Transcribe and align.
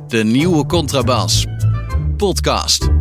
De 0.07 0.23
nieuwe 0.23 0.65
Contrabas. 0.65 1.45
Podcast. 2.17 3.00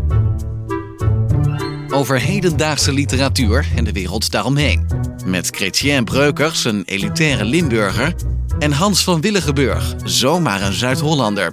Over 1.92 2.20
hedendaagse 2.20 2.92
literatuur 2.92 3.66
en 3.76 3.84
de 3.84 3.92
wereld 3.92 4.30
daaromheen. 4.30 4.86
Met 5.26 5.46
Chrétien 5.46 6.04
Breukers, 6.04 6.64
een 6.64 6.82
elitaire 6.84 7.44
Limburger. 7.44 8.14
En 8.58 8.72
Hans 8.72 9.04
van 9.04 9.20
Willigenburg, 9.20 9.94
zomaar 10.04 10.62
een 10.62 10.72
Zuid-Hollander. 10.72 11.52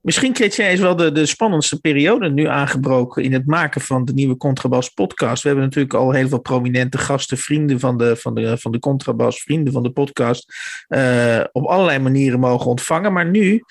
Misschien, 0.00 0.34
Chrétien, 0.34 0.70
is 0.70 0.80
wel 0.80 0.96
de, 0.96 1.12
de 1.12 1.26
spannendste 1.26 1.80
periode 1.80 2.30
nu 2.30 2.46
aangebroken 2.46 3.22
in 3.22 3.32
het 3.32 3.46
maken 3.46 3.80
van 3.80 4.04
de 4.04 4.12
nieuwe 4.12 4.36
Contrabas 4.36 4.88
podcast. 4.88 5.42
We 5.42 5.48
hebben 5.48 5.66
natuurlijk 5.66 5.94
al 5.94 6.12
heel 6.12 6.28
veel 6.28 6.40
prominente 6.40 6.98
gasten, 6.98 7.38
vrienden 7.38 7.80
van 7.80 7.98
de, 7.98 8.16
van 8.16 8.34
de, 8.34 8.58
van 8.58 8.72
de 8.72 8.78
Contrabas, 8.78 9.42
vrienden 9.42 9.72
van 9.72 9.82
de 9.82 9.90
podcast, 9.90 10.54
eh, 10.88 11.40
op 11.52 11.64
allerlei 11.64 11.98
manieren 11.98 12.40
mogen 12.40 12.66
ontvangen. 12.66 13.12
Maar 13.12 13.30
nu 13.30 13.62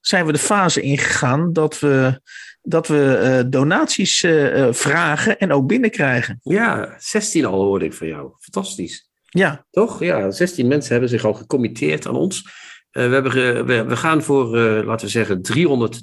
zijn 0.00 0.26
we 0.26 0.32
de 0.32 0.38
fase 0.38 0.80
ingegaan 0.80 1.52
dat 1.52 1.78
we, 1.80 2.20
dat 2.66 2.88
we 2.88 3.16
eh, 3.16 3.44
donaties 3.46 4.22
eh, 4.22 4.72
vragen 4.72 5.38
en 5.38 5.52
ook 5.52 5.66
binnenkrijgen. 5.66 6.40
Ja, 6.42 6.94
16 6.98 7.44
al 7.44 7.62
hoorde 7.62 7.84
ik 7.84 7.92
van 7.92 8.06
jou. 8.06 8.32
Fantastisch. 8.38 9.08
Ja. 9.24 9.66
Toch? 9.70 10.00
Ja, 10.00 10.30
16 10.30 10.66
mensen 10.66 10.92
hebben 10.92 11.10
zich 11.10 11.24
al 11.24 11.34
gecommitteerd 11.34 12.06
aan 12.06 12.16
ons. 12.16 12.42
Uh, 12.42 13.08
we, 13.08 13.12
hebben 13.12 13.32
we, 13.66 13.84
we, 13.84 13.96
gaan 13.96 14.22
voor, 14.22 14.56
laten 14.84 15.06
we 15.06 15.12
zeggen, 15.12 15.42
300 15.42 16.02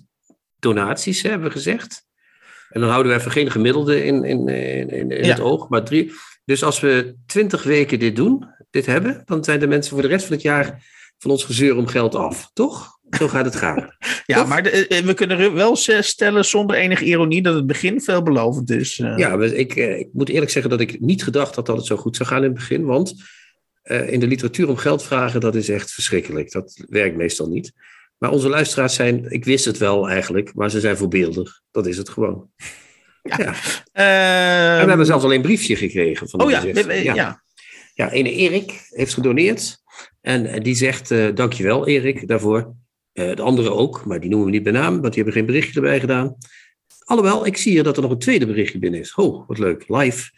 donaties, 0.60 1.22
hè, 1.22 1.30
hebben 1.30 1.48
we 1.48 1.54
gezegd. 1.54 2.06
En 2.70 2.82
dan 2.82 2.90
houden 2.90 3.12
we 3.12 3.18
even 3.18 3.32
geen 3.32 3.52
gemiddelde 3.52 4.04
in, 4.04 4.24
in, 4.24 4.48
in, 4.48 4.90
in 4.90 5.26
ja. 5.26 5.30
het 5.30 5.40
oog. 5.40 5.70
Maar 5.70 5.84
drie, 5.84 6.12
dus 6.46 6.64
als 6.64 6.80
we 6.80 7.16
20 7.26 7.64
weken 7.64 8.00
dit 8.00 8.16
doen, 8.16 8.46
dit 8.70 8.86
hebben, 8.86 9.22
dan 9.26 9.44
zijn 9.44 9.60
de 9.60 9.68
mensen 9.68 9.94
voor 9.94 10.02
de 10.02 10.08
rest 10.08 10.26
van 10.26 10.34
het 10.34 10.44
jaar 10.44 10.84
van 11.18 11.32
ons 11.32 11.44
gezeur 11.44 11.76
om 11.76 11.88
geld 11.88 12.16
af. 12.16 12.50
Toch? 12.54 13.00
Zo 13.18 13.28
gaat 13.28 13.46
het 13.46 13.56
gaan. 13.56 13.96
ja, 14.26 14.44
maar 14.46 14.64
de, 14.64 15.02
we 15.06 15.14
kunnen 15.14 15.54
wel 15.54 15.76
stellen 15.76 16.46
zonder 16.46 16.76
enige 16.76 17.06
ironie 17.06 17.42
dat 17.42 17.56
het 17.56 17.68
begin 17.68 18.02
veelbelovend 18.02 18.70
is. 18.70 19.00
Uh. 19.00 19.18
Ja, 19.18 19.42
ik, 19.42 19.76
ik 19.76 20.08
moet 20.14 20.30
eerlijk 20.30 20.52
zeggen 20.52 20.72
dat 20.72 20.80
ik 20.80 21.00
niet 21.00 21.24
gedacht 21.24 21.56
had 21.56 21.66
dat 21.66 21.78
het 21.78 21.86
zo 21.86 21.98
goed 21.98 22.16
zou 22.16 22.30
gaan 22.30 22.38
in 22.38 22.44
het 22.44 22.54
begin. 22.54 22.86
Want 22.86 23.14
uh, 23.84 24.12
in 24.12 24.20
de 24.20 24.28
literatuur 24.28 24.70
om 24.70 24.78
geld 24.78 25.04
vragen, 25.04 25.40
dat 25.40 25.56
is 25.56 25.70
echt 25.70 25.92
verschrikkelijk. 25.92 26.52
Dat 26.52 26.84
werkt 26.90 27.16
meestal 27.16 27.48
niet. 27.48 27.74
Maar 28.18 28.32
onze 28.32 28.50
luisteraars 28.50 28.96
zijn, 28.96 29.32
ik 29.32 29.46
wist 29.46 29.66
het 29.66 29.78
wel 29.78 30.10
eigenlijk, 30.10 30.54
maar 30.54 30.70
ze 30.70 30.80
zijn 30.80 30.98
voorbeeldig. 30.98 31.62
Dat 31.72 31.88
is 31.88 31.98
het 31.98 32.10
gewoon. 32.10 32.50
Ja. 33.24 33.38
ja. 33.38 33.54
Uh, 33.94 34.78
en 34.78 34.82
we 34.82 34.88
hebben 34.88 35.06
zelfs 35.06 35.24
alleen 35.24 35.36
een 35.36 35.42
briefje 35.42 35.76
gekregen. 35.76 36.30
Van 36.30 36.42
oh 36.42 36.50
ja, 36.50 36.64
ja. 36.64 37.14
ja. 37.14 37.44
Ja, 37.94 38.12
ene 38.12 38.32
Erik 38.32 38.88
heeft 38.90 39.14
gedoneerd. 39.14 39.78
En 40.22 40.64
die 40.64 40.76
zegt, 40.76 41.12
uh, 41.12 41.36
dankjewel 41.36 41.88
Erik 41.88 42.28
daarvoor. 42.28 42.74
Uh, 43.14 43.36
de 43.36 43.42
andere 43.42 43.72
ook, 43.72 44.06
maar 44.06 44.20
die 44.20 44.30
noemen 44.30 44.48
we 44.48 44.54
niet 44.54 44.64
bij 44.64 44.72
naam, 44.72 45.02
want 45.02 45.14
die 45.14 45.24
hebben 45.24 45.34
geen 45.34 45.46
berichtje 45.46 45.76
erbij 45.76 46.00
gedaan. 46.00 46.38
Alhoewel, 47.04 47.46
ik 47.46 47.58
zie 47.58 47.72
hier 47.72 47.84
dat 47.84 47.96
er 47.96 48.02
nog 48.02 48.12
een 48.12 48.18
tweede 48.18 48.46
berichtje 48.46 48.80
binnen 48.80 49.00
is. 49.00 49.14
Oh, 49.14 49.48
wat 49.48 49.58
leuk, 49.58 49.84
live. 49.88 50.32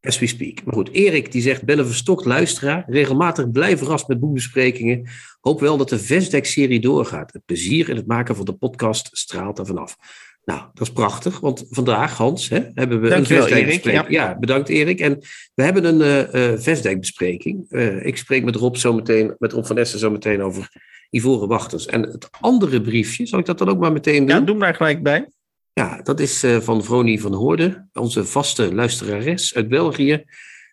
As 0.00 0.18
we 0.18 0.26
speak. 0.26 0.64
Maar 0.64 0.74
goed, 0.74 0.90
Erik 0.92 1.32
die 1.32 1.42
zegt, 1.42 1.64
ben 1.64 1.78
een 1.78 1.86
verstokt 1.86 2.24
luisteraar. 2.24 2.84
Regelmatig 2.86 3.50
blij 3.50 3.78
verrast 3.78 4.08
met 4.08 4.20
boekbesprekingen. 4.20 5.08
Hoop 5.40 5.60
wel 5.60 5.76
dat 5.76 5.88
de 5.88 5.98
Vestdek-serie 5.98 6.80
doorgaat. 6.80 7.32
Het 7.32 7.44
plezier 7.44 7.88
in 7.88 7.96
het 7.96 8.06
maken 8.06 8.36
van 8.36 8.44
de 8.44 8.52
podcast 8.52 9.08
straalt 9.12 9.58
er 9.58 9.66
vanaf. 9.66 9.96
Nou, 10.44 10.60
dat 10.74 10.86
is 10.86 10.92
prachtig, 10.92 11.40
want 11.40 11.66
vandaag, 11.70 12.16
Hans, 12.16 12.48
hè, 12.48 12.60
hebben 12.74 13.00
we 13.00 13.08
Dankjewel, 13.08 13.42
een 13.42 13.48
Vestdek-bespreking. 13.48 14.14
Ja. 14.14 14.28
ja. 14.28 14.38
bedankt 14.38 14.68
Erik. 14.68 15.00
En 15.00 15.18
we 15.54 15.62
hebben 15.62 15.84
een 15.84 16.00
uh, 16.34 16.52
uh, 16.52 16.58
Vestdek-bespreking. 16.58 17.66
Uh, 17.68 18.06
ik 18.06 18.16
spreek 18.16 18.44
met 18.44 18.56
Rob, 18.56 18.76
zo 18.76 18.92
meteen, 18.92 19.34
met 19.38 19.52
Rob 19.52 19.64
van 19.64 19.78
Essen 19.78 19.98
zo 19.98 20.10
meteen 20.10 20.42
over 20.42 20.68
Ivoren 21.10 21.48
Wachters. 21.48 21.86
En 21.86 22.02
het 22.02 22.28
andere 22.40 22.80
briefje, 22.80 23.26
zal 23.26 23.38
ik 23.38 23.46
dat 23.46 23.58
dan 23.58 23.68
ook 23.68 23.78
maar 23.78 23.92
meteen 23.92 24.26
doen? 24.26 24.36
Ja, 24.36 24.40
doe 24.40 24.56
maar 24.56 24.74
gelijk 24.74 25.02
bij. 25.02 25.28
Ja, 25.72 26.00
dat 26.02 26.20
is 26.20 26.44
uh, 26.44 26.56
van 26.56 26.84
Vroni 26.84 27.18
van 27.18 27.34
Hoorde, 27.34 27.88
onze 27.92 28.24
vaste 28.24 28.74
luisterares 28.74 29.54
uit 29.54 29.68
België. 29.68 30.24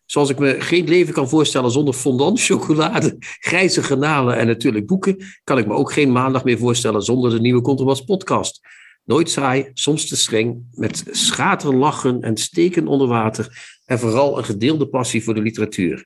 Zoals 0.05 0.29
ik 0.29 0.39
me 0.39 0.55
geen 0.61 0.87
leven 0.87 1.13
kan 1.13 1.29
voorstellen 1.29 1.71
zonder 1.71 1.93
fondant, 1.93 2.41
chocolade, 2.41 3.15
grijze 3.49 3.83
granalen 3.83 4.37
en 4.37 4.47
natuurlijk 4.47 4.85
boeken, 4.85 5.17
kan 5.43 5.57
ik 5.57 5.67
me 5.67 5.73
ook 5.73 5.91
geen 5.91 6.11
maandag 6.11 6.43
meer 6.43 6.57
voorstellen 6.57 7.01
zonder 7.01 7.31
de 7.31 7.39
nieuwe 7.39 7.61
Contrabas 7.61 8.01
podcast. 8.01 8.61
Nooit 9.03 9.29
saai, 9.29 9.69
soms 9.73 10.07
te 10.07 10.15
streng, 10.15 10.65
met 10.71 11.03
schaterlachen 11.11 12.21
en 12.21 12.37
steken 12.37 12.87
onder 12.87 13.07
water 13.07 13.77
en 13.85 13.99
vooral 13.99 14.37
een 14.37 14.45
gedeelde 14.45 14.87
passie 14.87 15.23
voor 15.23 15.33
de 15.33 15.41
literatuur. 15.41 16.05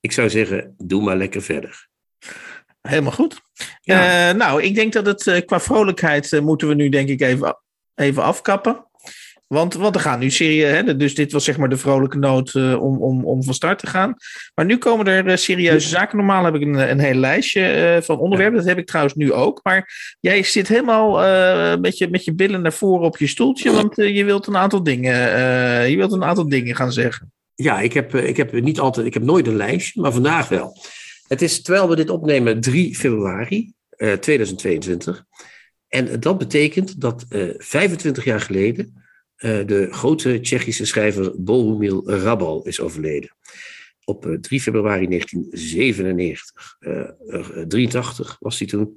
Ik 0.00 0.12
zou 0.12 0.30
zeggen, 0.30 0.74
doe 0.78 1.02
maar 1.02 1.16
lekker 1.16 1.42
verder. 1.42 1.88
Helemaal 2.80 3.12
goed. 3.12 3.40
Ja. 3.80 4.30
Uh, 4.30 4.36
nou, 4.36 4.62
ik 4.62 4.74
denk 4.74 4.92
dat 4.92 5.06
het 5.06 5.26
uh, 5.26 5.40
qua 5.46 5.60
vrolijkheid 5.60 6.32
uh, 6.32 6.40
moeten 6.40 6.68
we 6.68 6.74
nu 6.74 6.88
denk 6.88 7.08
ik 7.08 7.20
even 7.20 7.56
even 7.94 8.22
afkappen. 8.22 8.86
Want, 9.52 9.74
want 9.74 9.94
er 9.94 10.00
gaan 10.00 10.18
nu 10.18 10.30
serieus, 10.30 10.96
dus 10.96 11.14
dit 11.14 11.32
was 11.32 11.44
zeg 11.44 11.56
maar 11.56 11.68
de 11.68 11.76
vrolijke 11.76 12.18
noot 12.18 12.54
uh, 12.54 12.82
om, 12.82 13.02
om, 13.02 13.24
om 13.24 13.42
van 13.42 13.54
start 13.54 13.78
te 13.78 13.86
gaan. 13.86 14.14
Maar 14.54 14.64
nu 14.64 14.78
komen 14.78 15.06
er 15.06 15.26
uh, 15.26 15.36
serieuze 15.36 15.88
zaken. 15.88 16.16
Normaal 16.16 16.44
heb 16.44 16.54
ik 16.54 16.62
een, 16.62 16.90
een 16.90 16.98
heel 16.98 17.14
lijstje 17.14 17.94
uh, 17.96 18.02
van 18.02 18.18
onderwerpen. 18.18 18.58
Dat 18.58 18.68
heb 18.68 18.78
ik 18.78 18.86
trouwens 18.86 19.14
nu 19.14 19.32
ook. 19.32 19.60
Maar 19.62 20.16
jij 20.20 20.42
zit 20.42 20.68
helemaal 20.68 21.10
met, 21.78 21.98
je, 21.98 22.08
met 22.10 22.24
je 22.24 22.34
billen 22.34 22.62
naar 22.62 22.72
voren 22.72 23.06
op 23.06 23.16
je 23.16 23.26
stoeltje. 23.26 23.72
Want 23.72 23.96
je 23.96 24.24
wilt 24.24 24.46
een 24.46 24.56
aantal 24.56 24.82
dingen, 24.82 25.14
je 25.90 25.96
wilt 25.96 26.12
een 26.12 26.24
aantal 26.24 26.48
dingen 26.48 26.76
gaan 26.76 26.92
zeggen. 26.92 27.32
Ja, 27.54 27.80
ik 27.80 27.92
heb, 27.92 28.14
ik 28.14 28.36
heb 28.36 28.52
niet 28.52 28.80
altijd, 28.80 29.06
ik 29.06 29.14
heb 29.14 29.22
nooit 29.22 29.46
een 29.46 29.56
lijstje, 29.56 30.00
maar 30.00 30.12
vandaag 30.12 30.48
wel. 30.48 30.76
Het 31.26 31.42
is 31.42 31.62
terwijl 31.62 31.88
we 31.88 31.96
dit 31.96 32.10
opnemen 32.10 32.60
3 32.60 32.96
februari 32.96 33.72
2022. 34.20 35.24
En 35.88 36.20
dat 36.20 36.38
betekent 36.38 37.00
dat 37.00 37.24
uh, 37.28 37.54
25 37.56 38.24
jaar 38.24 38.40
geleden 38.40 39.01
de 39.42 39.88
grote 39.90 40.40
Tsjechische 40.40 40.86
schrijver 40.86 41.42
Bohumil 41.42 42.10
Rabal 42.10 42.66
is 42.66 42.80
overleden. 42.80 43.30
Op 44.04 44.26
uh, 44.26 44.38
3 44.38 44.60
februari 44.60 45.06
1997. 45.06 46.76
83 47.68 48.36
was 48.40 48.58
hij 48.58 48.68
toen. 48.68 48.96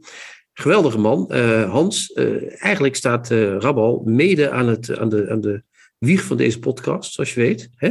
Geweldige 0.54 0.98
man. 0.98 1.34
Hans, 1.70 2.14
eigenlijk 2.58 2.96
staat 2.96 3.30
Rabal 3.30 4.02
mede 4.06 4.50
aan, 4.50 4.68
het, 4.68 4.98
aan, 4.98 5.10
de, 5.10 5.30
aan 5.30 5.42
de 5.42 5.64
wieg 5.98 6.24
van 6.24 6.38
deze 6.38 6.60
podcast, 6.60 7.14
zoals 7.14 7.34
je 7.34 7.40
weet. 7.40 7.70
Hè? 7.76 7.90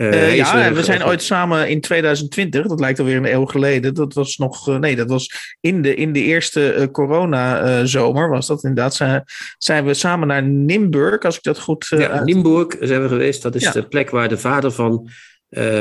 Uh, 0.00 0.36
ja, 0.36 0.66
is, 0.66 0.76
we 0.76 0.84
zijn 0.84 1.04
ooit 1.04 1.22
samen 1.22 1.68
in 1.68 1.80
2020, 1.80 2.66
dat 2.66 2.80
lijkt 2.80 2.98
alweer 2.98 3.16
een 3.16 3.32
eeuw 3.32 3.44
geleden. 3.44 3.94
Dat 3.94 4.14
was 4.14 4.36
nog, 4.36 4.68
uh, 4.68 4.76
nee, 4.76 4.96
dat 4.96 5.08
was 5.08 5.56
in 5.60 5.82
de, 5.82 5.94
in 5.94 6.12
de 6.12 6.22
eerste 6.22 6.74
uh, 6.74 6.86
corona-zomer, 6.86 8.28
was 8.28 8.46
dat 8.46 8.64
inderdaad. 8.64 8.94
Zijn, 8.94 9.24
zijn 9.58 9.84
we 9.84 9.94
samen 9.94 10.28
naar 10.28 10.42
Nimburg, 10.42 11.22
als 11.22 11.36
ik 11.36 11.42
dat 11.42 11.60
goed. 11.60 11.86
ja, 11.88 12.08
uit... 12.08 12.24
Nimburg 12.24 12.76
zijn 12.80 13.02
we 13.02 13.08
geweest. 13.08 13.42
Dat 13.42 13.54
is 13.54 13.62
ja. 13.62 13.70
de 13.70 13.88
plek 13.88 14.10
waar 14.10 14.28
de 14.28 14.38
vader 14.38 14.72
van 14.72 15.08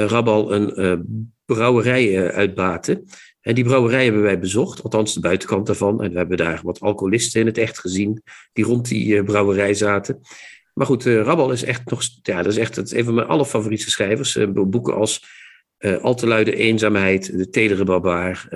Rabal 0.08 0.54
een 0.54 1.34
brouwerij 1.46 2.32
uitbaatte. 2.32 3.04
En 3.42 3.56
die 3.56 3.64
brouwerij 3.64 4.04
hebben 4.04 4.22
wij 4.22 4.40
bezocht, 4.40 4.84
althans 4.84 5.14
de 5.14 5.20
buitenkant 5.20 5.66
daarvan. 5.66 6.04
En 6.04 6.12
we 6.12 6.18
hebben 6.18 6.38
daar 6.38 6.60
wat 6.64 6.80
alcoholisten 6.80 7.42
in 7.42 7.46
het 7.46 7.58
echt 7.58 7.80
gezien, 7.80 8.24
die 8.54 8.66
rond 8.66 8.88
die 8.88 9.24
brouwerij 9.24 9.74
zaten. 9.74 10.22
Maar 10.80 10.88
goed, 10.88 11.06
uh, 11.06 11.22
Rabbal 11.22 11.52
is 11.52 11.64
echt 11.64 11.90
nog. 11.90 12.02
Ja, 12.22 12.42
dat 12.42 12.52
is 12.52 12.58
echt 12.58 12.92
een 12.92 13.04
van 13.04 13.14
mijn 13.14 13.28
allerfavoriete 13.28 13.90
schrijvers. 13.90 14.36
Uh, 14.36 14.48
boeken 14.52 14.96
als 14.96 15.24
uh, 15.80 15.98
Al 15.98 16.16
te 16.16 16.28
luide 16.28 16.56
eenzaamheid, 16.56 17.38
De 17.38 17.50
Tedere 17.50 17.84
Barbaar, 17.84 18.48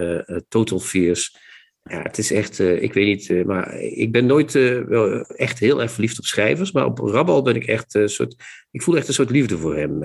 Total 0.47 0.79
Fears. 0.79 1.37
Ja, 1.83 2.01
het 2.01 2.17
is 2.17 2.31
echt, 2.31 2.59
ik 2.59 2.93
weet 2.93 3.05
niet, 3.05 3.45
maar 3.45 3.79
ik 3.79 4.11
ben 4.11 4.25
nooit 4.25 4.51
wel 4.87 5.21
echt 5.21 5.59
heel 5.59 5.81
erg 5.81 5.91
verliefd 5.91 6.19
op 6.19 6.25
schrijvers, 6.25 6.71
maar 6.71 6.85
op 6.85 6.99
Rabbal 6.99 7.41
ben 7.41 7.55
ik 7.55 7.65
echt 7.65 7.95
een 7.95 8.09
soort, 8.09 8.35
ik 8.71 8.81
voel 8.81 8.97
echt 8.97 9.07
een 9.07 9.13
soort 9.13 9.29
liefde 9.29 9.57
voor 9.57 9.75
hem. 9.75 10.03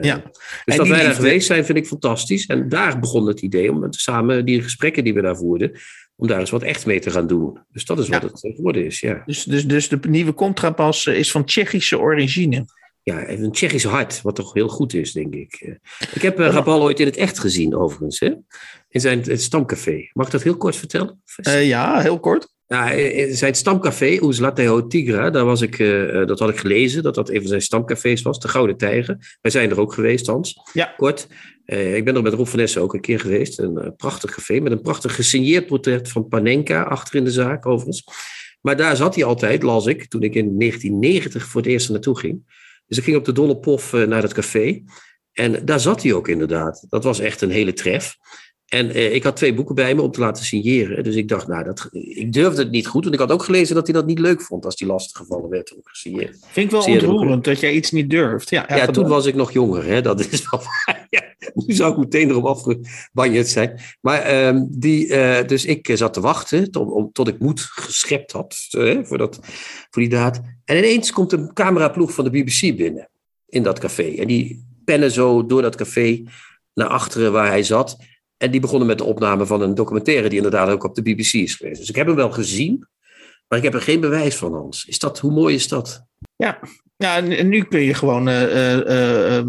ja. 0.00 0.22
Dus 0.24 0.32
en 0.64 0.76
dat 0.76 0.88
wij 0.88 1.02
daar 1.02 1.14
geweest 1.14 1.46
zijn, 1.46 1.64
vind 1.64 1.78
ik 1.78 1.86
fantastisch. 1.86 2.46
En 2.46 2.68
daar 2.68 2.98
begon 2.98 3.26
het 3.26 3.40
idee 3.40 3.72
om 3.72 3.86
samen 3.90 4.44
die 4.44 4.62
gesprekken 4.62 5.04
die 5.04 5.14
we 5.14 5.22
daar 5.22 5.36
voerden, 5.36 5.72
om 6.16 6.26
daar 6.26 6.40
eens 6.40 6.50
wat 6.50 6.62
echt 6.62 6.86
mee 6.86 7.00
te 7.00 7.10
gaan 7.10 7.26
doen. 7.26 7.58
Dus 7.70 7.84
dat 7.84 7.98
is 7.98 8.08
wat 8.08 8.22
ja. 8.22 8.28
het 8.28 8.54
geworden 8.56 8.84
is, 8.84 9.00
ja. 9.00 9.22
Dus, 9.26 9.44
dus, 9.44 9.66
dus 9.66 9.88
de 9.88 9.98
nieuwe 10.08 10.34
contrapas 10.34 11.06
is 11.06 11.30
van 11.30 11.44
Tsjechische 11.44 11.98
origine. 11.98 12.64
Ja, 13.02 13.28
een 13.28 13.52
Tsjechisch 13.52 13.84
hart, 13.84 14.22
wat 14.22 14.34
toch 14.34 14.52
heel 14.52 14.68
goed 14.68 14.94
is, 14.94 15.12
denk 15.12 15.34
ik. 15.34 15.78
Ik 16.14 16.22
heb 16.22 16.40
uh, 16.40 16.48
Rabal 16.48 16.82
ooit 16.82 17.00
in 17.00 17.06
het 17.06 17.16
echt 17.16 17.38
gezien, 17.38 17.76
overigens, 17.76 18.20
hè? 18.20 18.32
in 18.88 19.00
zijn 19.00 19.22
het 19.22 19.42
stamcafé. 19.42 20.10
Mag 20.12 20.26
ik 20.26 20.32
dat 20.32 20.42
heel 20.42 20.56
kort 20.56 20.76
vertellen? 20.76 21.22
Uh, 21.48 21.66
ja, 21.66 22.00
heel 22.00 22.20
kort. 22.20 22.53
Ja, 22.66 22.88
zijn 23.34 23.54
stamcafé, 23.54 24.18
Oezlateo 24.22 24.86
Tigra, 24.86 25.30
daar 25.30 25.44
was 25.44 25.60
ik, 25.60 25.78
uh, 25.78 26.26
dat 26.26 26.38
had 26.38 26.48
ik 26.48 26.56
gelezen, 26.56 27.02
dat 27.02 27.14
dat 27.14 27.28
een 27.28 27.38
van 27.38 27.48
zijn 27.48 27.62
stamcafés 27.62 28.22
was, 28.22 28.38
de 28.38 28.48
Gouden 28.48 28.76
Tijger. 28.76 29.38
Wij 29.40 29.50
zijn 29.50 29.70
er 29.70 29.80
ook 29.80 29.92
geweest, 29.92 30.26
Hans. 30.26 30.60
Ja. 30.72 30.94
Kort. 30.96 31.26
Uh, 31.66 31.96
ik 31.96 32.04
ben 32.04 32.16
er 32.16 32.22
met 32.22 32.32
Rob 32.32 32.46
van 32.46 32.58
Essen 32.58 32.82
ook 32.82 32.94
een 32.94 33.00
keer 33.00 33.20
geweest. 33.20 33.58
Een 33.58 33.94
prachtig 33.96 34.34
café 34.34 34.60
met 34.60 34.72
een 34.72 34.80
prachtig 34.80 35.14
gesigneerd 35.14 35.66
portret 35.66 36.08
van 36.08 36.28
Panenka 36.28 36.82
achter 36.82 37.14
in 37.14 37.24
de 37.24 37.30
zaak, 37.30 37.66
overigens. 37.66 38.04
Maar 38.60 38.76
daar 38.76 38.96
zat 38.96 39.14
hij 39.14 39.24
altijd, 39.24 39.62
las 39.62 39.86
ik, 39.86 40.06
toen 40.06 40.22
ik 40.22 40.34
in 40.34 40.58
1990 40.58 41.46
voor 41.46 41.60
het 41.60 41.70
eerst 41.70 41.90
naartoe 41.90 42.18
ging. 42.18 42.42
Dus 42.86 42.98
ik 42.98 43.04
ging 43.04 43.16
op 43.16 43.24
de 43.24 43.32
Dolle 43.32 43.56
Pof 43.56 43.92
naar 43.92 44.20
dat 44.20 44.32
café. 44.32 44.82
En 45.32 45.64
daar 45.64 45.80
zat 45.80 46.02
hij 46.02 46.12
ook 46.12 46.28
inderdaad. 46.28 46.86
Dat 46.88 47.04
was 47.04 47.18
echt 47.18 47.40
een 47.40 47.50
hele 47.50 47.72
tref. 47.72 48.16
En 48.74 48.90
eh, 48.90 49.14
ik 49.14 49.22
had 49.22 49.36
twee 49.36 49.54
boeken 49.54 49.74
bij 49.74 49.94
me 49.94 50.02
om 50.02 50.10
te 50.10 50.20
laten 50.20 50.44
signeren. 50.44 51.04
Dus 51.04 51.14
ik 51.14 51.28
dacht, 51.28 51.46
nou, 51.46 51.64
dat, 51.64 51.88
ik 51.92 52.32
durfde 52.32 52.62
het 52.62 52.70
niet 52.70 52.86
goed. 52.86 53.02
Want 53.02 53.14
ik 53.14 53.20
had 53.20 53.32
ook 53.32 53.42
gelezen 53.42 53.74
dat 53.74 53.86
hij 53.86 53.94
dat 53.94 54.06
niet 54.06 54.18
leuk 54.18 54.42
vond 54.42 54.64
als 54.64 54.78
hij 54.78 54.88
lastiggevallen 54.88 55.50
werd 55.50 55.74
ook 55.76 55.88
gesigneerd. 55.88 56.38
Vind 56.46 56.66
ik 56.66 56.70
wel 56.70 56.84
ontroerend 56.84 57.44
dat 57.44 57.60
jij 57.60 57.72
iets 57.72 57.90
niet 57.90 58.10
durft. 58.10 58.50
Ja, 58.50 58.64
ja, 58.68 58.86
toen 58.86 59.08
was 59.08 59.26
ik 59.26 59.34
nog 59.34 59.52
jonger. 59.52 59.84
Hè? 59.84 60.00
Dat 60.02 60.20
is 60.20 60.50
wel 60.50 60.60
ja, 61.10 61.22
Nu 61.54 61.74
zou 61.74 61.92
ik 61.92 61.98
meteen 61.98 62.30
erop 62.30 62.44
afgebanjerd 62.44 63.48
zijn. 63.48 63.80
Maar 64.00 64.20
ehm, 64.20 64.64
die, 64.68 65.06
uh, 65.06 65.42
dus 65.46 65.64
ik 65.64 65.90
zat 65.94 66.12
te 66.12 66.20
wachten 66.20 66.70
tot, 66.70 66.90
om, 66.90 67.12
tot 67.12 67.28
ik 67.28 67.38
moed 67.38 67.60
geschept 67.60 68.32
had 68.32 68.56
voor, 69.02 69.18
dat, 69.18 69.38
voor 69.90 70.02
die 70.02 70.08
daad. 70.08 70.40
En 70.64 70.76
ineens 70.76 71.12
komt 71.12 71.32
een 71.32 71.52
cameraploeg 71.52 72.12
van 72.12 72.24
de 72.24 72.30
BBC 72.30 72.76
binnen 72.76 73.08
in 73.48 73.62
dat 73.62 73.78
café. 73.78 74.14
En 74.14 74.26
die 74.26 74.64
pennen 74.84 75.10
zo 75.10 75.46
door 75.46 75.62
dat 75.62 75.76
café 75.76 76.22
naar 76.74 76.88
achteren 76.88 77.32
waar 77.32 77.48
hij 77.48 77.62
zat. 77.62 77.96
En 78.44 78.50
die 78.50 78.60
begonnen 78.60 78.86
met 78.86 78.98
de 78.98 79.04
opname 79.04 79.46
van 79.46 79.60
een 79.60 79.74
documentaire 79.74 80.28
die 80.28 80.36
inderdaad 80.36 80.68
ook 80.68 80.84
op 80.84 80.94
de 80.94 81.02
BBC 81.02 81.32
is 81.32 81.54
geweest. 81.54 81.78
Dus 81.78 81.88
ik 81.88 81.96
heb 81.96 82.06
hem 82.06 82.16
wel 82.16 82.30
gezien, 82.30 82.86
maar 83.48 83.58
ik 83.58 83.64
heb 83.64 83.74
er 83.74 83.80
geen 83.80 84.00
bewijs 84.00 84.36
van, 84.36 84.54
Hans. 84.54 84.84
Is 84.84 84.98
dat, 84.98 85.18
hoe 85.18 85.32
mooi 85.32 85.54
is 85.54 85.68
dat? 85.68 86.04
Ja, 86.36 86.58
ja 86.96 87.16
en 87.16 87.48
nu 87.48 87.62
kun 87.62 87.80
je 87.80 87.94
gewoon 87.94 88.28
uh, 88.28 88.42
uh, 88.42 88.76
uh, 88.76 89.44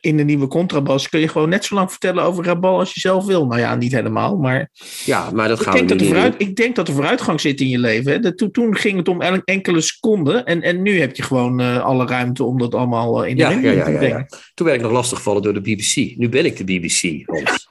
in 0.00 0.16
de 0.16 0.22
nieuwe 0.22 0.46
contrabas 0.46 1.08
kun 1.08 1.20
je 1.20 1.28
gewoon 1.28 1.48
net 1.48 1.64
zo 1.64 1.74
lang 1.74 1.90
vertellen 1.90 2.24
over 2.24 2.44
Rabal 2.44 2.78
als 2.78 2.94
je 2.94 3.00
zelf 3.00 3.26
wil. 3.26 3.46
Nou 3.46 3.60
ja, 3.60 3.74
niet 3.74 3.92
helemaal, 3.92 4.36
maar. 4.36 4.70
Ja, 5.04 5.30
maar 5.30 5.48
dat 5.48 5.60
gaan 5.60 5.76
ik 5.76 5.88
denk 5.88 6.00
dat 6.00 6.08
vooruit, 6.08 6.34
Ik 6.38 6.56
denk 6.56 6.76
dat 6.76 6.88
er 6.88 6.94
vooruitgang 6.94 7.40
zit 7.40 7.60
in 7.60 7.68
je 7.68 7.78
leven. 7.78 8.12
Hè. 8.12 8.18
De, 8.18 8.34
toen, 8.34 8.50
toen 8.50 8.76
ging 8.76 8.96
het 8.96 9.08
om 9.08 9.20
enkele 9.20 9.80
seconden 9.80 10.44
en, 10.44 10.62
en 10.62 10.82
nu 10.82 11.00
heb 11.00 11.16
je 11.16 11.22
gewoon 11.22 11.60
alle 11.82 12.06
ruimte 12.06 12.44
om 12.44 12.58
dat 12.58 12.74
allemaal 12.74 13.24
in 13.24 13.36
de 13.36 13.42
ja, 13.42 13.50
ja, 13.50 13.58
ja, 13.58 13.70
ja, 13.70 13.84
te 13.84 13.92
brengen. 13.92 14.26
Ja, 14.28 14.38
Toen 14.54 14.66
werd 14.66 14.78
ik 14.78 14.84
nog 14.84 14.92
lastig 14.92 15.18
gevallen 15.18 15.42
door 15.42 15.54
de 15.54 15.60
BBC. 15.60 16.16
Nu 16.16 16.28
ben 16.28 16.44
ik 16.44 16.56
de 16.56 16.64
BBC, 16.64 17.22
Hans. 17.26 17.70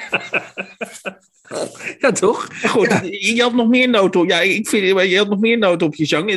ja, 1.99 2.11
toch? 2.11 2.47
Goed, 2.67 2.87
ja. 2.87 3.01
je 3.35 3.41
had 3.41 3.53
nog 3.53 3.67
meer 3.67 3.89
noten 3.89 4.21
op. 4.21 4.29
Ja, 4.29 4.39
ik 4.39 4.67
vind, 4.67 5.09
je 5.09 5.17
had 5.17 5.29
nog 5.29 5.39
meer 5.39 5.57
noten 5.57 5.87
op 5.87 5.95
je 5.95 6.05
zang. 6.05 6.31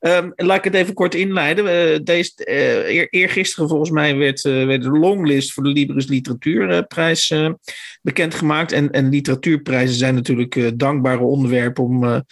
Um, 0.00 0.32
laat 0.36 0.56
ik 0.56 0.64
het 0.64 0.74
even 0.74 0.94
kort 0.94 1.14
inleiden. 1.14 1.64
Uh, 1.64 1.98
deze, 2.02 2.32
uh, 2.44 2.94
eer, 2.94 3.08
eergisteren 3.10 3.68
volgens 3.68 3.90
mij 3.90 4.16
werd, 4.16 4.44
uh, 4.44 4.66
werd 4.66 4.82
de 4.82 4.90
longlist 4.90 5.52
voor 5.52 5.62
de 5.62 5.68
Libris 5.68 6.06
Literatuurprijs 6.06 7.34
bekendgemaakt. 8.02 8.72
En, 8.72 8.90
en 8.90 9.08
literatuurprijzen 9.08 9.96
zijn 9.96 10.14
natuurlijk 10.14 10.78
dankbare 10.78 11.22
onderwerpen 11.22 11.84
om 11.84 12.22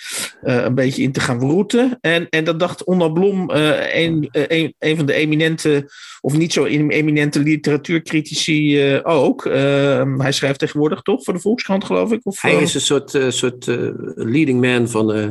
een 0.41 0.75
beetje 0.75 1.03
in 1.03 1.13
te 1.13 1.21
gaan 1.21 1.39
verroeten. 1.39 1.99
En, 2.01 2.27
en 2.29 2.45
dat 2.45 2.61
dacht 2.61 2.85
Onno 2.85 3.11
Blom, 3.11 3.51
een, 3.51 4.29
een, 4.33 4.75
een 4.79 4.97
van 4.97 5.07
de 5.07 5.13
eminente, 5.13 5.91
of 6.21 6.37
niet 6.37 6.53
zo 6.53 6.65
eminente 6.65 7.41
literatuurcritici 7.41 8.97
ook. 9.03 9.47
Ehm, 9.47 10.21
hij 10.21 10.33
schrijft 10.33 10.59
tegenwoordig 10.59 11.03
toch 11.03 11.25
voor 11.25 11.35
de 11.35 11.41
Volkskrant, 11.41 11.85
geloof 11.85 11.98
ik? 12.07 12.21
Of, 12.23 12.41
hij 12.41 12.55
is 12.55 12.75
een 12.75 12.81
soort, 12.81 13.15
uh, 13.15 13.31
soort 13.31 13.67
uh, 13.67 13.91
leading 14.15 14.61
man 14.61 14.89
van, 14.89 15.17
uh, 15.17 15.29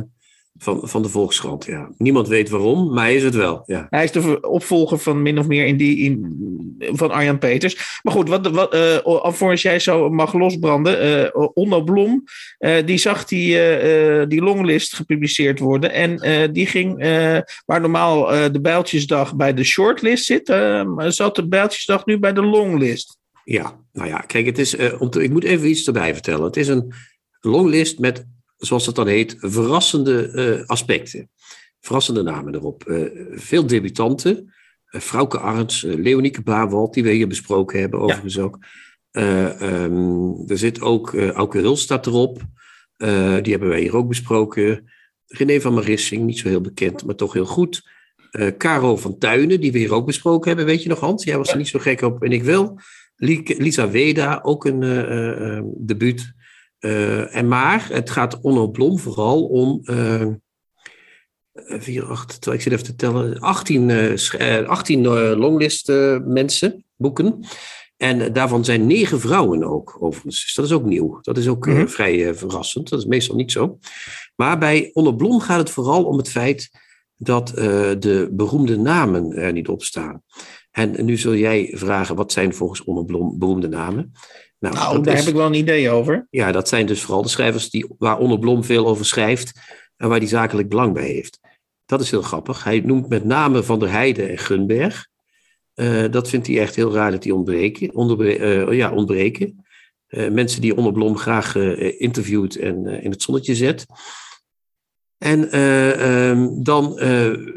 van, 0.56 0.80
van 0.88 1.02
de 1.02 1.08
Volkskrant. 1.08 1.64
Ja. 1.64 1.90
Niemand 1.98 2.28
weet 2.28 2.48
waarom, 2.48 2.94
maar 2.94 3.04
hij 3.04 3.14
is 3.14 3.22
het 3.22 3.34
wel. 3.34 3.62
Ja. 3.66 3.86
Hij 3.90 4.04
is 4.04 4.12
de 4.12 4.40
opvolger 4.40 4.98
van 4.98 5.22
min 5.22 5.38
of 5.38 5.46
meer 5.46 5.66
in 5.66 5.76
die, 5.76 5.98
in, 5.98 6.36
van 6.78 7.10
Arjan 7.10 7.38
Peters. 7.38 8.00
Maar 8.02 8.12
goed, 8.12 8.28
wat, 8.28 8.50
wat, 8.50 8.74
alvorens 9.04 9.62
jij 9.62 9.78
zo 9.78 10.10
mag 10.10 10.32
losbranden. 10.32 11.34
Onno 11.56 11.82
Blom, 11.82 12.24
die 12.84 12.98
zag 12.98 13.24
die, 13.24 13.58
die 14.26 14.42
longlist 14.42 14.94
gepubliceerd 14.94 15.58
worden. 15.58 15.92
En 15.92 16.52
die 16.52 16.66
ging, 16.66 16.98
waar 17.66 17.80
normaal 17.80 18.26
de 18.52 18.60
Bijltjesdag 18.60 19.36
bij 19.36 19.54
de 19.54 19.64
shortlist 19.64 20.24
zit, 20.24 20.46
zat 21.08 21.36
de 21.36 21.48
Bijltjesdag 21.48 22.06
nu 22.06 22.18
bij 22.18 22.32
de 22.32 22.42
longlist. 22.42 23.17
Ja, 23.50 23.84
nou 23.92 24.08
ja, 24.08 24.18
kijk, 24.18 24.46
het 24.46 24.58
is, 24.58 24.74
uh, 24.74 25.00
om 25.00 25.10
te, 25.10 25.22
ik 25.22 25.30
moet 25.30 25.44
even 25.44 25.68
iets 25.68 25.86
erbij 25.86 26.12
vertellen. 26.12 26.44
Het 26.44 26.56
is 26.56 26.68
een 26.68 26.92
longlist 27.40 27.98
met, 27.98 28.26
zoals 28.56 28.86
het 28.86 28.94
dan 28.94 29.06
heet, 29.06 29.36
verrassende 29.38 30.32
uh, 30.32 30.66
aspecten. 30.66 31.30
Verrassende 31.80 32.22
namen 32.22 32.54
erop. 32.54 32.84
Uh, 32.86 33.06
veel 33.32 33.66
debutanten. 33.66 34.54
Frauke 34.84 35.40
Arends, 35.40 35.82
Leonieke 35.82 36.42
Baarwald, 36.42 36.94
die 36.94 37.02
we 37.02 37.10
hier 37.10 37.28
besproken 37.28 37.80
hebben, 37.80 38.00
overigens 38.00 38.34
ja. 38.34 38.42
ook. 38.42 38.58
Um, 39.12 40.48
er 40.48 40.58
zit 40.58 40.80
ook 40.80 41.14
Auke 41.14 41.58
Huls 41.58 41.80
staat 41.80 42.06
erop. 42.06 42.42
die 43.42 43.52
hebben 43.52 43.68
wij 43.68 43.80
hier 43.80 43.96
ook 43.96 44.08
besproken. 44.08 44.90
René 45.26 45.60
van 45.60 45.74
Marissing, 45.74 46.24
niet 46.24 46.38
zo 46.38 46.48
heel 46.48 46.60
bekend, 46.60 47.04
maar 47.04 47.14
toch 47.14 47.32
heel 47.32 47.46
goed. 47.46 47.88
Caro 48.58 48.96
van 48.96 49.18
Tuinen, 49.18 49.60
die 49.60 49.72
we 49.72 49.78
hier 49.78 49.94
ook 49.94 50.06
besproken 50.06 50.48
hebben. 50.48 50.66
Weet 50.66 50.82
je 50.82 50.88
nog, 50.88 51.00
Hans? 51.00 51.24
Jij 51.24 51.36
was 51.36 51.50
er 51.50 51.56
niet 51.56 51.68
zo 51.68 51.78
gek 51.78 52.00
op 52.00 52.22
en 52.22 52.32
ik 52.32 52.42
wel. 52.42 52.78
Lisa 53.18 53.90
Weda, 53.90 54.40
ook 54.42 54.64
een 54.64 54.82
uh, 54.82 55.60
debuut. 55.76 56.32
En 57.30 57.48
maar 57.48 57.88
het 57.92 58.10
gaat 58.10 58.40
Onno 58.40 58.68
Blom 58.68 58.98
vooral 58.98 59.44
om. 59.44 59.80
4, 61.54 62.04
8, 62.04 62.46
ik 62.46 62.60
zit 62.60 62.72
even 62.72 62.84
te 62.84 62.94
tellen. 62.94 63.38
18, 63.38 63.90
18 64.66 65.06
longlist 65.36 65.88
mensen, 66.24 66.84
boeken. 66.96 67.46
En 67.96 68.32
daarvan 68.32 68.64
zijn 68.64 68.86
negen 68.86 69.20
vrouwen 69.20 69.64
ook, 69.64 69.96
overigens. 70.00 70.42
Dus 70.42 70.54
dat 70.54 70.64
is 70.64 70.72
ook 70.72 70.84
nieuw. 70.84 71.18
Dat 71.20 71.38
is 71.38 71.48
ook 71.48 71.66
mm 71.66 71.76
-hmm. 71.76 71.88
vrij 71.88 72.34
verrassend. 72.34 72.88
Dat 72.88 72.98
is 72.98 73.04
meestal 73.04 73.36
niet 73.36 73.52
zo. 73.52 73.78
Maar 74.36 74.58
bij 74.58 74.90
Onno 74.92 75.12
Blom 75.12 75.40
gaat 75.40 75.58
het 75.58 75.70
vooral 75.70 76.04
om 76.04 76.16
het 76.16 76.28
feit 76.28 76.70
dat 77.16 77.48
de 77.98 78.28
beroemde 78.32 78.76
namen 78.76 79.32
er 79.32 79.52
niet 79.52 79.68
op 79.68 79.82
staan. 79.82 80.22
En 80.70 81.04
nu 81.04 81.16
zul 81.16 81.34
jij 81.34 81.70
vragen, 81.74 82.16
wat 82.16 82.32
zijn 82.32 82.54
volgens 82.54 82.84
Onno 82.84 83.04
Blom 83.04 83.38
beroemde 83.38 83.68
namen? 83.68 84.12
Nou, 84.58 84.74
nou 84.74 85.02
daar 85.02 85.14
is, 85.14 85.20
heb 85.20 85.28
ik 85.28 85.34
wel 85.34 85.46
een 85.46 85.54
idee 85.54 85.90
over. 85.90 86.26
Ja, 86.30 86.52
dat 86.52 86.68
zijn 86.68 86.86
dus 86.86 87.02
vooral 87.02 87.22
de 87.22 87.28
schrijvers 87.28 87.70
die, 87.70 87.86
waar 87.98 88.18
Onno 88.18 88.38
Blom 88.38 88.64
veel 88.64 88.86
over 88.86 89.04
schrijft 89.04 89.60
en 89.96 90.08
waar 90.08 90.18
hij 90.18 90.28
zakelijk 90.28 90.68
belang 90.68 90.92
bij 90.92 91.06
heeft. 91.06 91.40
Dat 91.86 92.00
is 92.00 92.10
heel 92.10 92.22
grappig. 92.22 92.64
Hij 92.64 92.80
noemt 92.80 93.08
met 93.08 93.24
name 93.24 93.62
Van 93.62 93.78
der 93.78 93.90
Heijden 93.90 94.28
en 94.28 94.38
Gunberg. 94.38 95.06
Uh, 95.74 96.04
dat 96.10 96.28
vindt 96.28 96.46
hij 96.46 96.60
echt 96.60 96.74
heel 96.76 96.92
raar 96.92 97.10
dat 97.10 97.22
die 97.22 97.34
ontbreken. 97.34 97.90
Uh, 98.20 98.72
ja, 98.72 98.92
ontbreken. 98.92 99.66
Uh, 100.08 100.30
mensen 100.30 100.60
die 100.60 100.76
Onno 100.76 100.92
Blom 100.92 101.16
graag 101.16 101.54
interviewt 101.98 102.56
en 102.56 102.86
in 102.86 103.10
het 103.10 103.22
zonnetje 103.22 103.54
zet. 103.54 103.86
En 105.18 105.60
um, 105.60 106.62
dan, 106.62 107.00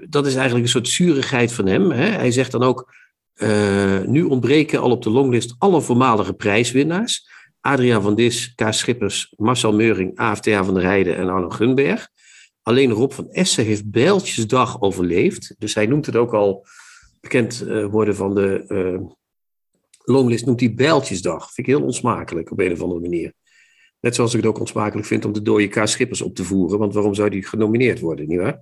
dat 0.09 0.25
is 0.25 0.35
eigenlijk 0.35 0.63
een 0.65 0.71
soort 0.71 0.87
zurigheid 0.87 1.53
van 1.53 1.67
hem. 1.67 1.91
Hè? 1.91 2.05
Hij 2.05 2.31
zegt 2.31 2.51
dan 2.51 2.63
ook, 2.63 2.93
uh, 3.35 4.01
nu 4.01 4.23
ontbreken 4.23 4.79
al 4.79 4.91
op 4.91 5.03
de 5.03 5.09
longlist 5.09 5.55
alle 5.57 5.81
voormalige 5.81 6.33
prijswinnaars. 6.33 7.29
Adriaan 7.59 8.01
van 8.01 8.15
Dis, 8.15 8.53
K. 8.55 8.73
Schippers, 8.73 9.33
Marcel 9.37 9.73
Meuring, 9.73 10.17
AFTA 10.17 10.63
van 10.63 10.73
der 10.73 10.83
Heijden 10.83 11.15
en 11.15 11.29
Arno 11.29 11.49
Gunberg. 11.49 12.09
Alleen 12.61 12.91
Rob 12.91 13.11
van 13.11 13.29
Essen 13.29 13.65
heeft 13.65 13.91
Bijltjesdag 13.91 14.81
overleefd. 14.81 15.55
Dus 15.57 15.73
hij 15.73 15.85
noemt 15.85 16.05
het 16.05 16.15
ook 16.15 16.33
al 16.33 16.65
bekend 17.19 17.63
uh, 17.67 17.85
worden 17.85 18.15
van 18.15 18.35
de 18.35 18.63
uh, 18.67 19.09
longlist, 20.03 20.45
noemt 20.45 20.59
hij 20.59 20.73
Bijltjesdag. 20.73 21.53
Vind 21.53 21.67
ik 21.67 21.73
heel 21.73 21.83
onsmakelijk 21.83 22.51
op 22.51 22.59
een 22.59 22.71
of 22.71 22.81
andere 22.81 23.01
manier. 23.01 23.33
Net 23.99 24.15
zoals 24.15 24.33
ik 24.33 24.39
het 24.39 24.49
ook 24.49 24.59
onsmakelijk 24.59 25.07
vind 25.07 25.25
om 25.25 25.33
de 25.33 25.41
dode 25.41 25.67
K. 25.67 25.87
Schippers 25.87 26.21
op 26.21 26.35
te 26.35 26.43
voeren. 26.43 26.79
Want 26.79 26.93
waarom 26.93 27.13
zou 27.13 27.29
die 27.29 27.45
genomineerd 27.45 27.99
worden, 27.99 28.27
nietwaar? 28.27 28.61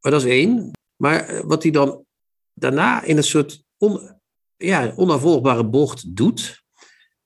maar 0.00 0.12
dat 0.12 0.24
is 0.24 0.30
één. 0.30 0.70
Maar 0.96 1.46
wat 1.46 1.62
hij 1.62 1.72
dan 1.72 2.04
daarna 2.54 3.02
in 3.02 3.16
een 3.16 3.24
soort 3.24 3.64
on, 3.78 4.20
ja, 4.56 4.92
onafvolgbare 4.96 5.64
bocht 5.64 6.16
doet, 6.16 6.62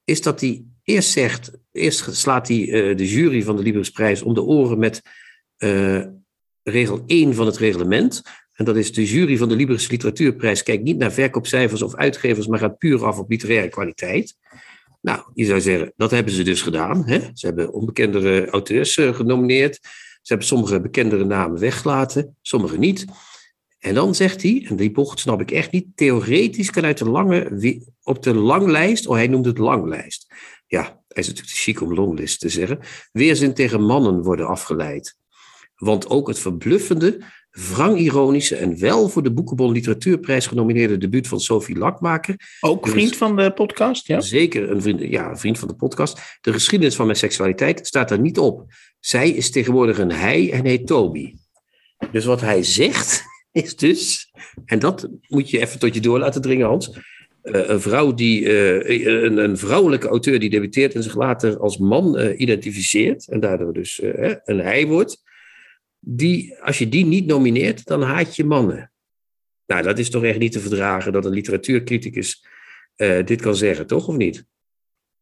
is 0.04 0.22
dat 0.22 0.40
hij 0.40 0.64
eerst 0.82 1.10
zegt, 1.10 1.50
eerst 1.72 2.14
slaat 2.14 2.48
hij 2.48 2.58
uh, 2.58 2.96
de 2.96 3.08
jury 3.08 3.42
van 3.42 3.56
de 3.56 3.62
Librisprijs 3.62 4.22
om 4.22 4.34
de 4.34 4.42
oren 4.42 4.78
met 4.78 5.02
uh, 5.58 6.04
regel 6.62 7.02
1 7.06 7.34
van 7.34 7.46
het 7.46 7.56
reglement. 7.56 8.22
En 8.52 8.64
dat 8.64 8.76
is 8.76 8.92
de 8.92 9.04
jury 9.04 9.36
van 9.36 9.48
de 9.48 9.56
Libris 9.56 9.88
Literatuurprijs 9.88 10.62
kijkt 10.62 10.82
niet 10.82 10.98
naar 10.98 11.12
verkoopcijfers 11.12 11.82
of 11.82 11.94
uitgevers, 11.94 12.46
maar 12.46 12.58
gaat 12.58 12.78
puur 12.78 13.04
af 13.04 13.18
op 13.18 13.30
literaire 13.30 13.68
kwaliteit. 13.68 14.36
Nou, 15.00 15.22
je 15.34 15.44
zou 15.44 15.60
zeggen, 15.60 15.92
dat 15.96 16.10
hebben 16.10 16.32
ze 16.32 16.42
dus 16.42 16.62
gedaan. 16.62 17.06
Hè? 17.06 17.20
Ze 17.32 17.46
hebben 17.46 17.72
onbekendere 17.72 18.50
auteurs 18.50 18.96
uh, 18.96 19.14
genomineerd. 19.14 19.78
Ze 19.82 20.32
hebben 20.32 20.46
sommige 20.46 20.80
bekendere 20.80 21.24
namen 21.24 21.60
weggelaten, 21.60 22.36
sommige 22.42 22.78
niet. 22.78 23.04
En 23.78 23.94
dan 23.94 24.14
zegt 24.14 24.42
hij, 24.42 24.66
en 24.68 24.76
die 24.76 24.90
bocht 24.90 25.18
snap 25.20 25.40
ik 25.40 25.50
echt 25.50 25.72
niet, 25.72 25.86
theoretisch 25.94 26.70
kan 26.70 26.84
uit 26.84 26.98
de 26.98 27.08
lange, 27.08 27.82
op 28.02 28.22
de 28.22 28.34
langlijst, 28.34 29.06
oh 29.06 29.14
hij 29.14 29.26
noemt 29.26 29.46
het 29.46 29.58
langlijst. 29.58 30.26
Ja, 30.66 30.82
hij 30.82 31.22
is 31.22 31.26
natuurlijk 31.26 31.54
te 31.54 31.62
chic 31.62 31.80
om 31.80 31.94
longlist 31.94 32.40
te 32.40 32.48
zeggen. 32.48 32.78
Weerzin 33.12 33.54
tegen 33.54 33.82
mannen 33.82 34.22
worden 34.22 34.46
afgeleid. 34.46 35.16
Want 35.76 36.08
ook 36.08 36.28
het 36.28 36.38
verbluffende, 36.38 37.22
wrangironische 37.50 38.56
en 38.56 38.78
wel 38.78 39.08
voor 39.08 39.22
de 39.22 39.32
Boekenbon 39.32 39.72
Literatuurprijs 39.72 40.46
genomineerde 40.46 40.98
debuut 40.98 41.28
van 41.28 41.40
Sophie 41.40 41.78
Lakmaker. 41.78 42.36
Ook 42.60 42.88
vriend 42.88 43.16
van 43.16 43.36
de 43.36 43.52
podcast, 43.52 44.06
ja? 44.06 44.20
Zeker 44.20 44.70
een 44.70 44.82
vriend, 44.82 45.00
ja, 45.00 45.30
een 45.30 45.38
vriend 45.38 45.58
van 45.58 45.68
de 45.68 45.74
podcast. 45.74 46.38
De 46.40 46.52
geschiedenis 46.52 46.96
van 46.96 47.06
mijn 47.06 47.18
seksualiteit 47.18 47.86
staat 47.86 48.10
er 48.10 48.20
niet 48.20 48.38
op. 48.38 48.64
Zij 49.00 49.30
is 49.30 49.50
tegenwoordig 49.50 49.98
een 49.98 50.12
hij 50.12 50.52
en 50.52 50.64
heet 50.64 50.86
Toby. 50.86 51.34
Dus 52.12 52.24
wat 52.24 52.40
hij 52.40 52.62
zegt 52.62 53.24
is 53.62 53.76
dus, 53.76 54.32
en 54.64 54.78
dat 54.78 55.08
moet 55.28 55.50
je 55.50 55.60
even 55.60 55.78
tot 55.78 55.94
je 55.94 56.00
door 56.00 56.18
laten 56.18 56.42
dringen, 56.42 56.66
Hans. 56.66 56.90
Uh, 57.42 57.68
een 57.68 57.80
vrouw 57.80 58.14
die, 58.14 58.42
uh, 58.42 59.22
een, 59.24 59.38
een, 59.38 59.58
vrouwelijke 59.58 60.08
auteur 60.08 60.38
die 60.38 60.50
debuteert 60.50 60.94
en 60.94 61.02
zich 61.02 61.14
later 61.14 61.58
als 61.58 61.78
man 61.78 62.18
uh, 62.18 62.40
identificeert, 62.40 63.28
en 63.28 63.40
daardoor 63.40 63.72
dus 63.72 64.00
een 64.44 64.58
hij 64.58 64.86
wordt, 64.86 65.22
die, 65.98 66.56
als 66.60 66.78
je 66.78 66.88
die 66.88 67.04
niet 67.04 67.26
nomineert, 67.26 67.86
dan 67.86 68.02
haat 68.02 68.36
je 68.36 68.44
mannen. 68.44 68.92
Nou, 69.66 69.82
dat 69.82 69.98
is 69.98 70.10
toch 70.10 70.24
echt 70.24 70.38
niet 70.38 70.52
te 70.52 70.60
verdragen 70.60 71.12
dat 71.12 71.24
een 71.24 71.32
literatuurcriticus 71.32 72.46
dit 73.24 73.40
kan 73.40 73.56
zeggen, 73.56 73.86
toch 73.86 74.08
of 74.08 74.16
niet? 74.16 74.44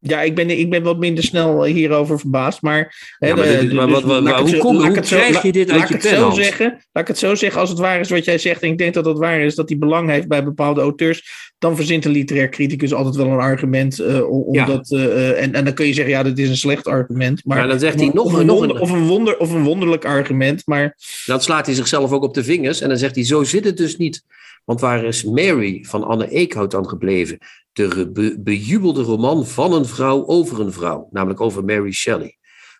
Ja, 0.07 0.23
ik 0.23 0.35
ben, 0.35 0.51
ik 0.51 0.71
ben 0.71 0.83
wat 0.83 0.99
minder 0.99 1.25
snel 1.25 1.65
hierover 1.65 2.19
verbaasd. 2.19 2.63
Maar, 2.63 3.15
ja, 3.19 3.35
maar, 3.35 3.45
dit, 3.45 3.73
maar, 3.73 3.89
wat, 3.89 4.03
wat, 4.03 4.51
hoe, 4.51 4.57
kom, 4.57 4.77
hoe 4.77 5.01
krijg 5.01 5.43
je 5.43 5.53
dit 5.53 5.71
uit 5.71 5.89
je 5.89 5.97
pen? 5.97 6.17
Zo 6.17 6.31
zeggen, 6.31 6.67
laat 6.93 7.03
ik 7.03 7.09
het 7.09 7.19
zo 7.19 7.35
zeggen, 7.35 7.61
als 7.61 7.71
het 7.71 7.79
waar 7.79 8.01
is 8.01 8.11
wat 8.11 8.25
jij 8.25 8.39
zegt, 8.39 8.63
en 8.63 8.69
ik 8.69 8.79
denk 8.79 8.95
dat 8.95 9.05
het 9.05 9.19
waar 9.19 9.41
is, 9.41 9.55
dat 9.55 9.69
hij 9.69 9.79
belang 9.79 10.11
heeft 10.11 10.29
bij 10.29 10.45
bepaalde 10.45 10.81
auteurs, 10.81 11.53
dan 11.59 11.77
verzint 11.77 12.05
een 12.05 12.11
literair 12.11 12.49
criticus 12.49 12.93
altijd 12.93 13.15
wel 13.15 13.27
een 13.27 13.39
argument. 13.39 14.01
Uh, 14.01 14.31
om 14.31 14.55
ja. 14.55 14.65
dat, 14.65 14.91
uh, 14.91 15.43
en, 15.43 15.55
en 15.55 15.65
dan 15.65 15.75
kun 15.75 15.87
je 15.87 15.93
zeggen, 15.93 16.13
ja, 16.13 16.23
dat 16.23 16.39
is 16.39 16.49
een 16.49 16.57
slecht 16.57 16.87
argument. 16.87 17.45
Maar, 17.45 17.59
maar 17.59 17.69
dan 17.69 17.79
zegt 17.79 18.01
hij 18.01 18.11
nog, 18.15 18.25
of, 18.25 18.33
een, 18.33 18.47
nog 18.47 18.61
een, 18.61 18.81
of, 18.81 18.91
een 18.91 19.07
wonder, 19.07 19.37
of 19.37 19.53
een 19.53 19.65
wonderlijk 19.65 20.05
argument. 20.05 20.63
Maar... 20.67 20.97
Dan 21.25 21.41
slaat 21.41 21.67
hij 21.67 21.75
zichzelf 21.75 22.13
ook 22.13 22.23
op 22.23 22.35
de 22.35 22.45
vingers 22.45 22.81
en 22.81 22.89
dan 22.89 22.99
zegt 22.99 23.15
hij, 23.15 23.25
zo 23.25 23.45
zit 23.45 23.65
het 23.65 23.77
dus 23.77 23.97
niet. 23.97 24.23
Want 24.65 24.81
waar 24.81 25.05
is 25.05 25.25
Mary 25.25 25.85
van 25.89 26.05
Anne 26.05 26.29
Eekhout 26.29 26.71
dan 26.71 26.89
gebleven? 26.89 27.39
De 27.75 28.11
be 28.13 28.41
bejubelde 28.41 29.03
roman 29.03 29.47
van 29.47 29.73
een 29.73 29.87
vrouw 29.87 30.27
over 30.27 30.61
een 30.61 30.73
vrouw, 30.73 31.09
namelijk 31.11 31.41
over 31.41 31.65
Mary 31.65 31.93
Shelley. 31.93 32.39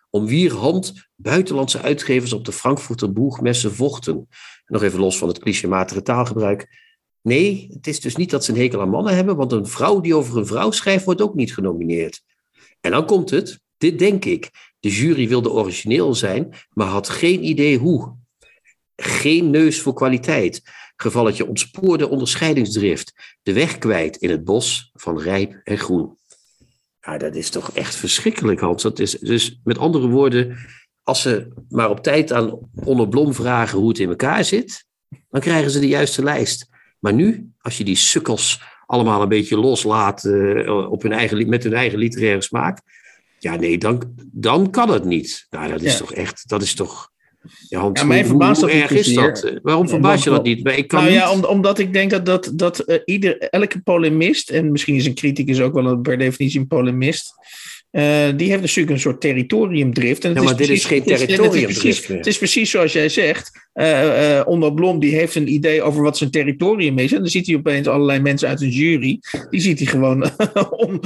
Om 0.09 0.25
wier 0.25 0.53
hand 0.53 1.09
buitenlandse 1.15 1.81
uitgevers 1.81 2.33
op 2.33 2.45
de 2.45 2.51
Frankfurter 2.51 3.13
Boegmessen 3.13 3.73
vochten. 3.73 4.27
Nog 4.65 4.83
even 4.83 4.99
los 4.99 5.17
van 5.17 5.27
het 5.27 5.39
clichématige 5.39 6.01
taalgebruik. 6.01 6.67
Nee, 7.21 7.67
het 7.73 7.87
is 7.87 7.99
dus 7.99 8.15
niet 8.15 8.29
dat 8.29 8.45
ze 8.45 8.51
een 8.51 8.57
hekel 8.57 8.81
aan 8.81 8.89
mannen 8.89 9.15
hebben, 9.15 9.35
want 9.35 9.51
een 9.51 9.67
vrouw 9.67 10.01
die 10.01 10.15
over 10.15 10.37
een 10.37 10.45
vrouw 10.45 10.71
schrijft, 10.71 11.05
wordt 11.05 11.21
ook 11.21 11.35
niet 11.35 11.53
genomineerd. 11.53 12.21
En 12.81 12.91
dan 12.91 13.05
komt 13.05 13.29
het, 13.29 13.59
dit 13.77 13.99
denk 13.99 14.25
ik. 14.25 14.49
De 14.79 14.89
jury 14.89 15.27
wilde 15.27 15.51
origineel 15.51 16.15
zijn, 16.15 16.53
maar 16.69 16.87
had 16.87 17.09
geen 17.09 17.43
idee 17.43 17.77
hoe. 17.77 18.15
Geen 18.95 19.49
neus 19.49 19.81
voor 19.81 19.93
kwaliteit. 19.93 20.61
Gevalletje 20.95 21.47
ontspoorde 21.47 22.09
onderscheidingsdrift. 22.09 23.37
De 23.43 23.53
weg 23.53 23.77
kwijt 23.77 24.17
in 24.17 24.29
het 24.29 24.43
bos 24.43 24.91
van 24.93 25.19
rijp 25.19 25.61
en 25.63 25.77
groen. 25.77 26.17
Ja, 27.01 27.17
dat 27.17 27.35
is 27.35 27.49
toch 27.49 27.71
echt 27.71 27.95
verschrikkelijk, 27.95 28.59
Hans. 28.59 28.83
Dat 28.83 28.99
is, 28.99 29.11
dus 29.11 29.59
met 29.63 29.77
andere 29.77 30.07
woorden, 30.07 30.57
als 31.03 31.21
ze 31.21 31.47
maar 31.69 31.89
op 31.89 32.03
tijd 32.03 32.31
aan 32.31 32.59
Onno 32.83 33.05
Blom 33.05 33.33
vragen 33.33 33.79
hoe 33.79 33.87
het 33.87 33.99
in 33.99 34.09
elkaar 34.09 34.43
zit, 34.43 34.85
dan 35.29 35.41
krijgen 35.41 35.71
ze 35.71 35.79
de 35.79 35.87
juiste 35.87 36.23
lijst. 36.23 36.69
Maar 36.99 37.13
nu, 37.13 37.49
als 37.61 37.77
je 37.77 37.83
die 37.83 37.95
sukkels 37.95 38.61
allemaal 38.85 39.21
een 39.21 39.29
beetje 39.29 39.57
loslaat 39.57 40.23
uh, 40.23 40.91
op 40.91 41.01
hun 41.01 41.11
eigen, 41.11 41.49
met 41.49 41.63
hun 41.63 41.73
eigen 41.73 41.97
literaire 41.97 42.41
smaak, 42.41 42.81
ja, 43.39 43.55
nee, 43.55 43.77
dan, 43.77 44.15
dan 44.31 44.69
kan 44.69 44.89
het 44.89 45.05
niet. 45.05 45.47
Nou, 45.49 45.71
dat 45.71 45.81
is 45.81 45.91
ja. 45.91 45.97
toch 45.97 46.13
echt, 46.13 46.49
dat 46.49 46.61
is 46.61 46.73
toch 46.73 47.11
ja, 47.69 47.79
Hans, 47.79 47.99
ja, 47.99 48.05
mij 48.05 48.25
verbaast 48.25 48.61
hoe, 48.61 48.71
hoe 48.71 48.79
erg 48.79 48.91
is 48.91 49.13
dat? 49.13 49.53
Waarom 49.61 49.89
verbaas 49.89 50.23
je 50.23 50.29
dat 50.29 50.43
niet? 50.43 50.67
Ik 50.67 50.87
kan 50.87 51.01
nou 51.01 51.13
ja, 51.13 51.31
om, 51.31 51.43
omdat 51.43 51.79
ik 51.79 51.93
denk 51.93 52.09
dat, 52.09 52.25
dat, 52.25 52.51
dat 52.53 52.83
uh, 52.89 52.97
ieder, 53.05 53.39
elke 53.39 53.79
polemist, 53.79 54.49
en 54.49 54.71
misschien 54.71 54.95
is 54.95 55.05
een 55.05 55.13
criticus 55.15 55.59
ook 55.61 55.73
wel 55.73 55.85
een, 55.85 56.01
per 56.01 56.17
definitie 56.17 56.59
een 56.59 56.67
polemist, 56.67 57.33
uh, 57.95 58.37
die 58.37 58.49
heeft 58.49 58.61
natuurlijk 58.61 58.89
een 58.89 58.99
soort 58.99 59.21
territoriumdrift. 59.21 60.23
En 60.23 60.29
het 60.29 60.39
ja, 60.39 60.43
maar 60.43 60.51
is 60.51 60.57
dit 60.57 60.67
precies, 60.67 60.83
is 60.83 60.89
geen 60.89 61.03
territoriumdrift 61.03 61.75
het 61.75 61.85
is, 61.85 61.99
precies, 61.99 62.17
het 62.17 62.27
is 62.27 62.37
precies 62.37 62.69
zoals 62.69 62.93
jij 62.93 63.09
zegt. 63.09 63.51
Uh, 63.73 64.37
uh, 64.37 64.41
Onder 64.45 64.73
Blom 64.73 64.99
die 64.99 65.15
heeft 65.15 65.35
een 65.35 65.53
idee 65.53 65.81
over 65.81 66.03
wat 66.03 66.17
zijn 66.17 66.31
territorium 66.31 66.97
is. 66.97 67.13
En 67.13 67.19
dan 67.19 67.27
ziet 67.27 67.47
hij 67.47 67.55
opeens 67.55 67.87
allerlei 67.87 68.19
mensen 68.19 68.47
uit 68.47 68.61
een 68.61 68.69
jury. 68.69 69.19
Die 69.49 69.61
ziet 69.61 69.79
hij 69.79 69.87
gewoon 69.87 70.29
on, 70.85 71.01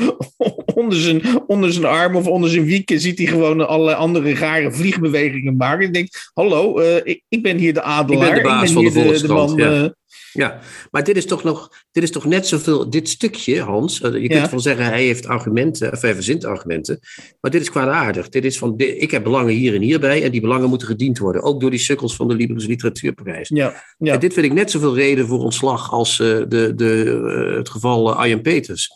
onder, 0.76 0.98
zijn, 0.98 1.22
onder 1.48 1.74
zijn 1.74 1.86
arm 1.86 2.16
of 2.16 2.28
onder 2.28 2.50
zijn 2.50 2.66
wieken. 2.66 3.00
Ziet 3.00 3.18
hij 3.18 3.28
gewoon 3.28 3.68
allerlei 3.68 3.98
andere 3.98 4.34
rare 4.34 4.72
vliegbewegingen 4.72 5.56
maken. 5.58 5.86
En 5.86 5.92
denkt: 5.92 6.32
Hallo, 6.34 6.80
ik, 7.04 7.22
ik, 7.30 7.42
ben 7.44 7.58
hier 7.58 7.74
de 7.74 7.82
adelaar. 7.82 8.28
Ik 8.28 8.34
ben 8.34 8.44
de 8.44 8.50
baas 8.50 8.70
ik 8.70 8.76
ben 8.76 8.92
van 8.92 9.04
de, 9.04 9.12
de, 9.12 9.28
de 9.28 9.34
man. 9.34 9.56
Ja. 9.56 9.94
Ja, 10.34 10.60
maar 10.92 11.04
dit 11.04 11.18
is 11.18 11.26
toch 11.26 11.44
nog, 11.44 11.70
dit 11.92 12.04
is 12.04 12.12
toch 12.12 12.26
net 12.26 12.48
zoveel, 12.48 12.90
dit 12.90 13.10
stukje, 13.10 13.62
Hans. 13.62 13.98
Je 13.98 14.10
kunt 14.12 14.32
Ja. 14.32 14.50
wel 14.50 14.60
zeggen, 14.60 14.86
hij 14.86 15.04
heeft 15.04 15.26
argumenten, 15.28 15.92
of 15.92 16.02
hij 16.02 16.14
verzint 16.14 16.46
argumenten. 16.46 17.00
Maar 17.42 17.52
dit 17.52 17.62
is 17.62 17.70
kwaadaardig. 17.70 18.30
Dit 18.30 18.46
is 18.46 18.58
van, 18.58 18.74
ik 18.78 19.12
heb 19.12 19.24
belangen 19.24 19.54
hier 19.54 19.76
en 19.76 19.82
hierbij 19.82 20.24
en 20.24 20.32
die 20.32 20.42
belangen 20.42 20.70
moeten 20.70 20.88
gediend 20.88 21.18
worden. 21.18 21.42
Ook 21.44 21.62
door 21.62 21.70
die 21.70 21.80
sukkels 21.80 22.16
van 22.16 22.28
de 22.28 22.36
Libris 22.36 22.66
Literatuurprijs. 22.66 23.50
Ja, 23.54 23.84
ja. 23.98 24.14
En 24.14 24.20
dit 24.20 24.34
vind 24.34 24.46
ik 24.46 24.54
net 24.54 24.72
zoveel 24.72 24.96
reden 24.96 25.28
voor 25.28 25.40
ontslag 25.40 25.92
als 25.92 26.20
eh, 26.20 26.28
de, 26.48 26.74
de, 26.76 27.22
eh, 27.50 27.58
het 27.58 27.70
geval 27.70 28.10
eh, 28.12 28.18
Arjen 28.18 28.42
Peters. 28.42 28.90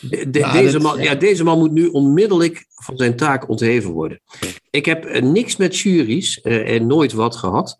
De- 0.00 0.30
de- 0.30 0.38
Ja, 0.38 0.52
deze, 0.52 0.78
man, 0.78 1.00
ja. 1.02 1.14
deze 1.14 1.44
man 1.44 1.58
moet 1.58 1.72
nu 1.72 1.86
onmiddellijk 1.86 2.64
van 2.68 2.96
zijn 2.96 3.16
taak 3.16 3.48
ontheven 3.48 3.90
worden. 3.90 4.20
Ik 4.70 4.84
heb 4.84 5.04
eh, 5.04 5.22
niks 5.22 5.56
met 5.56 5.78
juries 5.78 6.40
eh, 6.40 6.74
en 6.74 6.86
nooit 6.86 7.12
wat 7.12 7.36
gehad. 7.36 7.76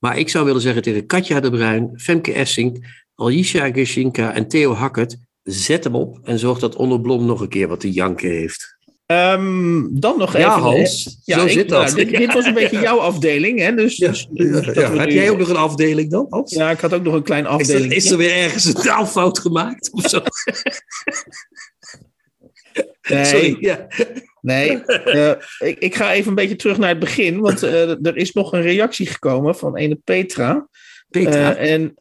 Maar 0.00 0.18
ik 0.18 0.28
zou 0.28 0.44
willen 0.44 0.60
zeggen 0.60 0.82
tegen 0.82 1.06
Katja 1.06 1.40
de 1.40 1.50
Bruin, 1.50 1.90
Femke 1.96 2.32
Essing, 2.32 2.98
Alisha 3.14 3.70
Geshinka 3.72 4.32
en 4.34 4.48
Theo 4.48 4.72
Hackert. 4.72 5.16
Zet 5.42 5.84
hem 5.84 5.94
op 5.94 6.18
en 6.22 6.38
zorg 6.38 6.58
dat 6.58 6.76
Onno 6.76 6.98
Blom 6.98 7.24
nog 7.26 7.40
een 7.40 7.48
keer 7.48 7.68
wat 7.68 7.80
te 7.80 7.90
janken 7.90 8.30
heeft. 8.30 8.78
Ehm, 9.06 9.82
dan 9.90 10.18
nog 10.18 10.28
even. 10.28 10.40
Ja, 10.40 10.58
Hans, 10.58 11.20
Ja, 11.24 11.38
zo 11.38 11.44
ik- 11.44 11.50
zit 11.52 11.68
dat. 11.68 11.84
nou, 11.84 11.96
dit, 11.96 12.16
dit 12.16 12.32
was 12.32 12.44
een 12.44 12.54
beetje 12.54 12.80
jouw 12.88 12.98
afdeling, 12.98 13.58
hè? 13.58 13.74
Dus, 13.74 13.96
dus- 13.96 14.28
dus 14.32 14.66
Heb 14.66 14.94
nu- 15.06 15.12
jij 15.12 15.30
ook 15.30 15.38
nog 15.38 15.48
een 15.48 15.56
afdeling 15.56 16.10
dan, 16.10 16.26
Hans? 16.28 16.54
Ja, 16.54 16.70
ik 16.70 16.80
had 16.80 16.92
ook 16.94 17.02
nog 17.02 17.14
een 17.14 17.22
klein 17.22 17.44
Is 17.44 17.50
er, 17.50 17.54
afdeling. 17.60 17.92
is 17.92 18.10
er 18.10 18.16
weer 18.16 18.32
ergens 18.36 18.64
een 18.64 18.74
taalfout 18.74 19.38
gemaakt? 19.38 19.92
Of 19.92 20.08
zo? 20.08 20.20
Nee, 23.14 23.24
Sorry. 23.24 23.56
Ja. 23.60 23.86
nee. 24.40 24.82
Eh, 25.04 25.30
ik, 25.58 25.78
ik 25.78 25.94
ga 25.94 26.12
even 26.12 26.28
een 26.28 26.34
beetje 26.34 26.56
terug 26.56 26.78
naar 26.78 26.88
het 26.88 26.98
begin, 26.98 27.40
want 27.40 27.62
eh, 27.62 28.06
er 28.06 28.16
is 28.16 28.32
nog 28.32 28.52
een 28.52 28.62
reactie 28.62 29.06
gekomen 29.06 29.56
van 29.56 29.76
ene 29.76 30.00
Petra. 30.04 30.68
Petra. 31.08 31.56
Eh, 31.56 31.72
en 31.72 31.94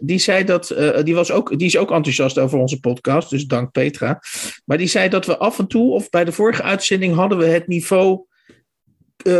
die 0.00 0.18
zei 0.18 0.44
dat, 0.44 0.74
die, 1.02 1.14
was 1.14 1.30
ook, 1.30 1.58
die 1.58 1.66
is 1.66 1.76
ook 1.76 1.90
enthousiast 1.90 2.38
over 2.38 2.58
onze 2.58 2.80
podcast, 2.80 3.30
dus 3.30 3.44
dank 3.44 3.70
Petra. 3.70 4.20
Maar 4.64 4.78
die 4.78 4.86
zei 4.86 5.08
dat 5.08 5.26
we 5.26 5.36
af 5.36 5.58
en 5.58 5.66
toe, 5.66 5.92
of 5.92 6.10
bij 6.10 6.24
de 6.24 6.32
vorige 6.32 6.62
uitzending, 6.62 7.14
hadden 7.14 7.38
we 7.38 7.46
het 7.46 7.66
niveau 7.66 8.26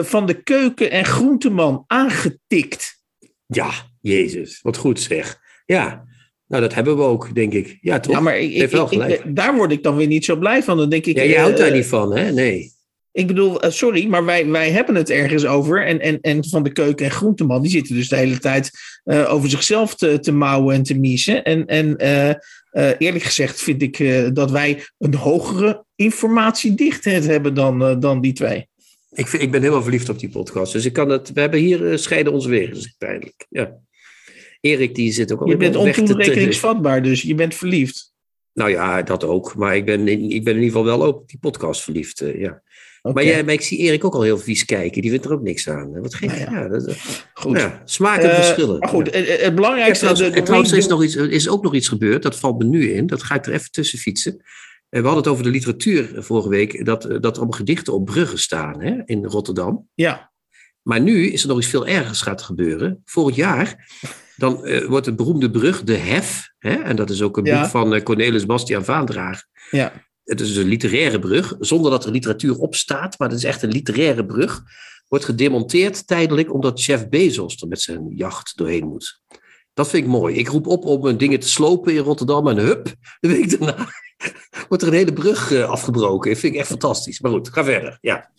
van 0.02 0.26
de 0.26 0.42
keuken- 0.42 0.90
en 0.90 1.04
groenteman 1.04 1.84
aangetikt. 1.86 3.02
ja, 3.46 3.70
Jezus. 4.00 4.58
Wat 4.62 4.76
goed 4.76 5.00
zeg. 5.00 5.38
Ja, 5.66 6.04
nou 6.46 6.62
dat 6.62 6.74
hebben 6.74 6.96
we 6.96 7.02
ook, 7.02 7.34
denk 7.34 7.52
ik. 7.52 7.78
Ja, 7.80 8.00
toch? 8.00 8.12
Ja, 8.14 8.20
maar 8.20 8.38
ik, 8.38 8.52
ik, 8.52 8.70
wel 8.70 8.82
ik- 8.84 8.88
gelijk. 8.88 9.36
daar 9.36 9.54
word 9.56 9.72
ik 9.72 9.82
dan 9.82 9.96
weer 9.96 10.06
niet 10.06 10.24
zo 10.24 10.36
blij 10.36 10.62
van. 10.62 10.76
Dan 10.76 10.88
denk 10.88 11.06
ik, 11.06 11.16
ja, 11.16 11.24
jij 11.24 11.34
eh, 11.34 11.40
houdt 11.42 11.58
daar 11.58 11.72
niet 11.72 11.86
van, 11.86 12.16
hè? 12.16 12.32
Nee. 12.32 12.72
Ik 13.12 13.26
bedoel, 13.26 13.62
eh, 13.62 13.70
sorry, 13.70 14.06
maar 14.06 14.24
wij, 14.24 14.46
wij 14.46 14.70
hebben 14.70 14.94
het 14.94 15.10
ergens 15.10 15.46
over. 15.46 15.86
En, 15.86 16.00
en, 16.00 16.20
en 16.20 16.48
van 16.48 16.62
de 16.62 16.72
keuken- 16.72 17.04
en 17.04 17.10
groenteman, 17.12 17.62
die 17.62 17.70
zitten 17.70 17.94
dus 17.94 18.08
de 18.08 18.16
hele 18.16 18.38
tijd 18.38 18.70
eh, 19.04 19.32
over 19.32 19.50
zichzelf 19.50 19.94
te, 19.94 20.18
te 20.20 20.32
mouwen 20.32 20.74
en 20.74 20.82
te 20.82 20.98
miezen. 20.98 21.44
En, 21.44 21.66
en 21.66 21.96
eerlijk 22.98 23.24
gezegd 23.24 23.62
vind 23.62 23.82
ik 23.82 24.24
dat 24.34 24.50
wij 24.50 24.84
een 24.98 25.14
hogere 25.14 25.84
informatiedichtheid 25.96 27.26
hebben 27.26 27.54
dan, 27.54 28.00
dan 28.00 28.20
die 28.20 28.32
twee. 28.32 28.68
Ik, 29.12 29.28
vind, 29.28 29.42
ik 29.42 29.50
ben 29.50 29.60
helemaal 29.60 29.82
verliefd 29.82 30.08
op 30.08 30.18
die 30.18 30.28
podcast. 30.28 30.72
Dus 30.72 30.84
ik 30.84 30.92
kan 30.92 31.08
het. 31.08 31.32
We 31.32 31.40
hebben 31.40 31.60
hier 31.60 31.98
scheiden 31.98 32.32
onze 32.32 32.48
wegen, 32.48 32.76
zeg 32.76 32.84
ik 32.84 32.94
pijnlijk. 32.98 33.46
Ja. 33.48 33.76
Erik, 34.64 34.94
die 34.94 35.12
zit 35.12 35.32
ook 35.32 35.40
al 35.40 35.48
Je 35.48 35.56
bent 35.56 35.74
weg 35.74 35.84
te- 35.84 35.92
te- 35.92 36.00
ontoerekeningsvatbaar, 36.12 37.02
dus 37.02 37.22
je 37.22 37.34
bent 37.34 37.54
verliefd. 37.54 38.12
Nou 38.52 38.70
ja, 38.70 39.02
dat 39.02 39.24
ook. 39.24 39.54
Maar 39.54 39.76
ik 39.76 39.84
ben, 39.84 40.08
in- 40.08 40.30
ik 40.30 40.44
ben 40.44 40.54
in 40.56 40.62
ieder 40.62 40.78
geval 40.78 40.98
wel 40.98 41.08
op 41.08 41.28
die 41.28 41.38
podcast 41.38 41.82
verliefd. 41.82 42.20
eh, 42.20 42.40
ja. 42.40 42.62
Maar, 43.12 43.24
jij, 43.24 43.44
maar 43.44 43.52
ik 43.52 43.60
zie 43.60 43.78
Erik 43.78 44.04
ook 44.04 44.14
al 44.14 44.22
heel 44.22 44.38
vies 44.38 44.64
kijken. 44.64 45.02
Die 45.02 45.10
vindt 45.10 45.24
er 45.24 45.32
ook 45.32 45.42
niks 45.42 45.68
aan. 45.68 46.00
Wat 46.00 46.14
gek. 46.14 46.28
Nou 46.28 46.40
ja. 46.40 46.60
ja. 46.60 46.68
dat, 46.68 46.96
goed. 47.34 47.56
ja, 47.56 47.82
smaken 47.84 48.30
Eh, 48.30 48.34
verschillen. 48.34 48.78
maar 48.78 48.88
goed, 48.88 49.14
het, 49.14 49.28
het 49.28 49.40
Ja, 49.40 49.52
belangrijkste... 49.52 50.06
trouwens, 50.06 50.34
de- 50.36 50.42
trouwens, 50.42 50.72
is, 50.72 50.86
nog 50.86 51.02
iets, 51.04 51.16
is 51.16 51.48
ook 51.48 51.62
nog 51.62 51.74
iets 51.74 51.88
gebeurd. 51.88 52.22
Dat 52.22 52.36
valt 52.38 52.58
me 52.58 52.64
nu 52.64 52.90
in. 52.92 53.06
Dat 53.06 53.22
ga 53.22 53.34
ik 53.34 53.46
er 53.46 53.52
even 53.52 53.70
tussen 53.70 53.98
fietsen. 53.98 54.32
Eh, 54.88 55.00
We 55.00 55.06
hadden 55.06 55.16
het 55.16 55.26
over 55.32 55.44
de 55.44 55.50
literatuur 55.50 56.12
vorige 56.16 56.48
week. 56.48 56.84
Dat, 56.84 57.04
eh, 57.04 57.10
dat 57.20 57.32
er 57.32 57.36
allemaal 57.36 57.58
gedichten 57.58 57.92
op 57.92 58.04
bruggen 58.04 58.38
staan 58.38 58.80
hè, 58.82 59.02
in 59.04 59.24
Rotterdam. 59.24 59.88
Ja, 59.94 60.32
Maar 60.82 61.00
nu 61.00 61.26
is 61.30 61.42
er 61.42 61.48
nog 61.48 61.58
iets 61.58 61.66
veel 61.66 61.86
ergers 61.86 62.20
gaat 62.20 62.42
gebeuren. 62.42 63.02
Vorig 63.04 63.36
jaar 63.36 63.88
dan 64.36 64.64
eh, 64.64 64.84
wordt 64.86 65.04
de 65.04 65.14
beroemde 65.14 65.50
brug 65.50 65.82
de 65.84 65.96
Hef. 65.96 66.48
Hè, 66.58 66.74
en 66.74 66.96
dat 66.96 67.10
is 67.10 67.22
ook 67.22 67.36
een 67.36 67.44
Ja. 67.44 67.60
boek 67.60 67.70
van 67.70 67.94
eh, 67.94 68.02
Cornelis 68.02 68.46
Bastiaan 68.46 68.84
Vaandrager. 68.84 69.46
ja. 69.70 69.92
Het 70.24 70.40
is 70.40 70.56
een 70.56 70.68
literaire 70.68 71.18
brug, 71.18 71.56
zonder 71.60 71.90
dat 71.90 72.04
er 72.04 72.10
literatuur 72.10 72.58
op 72.58 72.74
staat. 72.74 73.18
Maar 73.18 73.28
het 73.28 73.38
is 73.38 73.44
echt 73.44 73.62
een 73.62 73.70
literaire 73.72 74.26
brug. 74.26 74.62
Wordt 75.08 75.24
gedemonteerd 75.24 76.06
tijdelijk, 76.06 76.52
omdat 76.54 76.82
Jeff 76.84 77.08
Bezos 77.08 77.60
er 77.62 77.68
met 77.68 77.80
zijn 77.80 78.06
jacht 78.14 78.56
doorheen 78.56 78.86
moet. 78.88 79.20
Dat 79.74 79.88
vind 79.88 80.04
ik 80.04 80.10
mooi. 80.10 80.36
Ik 80.36 80.48
roep 80.48 80.66
op 80.66 80.84
om 80.84 81.16
dingen 81.16 81.40
te 81.40 81.48
slopen 81.48 81.92
in 81.94 81.98
Rotterdam. 82.02 82.48
En 82.48 82.56
hup, 82.56 82.94
de 83.20 83.28
week 83.28 83.50
daarna 83.58 83.88
wordt 84.68 84.82
er 84.82 84.88
een 84.88 84.94
hele 84.98 85.12
brug 85.12 85.52
eh, 85.52 85.68
afgebroken. 85.68 86.30
Dat 86.30 86.38
vind 86.40 86.52
ik 86.54 86.58
echt 86.58 86.68
fantastisch. 86.68 87.20
Maar 87.20 87.30
goed, 87.32 87.48
ga 87.48 87.64
verder. 87.64 87.98
Ja. 88.00 88.30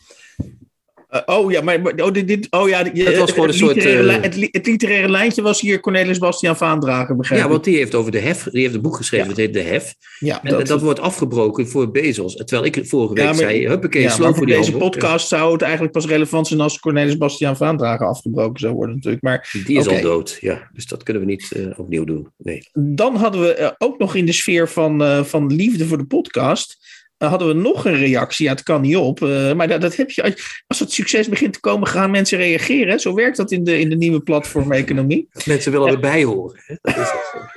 Eh, 1.16 1.36
oh 1.36 1.52
ja, 1.52 1.62
maar, 1.62 1.82
oh, 1.96 2.12
dit, 2.12 2.28
dit, 2.28 2.48
oh 2.50 2.70
ja, 2.70 2.84
die- 2.84 3.04
Het 3.04 3.18
was 3.18 3.28
eh, 3.30 3.34
gewoon 3.34 3.50
een 3.50 3.56
soort, 3.56 3.76
literaire 3.76 4.12
eh, 4.12 4.22
het, 4.22 4.48
het 4.52 4.66
literaire 4.68 5.10
lijntje 5.10 5.42
was 5.42 5.62
hier 5.62 5.80
Cornelis 5.80 6.18
Bastiaan 6.18 6.58
Vaandrager, 6.58 7.16
begrijp 7.16 7.42
ja, 7.42 7.48
want 7.50 7.64
die 7.64 7.76
heeft 7.78 7.96
over 7.96 8.12
de 8.12 8.20
hef. 8.20 8.44
Die 8.44 8.62
heeft 8.62 8.74
een 8.74 8.82
boek 8.82 8.96
geschreven, 8.96 9.28
dat 9.28 9.38
heet 9.38 9.54
De 9.54 9.62
Hef. 9.62 9.96
ja, 10.20 10.44
En 10.44 10.64
dat, 10.66 10.82
wordt 10.82 11.00
afgebroken 11.00 11.68
voor 11.68 11.92
Bezos. 11.92 12.36
Terwijl 12.36 12.66
ik 12.66 12.80
vorige 12.88 13.14
week 13.14 13.24
Ja, 13.24 13.30
maar- 13.30 13.40
zei, 13.40 13.68
huppakee, 13.68 14.02
ja, 14.02 14.10
sloop 14.10 14.36
voor 14.36 14.46
die 14.46 14.56
deze 14.56 14.72
handel. 14.72 14.90
podcast 14.90 15.28
zou 15.28 15.52
het 15.54 15.62
eigenlijk 15.62 15.94
pas 15.94 16.06
relevant 16.06 16.48
zijn 16.48 16.60
als 16.62 16.80
Cornelis 16.80 17.18
Bastiaan 17.18 17.58
Vaandrager 17.58 18.08
afgebroken 18.08 18.60
zou 18.60 18.74
worden 18.74 18.96
natuurlijk. 18.96 19.24
Maar 19.24 19.50
die 19.66 19.78
is 19.80 19.88
al 19.88 20.02
dood, 20.02 20.38
ja. 20.42 20.70
Dus 20.74 20.86
dat 20.86 21.04
kunnen 21.04 21.24
we 21.24 21.30
niet 21.30 21.52
eh, 21.52 21.80
opnieuw 21.80 22.04
doen. 22.04 22.28
Nee. 22.38 22.70
dan 22.74 23.16
hadden 23.16 23.42
we 23.42 23.54
eh, 23.54 23.70
ook 23.78 23.98
nog 24.00 24.16
in 24.16 24.26
de 24.26 24.32
sfeer 24.34 24.70
van, 24.70 25.04
eh, 25.04 25.24
van 25.24 25.54
liefde 25.56 25.86
voor 25.86 25.98
de 25.98 26.06
podcast. 26.06 26.78
Hadden 27.18 27.48
we 27.48 27.54
nog 27.54 27.86
een 27.86 27.96
reactie. 27.98 28.46
Ja, 28.46 28.52
het 28.52 28.64
kan 28.64 28.82
niet 28.82 28.96
op. 28.96 29.22
eh, 29.24 29.54
maar 29.54 29.68
dat, 29.68 29.82
dat 29.82 29.96
heb 29.96 30.12
je. 30.12 30.24
als- 30.68 30.80
het 30.80 30.92
succes 30.92 31.30
begint 31.30 31.54
te 31.54 31.60
komen, 31.60 31.88
gaan 31.88 32.12
mensen 32.12 32.38
reageren. 32.38 33.00
Zo 33.00 33.14
werkt 33.14 33.38
dat 33.38 33.52
in 33.52 33.64
de, 33.64 33.80
in 33.80 33.90
de 33.90 33.96
nieuwe 33.96 34.20
platformeconomie. 34.22 35.28
Mensen 35.46 35.72
willen 35.72 35.88
erbij 35.94 36.24
horen. 36.24 36.62
Hè? 36.66 36.76
Dat 36.82 36.96
is 36.98 37.02
het. 37.02 37.54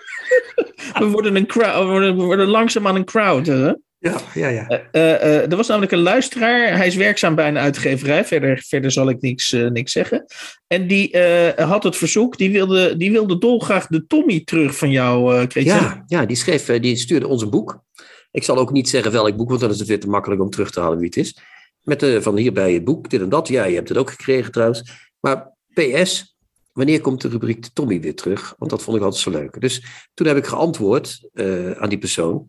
We 0.98 1.04
worden, 1.06 1.36
een 1.36 1.46
crowd, 1.46 1.78
we 1.78 1.84
worden, 1.84 2.16
we 2.16 2.22
worden 2.22 2.46
langzaamaan 2.46 2.94
een 2.96 3.04
crowd. 3.04 3.46
Hè? 3.46 3.72
Ja, 4.00 4.20
ja, 4.34 4.48
ja. 4.48 4.66
Eh, 4.92 5.50
er 5.50 5.56
was 5.56 5.66
namelijk 5.68 5.92
een 5.92 5.98
luisteraar. 5.98 6.76
Hij 6.76 6.86
is 6.86 6.94
werkzaam 6.94 7.34
bij 7.34 7.48
een 7.48 7.58
uitgeverij. 7.58 8.24
Verder, 8.24 8.62
verder 8.66 8.90
zal 8.92 9.08
ik 9.08 9.20
niks, 9.20 9.50
niks 9.50 9.92
zeggen. 9.92 10.24
En 10.66 10.86
die 10.86 11.18
had 11.56 11.82
het 11.82 11.96
verzoek. 11.96 12.36
Die 12.38 12.50
wilde, 12.52 12.96
die 12.96 13.12
wilde 13.12 13.38
dolgraag 13.38 13.86
de 13.86 14.06
Tommy 14.06 14.42
terug 14.44 14.76
van 14.76 14.90
jou. 14.90 15.46
Ja, 15.48 16.04
ja 16.06 16.26
die, 16.26 16.36
schreef, 16.36 16.64
die 16.66 16.96
stuurde 16.96 17.26
ons 17.26 17.42
een 17.42 17.50
boek. 17.50 17.82
Ik 18.30 18.42
zal 18.42 18.56
ook 18.56 18.72
niet 18.72 18.88
zeggen 18.88 19.12
welk 19.12 19.36
boek, 19.36 19.48
want 19.48 19.60
dan 19.60 19.70
is 19.70 19.78
het 19.78 19.88
weer 19.88 20.00
te 20.00 20.08
makkelijk 20.08 20.40
om 20.40 20.50
terug 20.50 20.70
te 20.70 20.80
halen 20.80 20.98
wie 20.98 21.06
het 21.06 21.16
is. 21.16 21.38
Met 21.82 22.00
de, 22.00 22.22
van 22.22 22.36
hierbij 22.36 22.72
het 22.72 22.84
boek, 22.84 23.10
dit 23.10 23.20
en 23.20 23.28
dat. 23.28 23.48
Ja, 23.48 23.64
je 23.64 23.74
hebt 23.74 23.88
het 23.88 23.98
ook 23.98 24.10
gekregen 24.10 24.52
trouwens. 24.52 25.06
Maar 25.20 25.52
PS, 25.72 26.36
wanneer 26.72 27.00
komt 27.00 27.20
de 27.20 27.28
rubriek 27.28 27.62
de 27.62 27.72
Tommy 27.72 28.00
weer 28.00 28.14
terug? 28.14 28.54
Want 28.58 28.70
dat 28.70 28.82
vond 28.82 28.96
ik 28.96 29.02
altijd 29.02 29.22
zo 29.22 29.30
leuk. 29.30 29.60
Dus 29.60 29.84
toen 30.14 30.26
heb 30.26 30.36
ik 30.36 30.46
geantwoord 30.46 31.28
eh, 31.32 31.70
aan 31.70 31.88
die 31.88 31.98
persoon. 31.98 32.46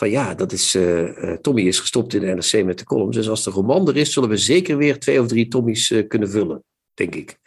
Van 0.00 0.10
ja, 0.10 0.34
dat 0.34 0.52
is, 0.52 0.74
eh, 0.74 1.32
eh, 1.32 1.38
Tommy 1.38 1.62
is 1.62 1.80
gestopt 1.80 2.14
in 2.14 2.20
de 2.20 2.26
NRC 2.26 2.64
met 2.64 2.78
de 2.78 2.84
columns. 2.84 3.16
Dus 3.16 3.28
als 3.28 3.44
de 3.44 3.50
roman 3.50 3.88
er 3.88 3.96
is, 3.96 4.12
zullen 4.12 4.28
we 4.28 4.36
zeker 4.36 4.76
weer 4.76 4.98
twee 4.98 5.20
of 5.20 5.26
drie 5.26 5.48
Tommy's 5.48 5.90
eh, 5.90 6.08
kunnen 6.08 6.30
vullen, 6.30 6.64
denk 6.94 7.14
ik. 7.14 7.38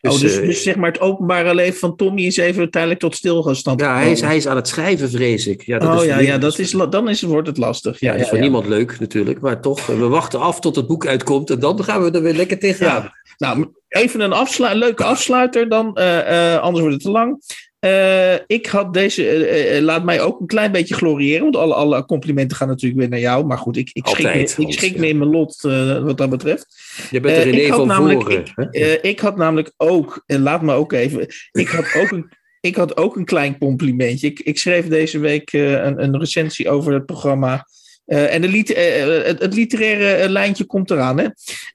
Dus, 0.00 0.14
oh, 0.14 0.20
dus, 0.20 0.38
eh, 0.38 0.46
dus 0.46 0.62
zeg 0.62 0.76
maar 0.76 0.92
het 0.92 1.00
openbare 1.00 1.54
leven 1.54 1.78
van 1.78 1.96
Tommy 1.96 2.22
is 2.22 2.36
even 2.36 2.70
tijdelijk 2.70 3.00
tot 3.00 3.16
stilgestand 3.16 3.80
ja, 3.80 3.94
hij 3.94 4.10
is, 4.10 4.20
hij 4.20 4.36
is 4.36 4.46
aan 4.46 4.56
het 4.56 4.68
schrijven, 4.68 5.10
vrees 5.10 5.46
ik. 5.46 5.62
Ja, 5.62 5.78
oh 5.78 5.94
voor 5.94 6.06
ja, 6.06 6.18
ja 6.18 6.38
dat 6.38 6.58
is, 6.58 6.70
dan 6.70 7.08
is, 7.08 7.22
wordt 7.22 7.48
het 7.48 7.56
lastig. 7.56 8.00
Ja, 8.00 8.06
Ja, 8.06 8.12
dat 8.12 8.22
is 8.22 8.28
voor 8.28 8.36
ja. 8.36 8.42
niemand 8.42 8.66
leuk 8.66 9.00
natuurlijk, 9.00 9.40
maar 9.40 9.60
toch, 9.60 9.78
eh, 9.78 9.98
we 9.98 10.08
wachten 10.08 10.40
af 10.40 10.60
tot 10.60 10.76
het 10.76 10.86
boek 10.86 11.06
uitkomt 11.06 11.50
en 11.50 11.58
dan 11.58 11.84
gaan 11.84 12.02
we 12.02 12.10
er 12.10 12.22
weer 12.22 12.34
lekker 12.34 12.58
tegenaan. 12.58 13.12
Nou, 13.38 13.66
even 13.88 14.20
een 14.20 14.32
afslu 14.32 14.74
leuke 14.74 15.04
afsluiter 15.04 15.68
dan, 15.68 15.96
eh, 15.96 16.58
anders 16.58 16.80
wordt 16.80 16.94
het 16.94 17.04
te 17.04 17.10
lang. 17.10 17.42
Eh, 17.80 18.34
ik 18.46 18.66
had 18.66 18.94
deze, 18.94 19.28
eh, 19.28 19.76
eh, 19.76 19.82
laat 19.82 20.04
mij 20.04 20.20
ook 20.20 20.40
een 20.40 20.46
klein 20.46 20.72
beetje 20.72 20.94
gloriëren, 20.94 21.42
want 21.42 21.56
alle, 21.56 21.74
alle 21.74 22.04
complimenten 22.04 22.56
gaan 22.56 22.68
natuurlijk 22.68 23.00
weer 23.00 23.08
naar 23.08 23.18
jou. 23.18 23.46
Maar 23.46 23.58
goed, 23.58 23.76
ik, 23.76 23.90
ik 23.92 24.06
schik, 24.06 24.26
Altijd, 24.26 24.58
me, 24.58 24.66
ik 24.66 24.80
ja. 24.80 25.00
me 25.00 25.08
in 25.08 25.18
mijn 25.18 25.30
lot 25.30 25.60
wat 26.02 26.18
dat 26.18 26.30
betreft. 26.30 26.66
Je 27.10 27.20
bent 27.20 27.36
er 27.36 27.46
in 27.46 27.54
ik 27.54 27.60
één 27.60 27.68
van 27.74 27.86
namelijk- 27.86 28.22
voren. 28.22 28.70
Eh, 28.70 28.96
ik 29.02 29.20
had 29.20 29.36
namelijk 29.36 29.72
ook, 29.76 30.22
en 30.26 30.42
laat 30.42 30.62
me 30.62 30.72
ook 30.72 30.92
even, 30.92 31.26
ik 31.52 31.68
had 31.68 31.94
ook 31.96 32.10
een, 32.10 32.28
ik 32.70 32.76
had 32.76 32.96
ook 32.96 33.16
een 33.16 33.24
klein 33.24 33.58
complimentje. 33.58 34.26
Ik, 34.26 34.40
ik 34.40 34.58
schreef 34.58 34.88
deze 34.88 35.18
week 35.18 35.52
een, 35.52 36.02
een 36.02 36.18
recensie 36.18 36.70
over 36.70 36.92
het 36.92 37.06
programma. 37.06 37.66
Eh, 38.10 38.34
en 38.34 38.40
de 38.40 38.48
lit- 38.48 38.72
eh, 38.72 39.22
het, 39.38 39.54
literaire 39.54 40.12
eh, 40.12 40.28
lijntje 40.28 40.64
komt 40.64 40.90
eraan. 40.90 41.18
Hè? 41.18 41.26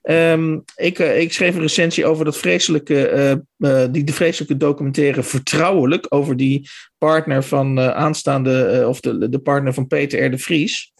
Ehm, 0.02 0.58
ik, 0.76 0.98
eh, 0.98 1.20
ik 1.20 1.32
schreef 1.32 1.54
een 1.54 1.60
recensie 1.60 2.06
over 2.06 2.24
dat 2.24 2.36
vreselijke, 2.38 3.08
eh, 3.08 3.30
eh, 3.82 3.88
die, 3.92 4.04
de 4.04 4.12
vreselijke 4.12 4.56
documentaire 4.56 5.22
Vertrouwelijk. 5.22 6.06
Over 6.08 6.36
die 6.36 6.68
partner 6.98 7.44
van 7.44 7.78
eh, 7.78 7.90
aanstaande, 7.90 8.64
eh, 8.64 8.88
of 8.88 9.00
de, 9.00 9.28
de 9.28 9.38
partner 9.38 9.74
van 9.74 9.86
Peter 9.86 10.24
R. 10.24 10.30
de 10.30 10.38
Vries. 10.38 10.92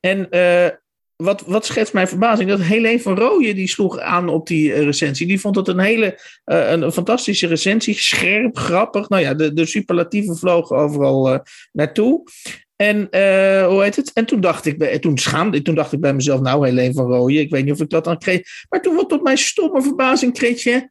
En 0.00 0.30
eh, 0.30 0.68
wat, 1.16 1.42
wat 1.46 1.66
schetst 1.66 1.92
mijn 1.92 2.08
verbazing? 2.08 2.48
Dat 2.48 2.60
Helene 2.60 3.00
van 3.00 3.18
Rooyen 3.18 3.54
die 3.54 3.68
sloeg 3.68 3.98
aan 3.98 4.28
op 4.28 4.46
die 4.46 4.72
eh, 4.72 4.82
recensie. 4.82 5.26
Die 5.26 5.40
vond 5.40 5.56
het 5.56 5.68
een 5.68 5.78
hele 5.78 6.20
eh, 6.44 6.70
een, 6.70 6.92
fantastische 6.92 7.46
recensie. 7.46 7.94
Scherp, 7.94 8.56
grappig. 8.56 9.08
Nou 9.08 9.22
ja, 9.22 9.34
de, 9.34 9.52
de 9.52 9.66
superlatieven 9.66 10.36
vlogen 10.36 10.76
overal 10.76 11.32
eh, 11.32 11.38
naartoe. 11.72 12.22
En 12.80 13.10
eh, 13.10 13.66
hoe 13.66 13.82
heet 13.82 13.96
het? 13.96 14.12
En 14.12 14.26
toen 14.26 14.40
dacht 14.40 14.66
ik, 14.66 14.78
bij, 14.78 14.98
toen 14.98 15.18
schaamde 15.18 15.56
ik, 15.56 15.64
toen 15.64 15.74
dacht 15.74 15.92
ik 15.92 16.00
bij 16.00 16.14
mezelf, 16.14 16.40
nou 16.40 16.66
Helene 16.66 16.92
van 16.92 17.06
Rooyen, 17.06 17.40
ik 17.40 17.50
weet 17.50 17.64
niet 17.64 17.72
of 17.72 17.80
ik 17.80 17.90
dat 17.90 18.04
dan 18.04 18.18
kreeg. 18.18 18.40
Maar 18.68 18.82
toen 18.82 19.06
tot 19.08 19.22
mijn 19.22 19.38
stomme 19.38 19.82
verbazing 19.82 20.32
kreeg 20.32 20.62
je. 20.62 20.90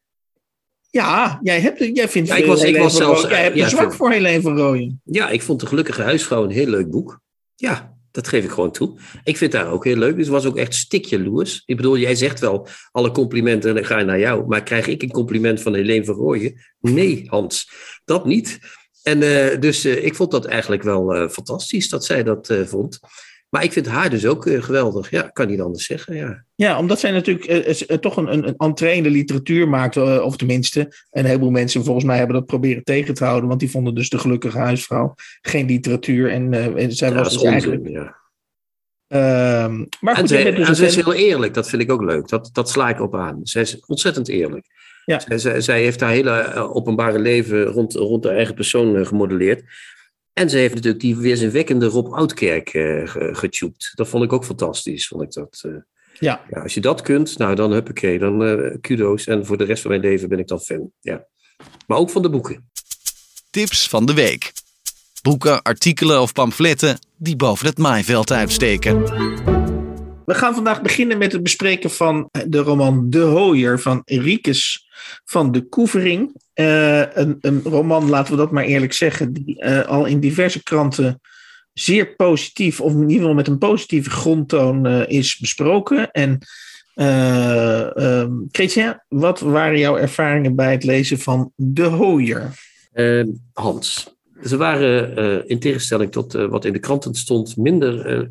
Ja, 0.89 1.39
jij, 1.43 1.59
hebt, 1.59 1.79
jij 1.93 2.09
vindt 2.09 2.29
Ja, 2.29 2.35
ik 2.35 2.45
was- 2.45 2.63
ik 2.63 2.77
was 2.77 2.95
zelfs, 2.97 3.21
jij 3.27 3.43
hebt 3.43 3.55
ja, 3.55 3.63
een 3.63 3.69
zwak 3.69 3.93
voor 3.93 4.11
Helene 4.11 4.41
van 4.41 4.57
Rooyen. 4.57 5.01
Ja, 5.03 5.29
ik 5.29 5.41
vond 5.41 5.59
De 5.59 5.65
Gelukkige 5.65 6.01
Huisvrouw 6.01 6.43
een 6.43 6.49
heel 6.49 6.67
leuk 6.67 6.89
boek. 6.89 7.19
Ja, 7.55 7.97
dat 8.11 8.27
geef 8.27 8.43
ik 8.43 8.49
gewoon 8.49 8.71
toe. 8.71 8.99
Ik 9.23 9.37
vind 9.37 9.53
haar 9.53 9.71
ook 9.71 9.85
heel 9.85 9.95
leuk. 9.97 10.15
Dus 10.15 10.25
het 10.25 10.33
was 10.33 10.45
ook 10.45 10.57
echt 10.57 10.73
stikje 10.75 11.19
loers. 11.19 11.63
Ik 11.65 11.75
bedoel, 11.75 11.97
jij 11.97 12.15
zegt 12.15 12.39
wel 12.39 12.67
alle 12.91 13.11
complimenten 13.11 13.69
en 13.69 13.75
dan 13.75 13.85
ga 13.85 13.99
je 13.99 14.05
naar 14.05 14.19
jou. 14.19 14.47
Maar 14.47 14.63
krijg 14.63 14.87
ik 14.87 15.01
een 15.01 15.11
compliment 15.11 15.61
van 15.61 15.73
Helene 15.75 16.05
van 16.05 16.15
Rooyen? 16.15 16.59
Nee, 16.79 17.23
Hans, 17.27 17.71
dat 18.05 18.25
niet. 18.25 18.59
En 19.03 19.21
eh, 19.51 19.59
dus 19.59 19.85
eh, 19.85 20.05
ik 20.05 20.15
vond 20.15 20.31
dat 20.31 20.45
eigenlijk 20.45 20.83
wel 20.83 21.15
eh, 21.15 21.29
fantastisch 21.29 21.89
dat 21.89 22.05
zij 22.05 22.23
dat 22.23 22.53
vond. 22.65 22.99
Maar 23.49 23.63
ik 23.63 23.71
vind 23.71 23.87
haar 23.87 24.09
dus 24.09 24.25
ook 24.25 24.49
geweldig. 24.49 25.09
Ja, 25.09 25.21
kan 25.21 25.47
niet 25.47 25.61
anders 25.61 25.85
zeggen. 25.85 26.15
Ja. 26.15 26.43
Ja, 26.55 26.79
omdat 26.79 26.99
zij 26.99 27.11
natuurlijk 27.11 28.01
toch 28.01 28.17
een, 28.17 28.33
een, 28.33 28.47
een 28.47 28.55
entree 28.57 28.95
in 28.95 29.03
de 29.03 29.09
literatuur 29.09 29.69
maakt. 29.69 29.95
eh, 29.97 30.21
of 30.23 30.37
tenminste, 30.37 30.93
een 31.11 31.25
heleboel 31.25 31.49
mensen 31.49 31.83
volgens 31.83 32.05
mij 32.05 32.17
hebben 32.17 32.35
dat 32.35 32.45
proberen 32.45 32.83
tegen 32.83 33.13
te 33.13 33.23
houden. 33.23 33.47
Want 33.47 33.59
die 33.59 33.69
vonden 33.71 33.95
dus 33.95 34.09
de 34.09 34.17
gelukkige 34.17 34.57
huisvrouw 34.57 35.13
geen 35.41 35.65
literatuur. 35.65 36.31
En, 36.31 36.53
en 36.77 36.91
zij 36.91 37.09
Ja, 37.09 37.15
was 37.15 37.27
dus 37.27 37.33
onzin. 37.37 37.51
eigenlijk... 37.51 37.87
Ja. 37.87 38.15
ehm, 39.07 39.85
maar 39.99 40.13
En, 40.13 40.19
goed, 40.19 40.29
zij, 40.29 40.51
dus 40.51 40.67
en 40.67 40.75
ze 40.75 40.85
is 40.85 40.95
heel 40.95 41.13
eerlijk, 41.13 41.53
dat 41.53 41.69
vind 41.69 41.81
ik 41.81 41.91
ook 41.91 42.01
leuk. 42.03 42.27
Dat, 42.27 42.49
dat 42.53 42.69
sla 42.69 42.89
ik 42.89 43.01
op 43.01 43.15
aan. 43.15 43.39
Zij 43.43 43.61
is 43.61 43.79
ontzettend 43.85 44.27
eerlijk. 44.27 44.65
Ja. 45.09 45.19
Zij, 45.19 45.37
zij, 45.37 45.61
zij 45.61 45.81
heeft 45.81 45.99
haar 45.99 46.11
hele 46.11 46.31
eh, 46.31 46.75
openbare 46.75 47.19
leven 47.19 47.63
rond, 47.65 47.93
rond 47.93 48.23
haar 48.23 48.35
eigen 48.35 48.55
persoon 48.55 48.95
eh, 48.95 49.05
gemodelleerd. 49.05 49.63
En 50.33 50.49
ze 50.49 50.57
heeft 50.57 50.73
natuurlijk 50.73 51.01
die 51.01 51.17
weerzinwekkende 51.17 51.85
Rob 51.85 52.13
Oudkerk 52.13 52.69
eh 52.73 53.07
ge- 53.07 53.29
getubed. 53.33 53.91
Dat 53.95 54.07
vond 54.07 54.23
ik 54.23 54.33
ook 54.33 54.45
fantastisch. 54.45 55.07
Vond 55.07 55.21
ik 55.23 55.31
dat, 55.31 55.61
eh. 55.65 55.71
Ja. 56.19 56.41
ja, 56.49 56.61
als 56.61 56.73
je 56.73 56.81
dat 56.81 57.01
kunt, 57.01 57.37
nou 57.37 57.55
dan 57.55 57.71
huppakee, 57.71 58.19
dan 58.19 58.43
eh 58.45 58.75
kudo's. 58.81 59.27
En 59.27 59.45
voor 59.45 59.57
de 59.57 59.63
rest 59.63 59.81
van 59.81 59.91
mijn 59.91 60.03
leven 60.03 60.29
ben 60.29 60.39
ik 60.39 60.47
dan 60.47 60.59
fan. 60.59 60.91
Ja. 60.99 61.25
Maar 61.87 61.97
ook 61.97 62.09
van 62.09 62.21
de 62.21 62.29
boeken. 62.29 62.69
Tips 63.49 63.87
van 63.87 64.05
de 64.05 64.13
week. 64.13 64.51
Boeken, 65.21 65.61
artikelen 65.61 66.21
of 66.21 66.33
pamfletten 66.33 66.99
die 67.17 67.35
boven 67.35 67.65
het 67.67 67.77
maaiveld 67.77 68.31
uitsteken. 68.31 69.03
We 70.25 70.33
gaan 70.35 70.53
vandaag 70.53 70.81
beginnen 70.81 71.17
met 71.17 71.31
het 71.31 71.43
bespreken 71.43 71.91
van 71.91 72.29
de 72.47 72.57
roman 72.57 73.09
De 73.09 73.19
Hooier 73.19 73.79
van 73.79 74.01
Riekes 74.05 74.87
van 75.25 75.51
de 75.51 75.61
Koevering. 75.61 76.35
Eh, 76.53 77.13
een, 77.13 77.37
een 77.41 77.61
roman, 77.63 78.09
laten 78.09 78.31
we 78.31 78.39
dat 78.39 78.51
maar 78.51 78.63
eerlijk 78.63 78.93
zeggen, 78.93 79.33
die 79.33 79.59
eh, 79.59 79.87
al 79.87 80.05
in 80.05 80.19
diverse 80.19 80.63
kranten 80.63 81.21
zeer 81.73 82.15
positief, 82.15 82.81
of 82.81 82.91
in 82.91 83.01
ieder 83.01 83.15
geval 83.15 83.33
met 83.33 83.47
een 83.47 83.57
positieve 83.57 84.09
grondtoon 84.09 84.85
eh, 84.85 85.07
is 85.07 85.37
besproken. 85.37 86.11
En 86.11 86.37
eh 86.93 87.97
ehm, 87.97 88.31
Chrétien, 88.51 89.03
wat 89.07 89.39
waren 89.39 89.79
jouw 89.79 89.97
ervaringen 89.97 90.55
bij 90.55 90.71
het 90.71 90.83
lezen 90.83 91.19
van 91.19 91.51
De 91.55 91.83
Hooier? 91.83 92.51
Eh, 92.91 93.23
Hans, 93.53 94.15
ze 94.43 94.57
waren 94.57 95.47
in 95.47 95.59
tegenstelling 95.59 96.11
tot 96.11 96.33
wat 96.33 96.65
in 96.65 96.73
de 96.73 96.79
kranten 96.79 97.15
stond, 97.15 97.57
minder 97.57 98.29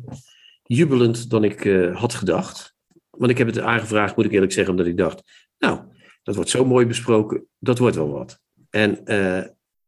jubelend 0.63 1.29
dan 1.29 1.43
ik 1.43 1.89
had 1.93 2.13
gedacht. 2.13 2.73
Want 3.09 3.31
ik 3.31 3.37
heb 3.37 3.47
het 3.47 3.59
aangevraagd, 3.59 4.15
moet 4.15 4.25
ik 4.25 4.31
eerlijk 4.31 4.51
zeggen, 4.51 4.73
omdat 4.73 4.87
ik 4.87 4.97
dacht, 4.97 5.23
nou, 5.59 5.79
dat 6.23 6.35
wordt 6.35 6.49
zo 6.49 6.65
mooi 6.65 6.85
besproken, 6.85 7.45
dat 7.59 7.77
wordt 7.77 7.95
wel 7.95 8.11
wat. 8.11 8.39
En 8.69 9.03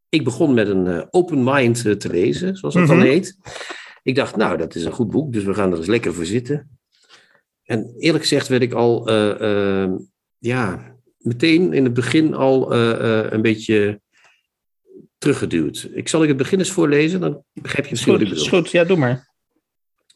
ik 0.10 0.24
begon 0.24 0.54
met 0.54 0.68
een 0.68 1.08
open 1.14 1.44
mind 1.44 2.00
te 2.00 2.10
lezen, 2.10 2.56
zoals 2.56 2.74
dat 2.74 2.84
mm 2.84 2.90
-hmm. 2.90 3.00
dan 3.00 3.08
heet. 3.08 3.38
Ik 4.04 4.16
dacht, 4.16 4.36
nou, 4.36 4.58
dat 4.58 4.76
is 4.76 4.86
een 4.86 4.92
goed 4.92 5.10
boek, 5.10 5.34
dus 5.34 5.44
we 5.44 5.54
gaan 5.54 5.72
er 5.72 5.78
eens 5.78 5.88
lekker 5.88 6.14
voor 6.14 6.26
zitten. 6.26 6.80
En 7.64 7.94
eerlijk 7.98 8.24
gezegd 8.24 8.48
werd 8.48 8.62
ik 8.62 8.74
al, 8.74 9.12
ja, 10.38 10.96
meteen 11.18 11.74
in 11.74 11.84
het 11.84 11.94
begin 11.94 12.34
al 12.34 12.74
een 13.34 13.42
beetje 13.42 14.02
teruggeduwd. 15.18 15.90
Ik 15.94 16.08
zal 16.08 16.22
ik 16.22 16.28
het 16.28 16.38
begin 16.38 16.60
eens 16.60 16.72
voorlezen, 16.72 17.20
dan 17.20 17.44
begrijp 17.54 17.84
je 17.84 17.92
misschien 17.92 18.14
goed, 18.14 18.22
wat 18.22 18.32
ik 18.32 18.38
bedoel. 18.38 18.60
Goed, 18.60 18.72
ja, 18.72 18.84
doe 18.84 18.98
maar. 18.98 19.30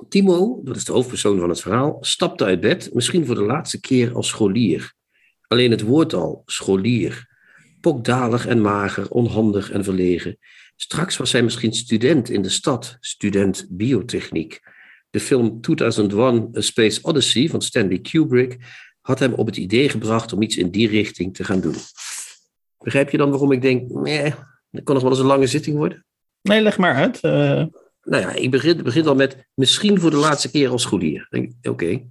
Timo, 0.10 0.62
dat 0.64 0.76
is 0.76 0.86
de 0.86 0.92
hoofdpersoon 0.92 1.40
van 1.40 1.50
het 1.50 1.62
verhaal, 1.62 1.98
stapte 2.02 2.44
uit 2.44 2.60
bed, 2.60 2.94
misschien 2.94 3.26
voor 3.26 3.36
de 3.36 3.44
laatste 3.44 3.80
keer 3.80 4.16
als 4.16 4.28
scholier. 4.28 4.95
Alleen 5.48 5.72
het 5.72 5.82
woord 5.82 6.14
al, 6.14 6.42
scholier. 6.46 7.34
Pokdalig 7.82 8.48
en 8.48 8.62
mager, 8.62 9.10
onhandig 9.10 9.72
en 9.72 9.84
verlegen. 9.84 10.38
Straks 10.76 11.18
was 11.18 11.32
hij 11.32 11.44
misschien 11.44 11.74
student 11.74 12.30
in 12.30 12.42
de 12.42 12.50
stad, 12.50 12.98
student 13.00 13.68
biotechniek. 13.70 14.60
De 15.10 15.20
film 15.20 15.62
2001 15.62 16.50
A 16.58 16.62
Space 16.62 17.00
Odyssey 17.02 17.50
van 17.50 17.62
Stanley 17.62 18.00
Kubrick 18.00 18.58
had 19.02 19.20
hem 19.20 19.34
op 19.34 19.46
het 19.46 19.58
idee 19.58 19.90
gebracht 19.90 20.34
om 20.34 20.42
iets 20.42 20.58
in 20.58 20.72
die 20.72 20.88
richting 20.88 21.36
te 21.36 21.44
gaan 21.44 21.62
doen. 21.62 21.76
Begrijp 22.78 23.10
je 23.10 23.18
dan 23.18 23.30
waarom 23.30 23.52
ik 23.52 23.62
denk, 23.62 23.92
meh, 23.92 24.34
dat 24.72 24.84
kan 24.84 24.94
nog 24.94 25.04
wel 25.04 25.12
eens 25.12 25.22
een 25.22 25.26
lange 25.26 25.48
zitting 25.48 25.78
worden. 25.78 26.06
Nee, 26.42 26.62
leg 26.62 26.78
maar 26.78 26.96
uit. 26.96 27.24
Uh... 27.24 27.66
Nou 28.02 28.22
ja, 28.22 28.32
ik 28.32 28.52
begin, 28.52 28.84
begin 28.84 29.08
al 29.08 29.16
met 29.16 29.48
misschien 29.54 30.00
voor 30.00 30.10
de 30.10 30.16
laatste 30.16 30.52
keer 30.52 30.70
als 30.70 30.82
scholier. 30.82 31.28
Oké, 31.30 31.70
okay. 31.70 32.08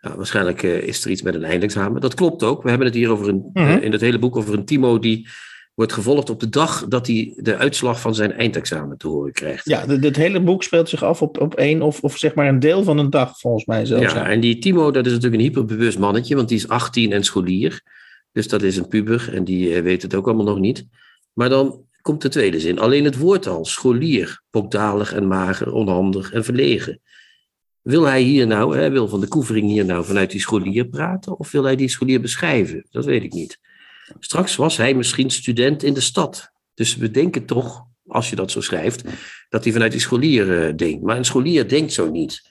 Nou, 0.00 0.16
waarschijnlijk 0.16 0.62
uh, 0.62 0.82
is 0.82 1.04
er 1.04 1.10
iets 1.10 1.22
met 1.22 1.34
een 1.34 1.44
eindexamen. 1.44 2.00
Dat 2.00 2.14
klopt 2.14 2.42
ook. 2.42 2.62
We 2.62 2.68
hebben 2.68 2.86
het 2.86 2.96
hier 2.96 3.10
over 3.10 3.28
een, 3.28 3.50
uh, 3.54 3.82
in 3.82 3.92
het 3.92 4.00
hele 4.00 4.18
boek 4.18 4.36
over 4.36 4.54
een 4.54 4.64
Timo 4.64 4.98
die 4.98 5.28
wordt 5.74 5.92
gevolgd 5.92 6.30
op 6.30 6.40
de 6.40 6.48
dag 6.48 6.88
dat 6.88 7.06
hij 7.06 7.32
de 7.36 7.56
uitslag 7.56 8.00
van 8.00 8.14
zijn 8.14 8.32
eindexamen 8.32 8.98
te 8.98 9.08
horen 9.08 9.32
krijgt. 9.32 9.68
Ja, 9.68 9.86
het 9.86 10.16
hele 10.16 10.40
boek 10.40 10.62
speelt 10.62 10.88
zich 10.88 11.02
af 11.02 11.22
op, 11.22 11.40
op 11.40 11.54
één 11.54 11.82
of, 11.82 12.00
of 12.00 12.16
zeg 12.16 12.34
maar 12.34 12.48
een 12.48 12.58
deel 12.58 12.82
van 12.82 12.98
een 12.98 13.10
dag, 13.10 13.38
volgens 13.38 13.64
mij 13.64 13.86
zelfs. 13.86 14.12
Ja, 14.12 14.28
en 14.28 14.40
die 14.40 14.58
Timo, 14.58 14.90
dat 14.90 15.06
is 15.06 15.12
natuurlijk 15.12 15.42
een 15.42 15.48
hyperbewust 15.48 15.98
mannetje, 15.98 16.34
want 16.34 16.48
die 16.48 16.56
is 16.56 16.68
18 16.68 17.12
en 17.12 17.24
scholier. 17.24 17.82
Dus 18.32 18.48
dat 18.48 18.62
is 18.62 18.76
een 18.76 18.88
puber 18.88 19.30
en 19.34 19.44
die 19.44 19.82
weet 19.82 20.02
het 20.02 20.14
ook 20.14 20.26
allemaal 20.26 20.44
nog 20.44 20.58
niet. 20.58 20.86
Maar 21.32 21.48
dan 21.48 21.84
komt 22.02 22.22
de 22.22 22.28
tweede 22.28 22.60
zin. 22.60 22.78
Alleen 22.78 23.04
het 23.04 23.18
woord 23.18 23.46
al, 23.46 23.64
scholier, 23.64 24.42
pokdalig 24.50 25.12
en 25.12 25.26
mager, 25.26 25.72
onhandig 25.72 26.32
en 26.32 26.44
verlegen. 26.44 27.00
Wil 27.88 28.04
hij 28.04 28.22
hier 28.22 28.46
nou, 28.46 28.76
hè, 28.76 28.90
wil 28.90 29.08
Van 29.08 29.20
de 29.20 29.28
Koevering 29.28 29.70
hier 29.70 29.84
nou 29.84 30.04
vanuit 30.04 30.30
die 30.30 30.40
scholier 30.40 30.84
praten 30.84 31.38
of 31.38 31.50
wil 31.50 31.64
hij 31.64 31.76
die 31.76 31.88
scholier 31.88 32.20
beschrijven? 32.20 32.86
Dat 32.90 33.04
weet 33.04 33.22
ik 33.22 33.32
niet. 33.32 33.58
Straks 34.18 34.56
was 34.56 34.76
hij 34.76 34.94
misschien 34.94 35.30
student 35.30 35.82
in 35.82 35.94
de 35.94 36.00
stad. 36.00 36.50
Dus 36.74 36.96
we 36.96 37.10
denken 37.10 37.44
toch, 37.44 37.84
als 38.06 38.30
je 38.30 38.36
dat 38.36 38.50
zo 38.50 38.60
schrijft, 38.60 39.04
dat 39.48 39.64
hij 39.64 39.72
vanuit 39.72 39.92
die 39.92 40.00
scholier 40.00 40.68
uh, 40.68 40.76
denkt. 40.76 41.02
Maar 41.02 41.16
een 41.16 41.24
scholier 41.24 41.68
denkt 41.68 41.92
zo 41.92 42.10
niet. 42.10 42.42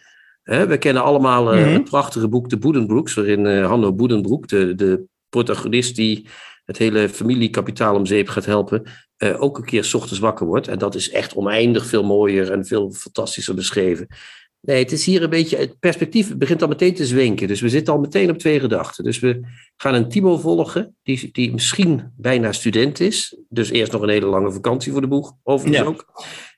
Hè, 0.44 0.68
we 0.68 0.78
kennen 0.78 1.04
allemaal 1.04 1.54
uh, 1.54 1.60
mm 1.60 1.66
-hmm. 1.66 1.74
het 1.74 1.84
prachtige 1.84 2.28
boek 2.28 2.50
De 2.50 2.58
Boedenbroeks, 2.58 3.14
waarin 3.14 3.46
uh, 3.46 3.68
Hanno 3.68 3.94
Boedenbroek, 3.94 4.48
de, 4.48 4.76
de 4.76 5.04
protagonist 5.30 5.96
die 5.96 6.28
het 6.66 6.78
hele 6.78 7.10
familiekapitaal 7.10 7.96
om 7.96 8.06
zeep 8.06 8.28
gaat 8.28 8.46
helpen, 8.46 8.84
uh, 9.18 9.42
ook 9.42 9.58
een 9.58 9.66
keer 9.66 9.84
s 9.84 9.94
ochtends 9.94 10.20
wakker 10.20 10.46
wordt. 10.46 10.68
En 10.68 10.78
dat 10.78 10.96
is 10.96 11.10
echt 11.10 11.36
oneindig 11.36 11.86
veel 11.86 12.04
mooier 12.04 12.52
en 12.52 12.66
veel 12.66 12.92
fantastischer 12.92 13.56
beschreven. 13.56 14.08
Nee, 14.62 14.84
het 14.84 14.92
is 14.92 15.06
hier 15.06 15.24
een 15.24 15.30
beetje, 15.30 15.58
het 15.58 15.80
perspectief 15.80 16.38
begint 16.38 16.62
al 16.62 16.68
meteen 16.68 16.94
te 16.94 17.06
zwenken. 17.06 17.48
Dus 17.48 17.62
we 17.62 17.70
zitten 17.70 17.94
al 17.94 18.00
meteen 18.00 18.30
op 18.30 18.38
twee 18.38 18.60
gedachten. 18.60 19.04
Dus 19.04 19.20
we 19.20 19.40
gaan 19.76 19.94
een 19.94 20.10
Timo 20.10 20.38
volgen, 20.38 20.96
die, 21.04 21.30
die 21.32 21.52
misschien 21.52 22.14
bijna 22.18 22.52
student 22.52 23.00
is. 23.00 23.38
Dus 23.50 23.70
eerst 23.70 23.92
nog 23.92 24.02
een 24.02 24.10
hele 24.10 24.26
lange 24.26 24.52
vakantie 24.52 24.92
voor 24.92 25.02
de 25.02 25.08
boeg, 25.08 25.34
overigens 25.44 25.84
ja. 25.84 25.90
ook. 25.90 26.06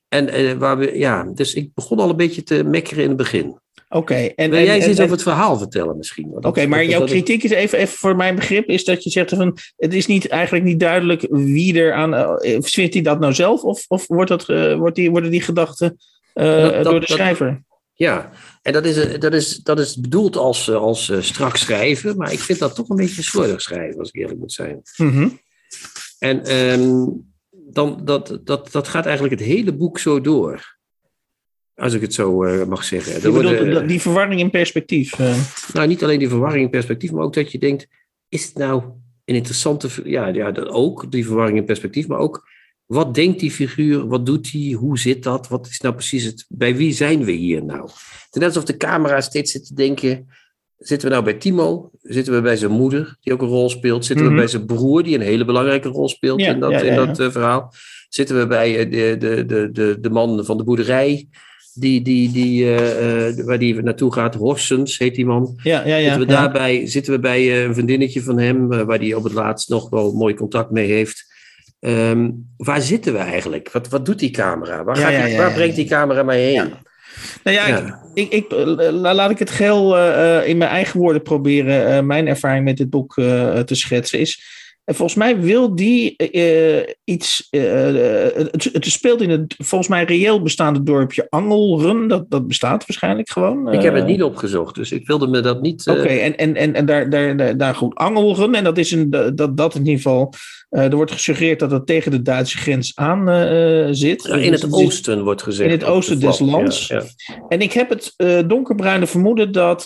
En 0.07 0.39
uh, 0.39 0.51
waar 0.51 0.77
we, 0.77 0.97
ja, 0.97 1.23
dus 1.23 1.53
ik 1.53 1.73
begon 1.73 1.99
al 1.99 2.09
een 2.09 2.15
beetje 2.15 2.43
te 2.43 2.63
mekkeren 2.63 3.03
in 3.03 3.09
het 3.09 3.17
begin. 3.17 3.59
Oké. 3.91 3.97
Okay, 3.97 4.33
en 4.35 4.49
Wil 4.49 4.63
jij 4.63 4.75
eens 4.75 4.87
iets 4.87 4.99
over 4.99 5.11
het 5.11 5.21
verhaal 5.21 5.57
vertellen 5.57 5.97
misschien? 5.97 6.25
Oké, 6.25 6.47
okay, 6.47 6.65
maar 6.65 6.85
jouw 6.85 7.05
kritiek 7.05 7.43
is 7.43 7.51
even, 7.51 7.77
even 7.77 7.97
voor 7.97 8.15
mijn 8.15 8.35
begrip, 8.35 8.67
is 8.67 8.83
dat 8.85 9.03
je 9.03 9.09
zegt 9.09 9.29
van, 9.29 9.57
het 9.77 9.93
is 9.93 10.05
niet, 10.05 10.27
eigenlijk 10.27 10.65
niet 10.65 10.79
duidelijk 10.79 11.27
wie 11.29 11.79
er 11.79 11.93
aan, 11.93 12.13
uh, 12.13 12.57
vindt 12.59 12.93
hij 12.93 13.03
dat 13.03 13.19
nou 13.19 13.33
zelf 13.33 13.63
of, 13.63 13.85
of 13.87 14.07
wordt 14.07 14.29
dat, 14.29 14.49
uh, 14.49 14.75
wordt 14.75 14.95
die, 14.95 15.11
worden 15.11 15.31
die 15.31 15.41
gedachten 15.41 15.97
uh, 16.35 16.61
dat, 16.61 16.73
dat, 16.73 16.83
door 16.83 16.99
de 16.99 17.05
schrijver? 17.05 17.47
Dat, 17.47 17.68
ja, 17.99 18.31
en 18.61 18.73
dat 18.73 18.85
is, 18.85 19.19
dat 19.19 19.33
is, 19.33 19.57
dat 19.57 19.79
is 19.79 19.99
bedoeld 19.99 20.35
als, 20.35 20.71
als 20.71 21.11
strak 21.19 21.55
schrijven, 21.57 22.17
maar 22.17 22.31
ik 22.31 22.39
vind 22.39 22.59
dat 22.59 22.75
toch 22.75 22.89
een 22.89 22.95
beetje 22.95 23.23
slordig 23.23 23.61
schrijven, 23.61 23.99
als 23.99 24.09
ik 24.09 24.21
eerlijk 24.21 24.39
moet 24.39 24.51
zijn. 24.51 24.81
Mm 24.97 25.09
-hmm. 25.09 25.39
En 26.19 26.55
um, 26.55 27.25
dan, 27.51 28.01
dat, 28.05 28.39
dat, 28.43 28.71
dat 28.71 28.87
gaat 28.87 29.05
eigenlijk 29.05 29.39
het 29.39 29.49
hele 29.49 29.73
boek 29.73 29.99
zo 29.99 30.21
door. 30.21 30.77
Als 31.75 31.93
ik 31.93 32.01
het 32.01 32.13
zo 32.13 32.45
uh, 32.45 32.65
mag 32.65 32.83
zeggen. 32.83 33.13
Bedoelt, 33.13 33.43
worden, 33.43 33.87
die 33.87 34.01
verwarring 34.01 34.39
in 34.39 34.49
perspectief. 34.49 35.19
Uh. 35.19 35.35
Nou, 35.73 35.87
niet 35.87 36.03
alleen 36.03 36.19
die 36.19 36.29
verwarring 36.29 36.63
in 36.63 36.69
perspectief, 36.69 37.11
maar 37.11 37.23
ook 37.23 37.33
dat 37.33 37.51
je 37.51 37.59
denkt: 37.59 37.87
is 38.29 38.45
het 38.45 38.55
nou 38.55 38.83
een 39.25 39.35
interessante. 39.35 39.89
Ja, 40.03 40.27
ja 40.27 40.51
dat 40.51 40.67
ook, 40.67 41.11
die 41.11 41.25
verwarring 41.25 41.57
in 41.57 41.65
perspectief, 41.65 42.07
maar 42.07 42.19
ook 42.19 42.47
wat 42.89 43.13
denkt 43.13 43.39
die 43.39 43.51
figuur, 43.51 44.07
wat 44.07 44.25
doet 44.25 44.51
hij, 44.51 44.71
hoe 44.71 44.99
zit 44.99 45.23
dat, 45.23 45.47
wat 45.47 45.67
is 45.67 45.79
nou 45.79 45.93
precies 45.93 46.23
het. 46.23 46.45
Bij 46.47 46.75
wie 46.75 46.93
zijn 46.93 47.23
we 47.23 47.31
hier 47.31 47.65
nou? 47.65 47.89
Net 48.31 48.43
alsof 48.43 48.63
de 48.63 48.77
camera 48.77 49.21
steeds 49.21 49.51
zit 49.51 49.65
te 49.65 49.73
denken: 49.73 50.27
zitten 50.77 51.07
we 51.07 51.13
nou 51.13 51.25
bij 51.25 51.33
Timo? 51.33 51.91
Zitten 52.01 52.33
we 52.33 52.41
bij 52.41 52.55
zijn 52.55 52.71
moeder, 52.71 53.17
die 53.21 53.33
ook 53.33 53.41
een 53.41 53.47
rol 53.47 53.69
speelt? 53.69 54.05
Zitten 54.05 54.25
mm 54.25 54.31
-hmm. 54.31 54.39
we 54.39 54.45
bij 54.45 54.51
zijn 54.51 54.65
broer, 54.65 55.03
die 55.03 55.15
een 55.15 55.21
hele 55.21 55.45
belangrijke 55.45 55.89
rol 55.89 56.09
speelt 56.09 56.39
ja, 56.41 56.51
in 56.51 56.59
dat, 56.59 56.71
ja, 56.71 56.77
ja, 56.77 56.83
in 56.83 56.95
dat 56.95 57.19
uh, 57.19 57.29
verhaal? 57.29 57.73
Zitten 58.09 58.39
we 58.39 58.47
bij 58.47 58.89
de, 58.89 59.15
de, 59.19 59.45
de, 59.45 59.69
de, 59.71 59.97
de 59.99 60.09
man 60.09 60.45
van 60.45 60.57
de 60.57 60.63
boerderij? 60.63 61.27
die, 61.73 62.01
die, 62.01 62.31
die, 62.31 62.63
uh, 62.63 63.45
waar 63.45 63.59
die 63.59 63.81
naartoe 63.81 64.13
gaat, 64.13 64.35
Horsens 64.35 64.97
heet 64.97 65.15
die 65.15 65.25
man. 65.25 65.59
Ja, 65.63 65.87
ja, 65.87 65.95
ja. 65.95 66.03
Zitten 66.03 66.19
we, 66.19 66.33
daarbij, 66.33 66.87
zitten 66.87 67.13
we 67.13 67.19
bij 67.19 67.65
een 67.65 67.73
vriendinnetje 67.73 68.21
van 68.21 68.37
hem, 68.37 68.67
waar 68.67 68.99
hij 68.99 69.13
op 69.13 69.23
het 69.23 69.33
laatst 69.33 69.69
nog 69.69 69.89
wel 69.89 70.13
mooi 70.13 70.33
contact 70.33 70.71
mee 70.71 70.87
heeft. 70.87 71.28
Um, 71.79 72.47
waar 72.57 72.81
zitten 72.81 73.13
we 73.13 73.19
eigenlijk? 73.19 73.71
Wat, 73.71 73.89
wat 73.89 74.05
doet 74.05 74.19
die 74.19 74.31
camera? 74.31 74.83
Waar, 74.83 75.11
ja, 75.11 75.25
die, 75.25 75.37
waar 75.37 75.53
brengt 75.53 75.75
die 75.75 75.87
camera 75.87 76.23
mij 76.23 76.41
heen? 76.41 76.73
Nou 77.43 77.57
ja, 77.57 78.01
Ik, 78.13 78.31
ik, 78.31 78.51
ik, 78.51 78.91
laat 78.91 79.29
ik 79.29 79.39
het 79.39 79.49
geheel 79.49 79.97
in 80.43 80.57
mijn 80.57 80.71
eigen 80.71 80.99
woorden 80.99 81.21
proberen 81.21 82.05
mijn 82.05 82.27
ervaring 82.27 82.65
met 82.65 82.77
dit 82.77 82.89
boek 82.89 83.13
te 83.13 83.75
schetsen. 83.75 84.19
Is, 84.19 84.43
en 84.89 84.95
volgens 84.95 85.17
mij 85.17 85.39
wil 85.39 85.75
die 85.75 86.15
uh, 86.31 86.81
iets. 87.03 87.47
Uh, 87.51 87.61
het, 88.51 88.69
het, 88.71 88.85
speelt 88.85 89.21
in 89.21 89.29
het 89.29 89.55
volgens 89.57 89.89
mij 89.89 90.03
reëel 90.03 90.41
bestaande 90.41 90.83
dorpje 90.83 91.27
Angelrun. 91.29 92.07
Dat, 92.07 92.29
dat 92.29 92.47
bestaat 92.47 92.85
waarschijnlijk 92.87 93.29
gewoon. 93.29 93.73
ik 93.73 93.81
heb 93.81 93.93
het 93.93 94.05
niet 94.05 94.23
opgezocht, 94.23 94.75
dus 94.75 94.91
ik 94.91 95.07
wilde 95.07 95.27
me 95.27 95.39
dat 95.39 95.61
niet. 95.61 95.87
Oké, 95.87 95.99
okay, 95.99 96.19
en, 96.19 96.37
en, 96.37 96.55
en, 96.55 96.73
en 96.73 96.85
daar, 96.85 97.09
daar, 97.09 97.57
daar 97.57 97.75
goed. 97.75 97.95
Angelrun, 97.95 98.55
en 98.55 98.63
dat 98.63 98.77
is 98.77 98.91
een, 98.91 99.09
dat, 99.35 99.57
dat 99.57 99.75
in 99.75 99.79
ieder 99.79 99.95
geval. 99.95 100.33
er 100.69 100.95
wordt 100.95 101.11
gesuggereerd 101.11 101.59
dat 101.59 101.71
het 101.71 101.85
tegen 101.85 102.11
de 102.11 102.21
Duitse 102.21 102.57
grens 102.57 102.91
aan 102.95 103.25
zit. 103.95 104.23
Ja, 104.23 104.35
in 104.35 104.51
het 104.51 104.61
dus 104.61 104.73
oosten 104.73 105.17
is, 105.17 105.23
wordt 105.23 105.43
gezegd. 105.43 105.71
In 105.71 105.77
het 105.77 105.87
oosten 105.87 106.19
des 106.19 106.39
lands. 106.39 106.87
Ja, 106.87 107.03
ja. 107.17 107.45
En 107.47 107.61
ik 107.61 107.73
heb 107.73 107.89
het 107.89 108.13
donkerbruine 108.49 109.07
vermoeden 109.07 109.51
dat, 109.51 109.83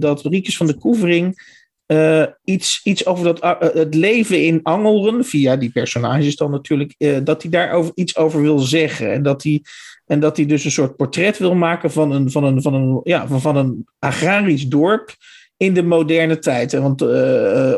dat 0.00 0.22
Riekes 0.22 0.56
van 0.56 0.66
de 0.66 0.78
Koevering. 0.78 1.54
Uh, 1.86 2.24
iets, 2.44 2.80
iets 2.84 3.06
over 3.06 3.24
dat, 3.24 3.44
uh, 3.44 3.60
het 3.60 3.94
leven 3.94 4.44
in 4.44 4.60
Angelren, 4.62 5.24
via 5.24 5.56
die 5.56 5.70
personages 5.70 6.36
dan 6.36 6.50
natuurlijk, 6.50 6.94
dat 7.24 7.42
hij 7.42 7.50
daar 7.50 7.70
over, 7.70 7.92
iets 7.94 8.16
over 8.16 8.42
wil 8.42 8.58
zeggen. 8.58 9.12
En 9.12 9.22
dat 9.22 9.42
hij, 9.42 9.62
en 10.06 10.20
dat 10.20 10.36
hij 10.36 10.46
dus 10.46 10.64
een 10.64 10.70
soort 10.70 10.96
portret 10.96 11.38
wil 11.38 11.54
maken 11.54 11.90
van 11.90 12.12
een, 12.12 12.30
van 12.30 12.44
een, 12.44 12.62
van 12.62 12.74
een, 12.74 13.00
ja, 13.02 13.26
van, 13.26 13.40
van 13.40 13.56
een 13.56 13.86
agrarisch 13.98 14.66
dorp 14.66 15.14
in 15.56 15.74
de 15.74 15.82
moderne 15.82 16.38
tijd. 16.38 16.72
Want 16.72 17.02
uh, 17.02 17.08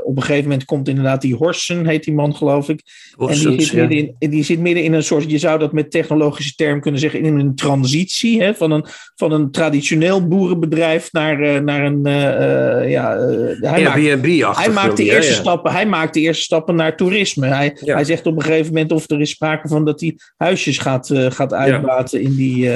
op 0.02 0.16
een 0.16 0.22
gegeven 0.22 0.42
moment 0.42 0.64
komt 0.64 0.88
inderdaad 0.88 1.20
die 1.20 1.34
Horsen, 1.34 1.86
heet 1.86 2.04
die 2.04 2.14
man 2.14 2.36
geloof 2.36 2.68
ik. 2.68 2.82
Horsens, 3.16 3.44
en 3.44 3.56
die 3.56 3.66
zit, 3.66 3.74
midden 3.74 4.14
in, 4.18 4.30
die 4.30 4.44
zit 4.44 4.58
midden 4.58 4.84
in 4.84 4.92
een 4.92 5.02
soort, 5.02 5.30
je 5.30 5.38
zou 5.38 5.58
dat 5.58 5.72
met 5.72 5.90
technologische 5.90 6.54
term 6.54 6.80
kunnen 6.80 7.00
zeggen, 7.00 7.20
in 7.20 7.38
een 7.38 7.54
transitie 7.54 8.42
hè, 8.42 8.54
van, 8.54 8.70
een, 8.70 8.84
van 9.14 9.32
een 9.32 9.50
traditioneel 9.50 10.28
boerenbedrijf 10.28 11.12
naar, 11.12 11.40
uh, 11.40 11.58
naar 11.58 11.84
een, 11.84 12.06
uh, 12.06 12.90
ja, 12.90 13.16
hij 13.60 13.88
Airbnb 13.88 14.40
maakt, 14.40 14.58
hij 14.58 14.70
maakt 14.70 14.96
de 14.96 15.04
ja, 15.04 15.14
eerste 15.14 15.32
ja. 15.32 15.38
stappen, 15.38 15.72
hij 15.72 15.86
maakt 15.86 16.14
de 16.14 16.20
eerste 16.20 16.42
stappen 16.42 16.74
naar 16.74 16.96
toerisme. 16.96 17.46
Hij, 17.46 17.76
hij 17.80 18.04
zegt 18.04 18.26
op 18.26 18.36
een 18.36 18.42
gegeven 18.42 18.72
moment 18.72 18.92
of 18.92 19.10
er 19.10 19.20
is 19.20 19.30
sprake 19.30 19.68
van 19.68 19.84
dat 19.84 20.00
hij 20.00 20.18
huisjes 20.36 20.78
gaat, 20.78 21.10
gaat 21.28 21.52
uitbaten 21.52 22.20
in 22.20 22.34
die, 22.34 22.70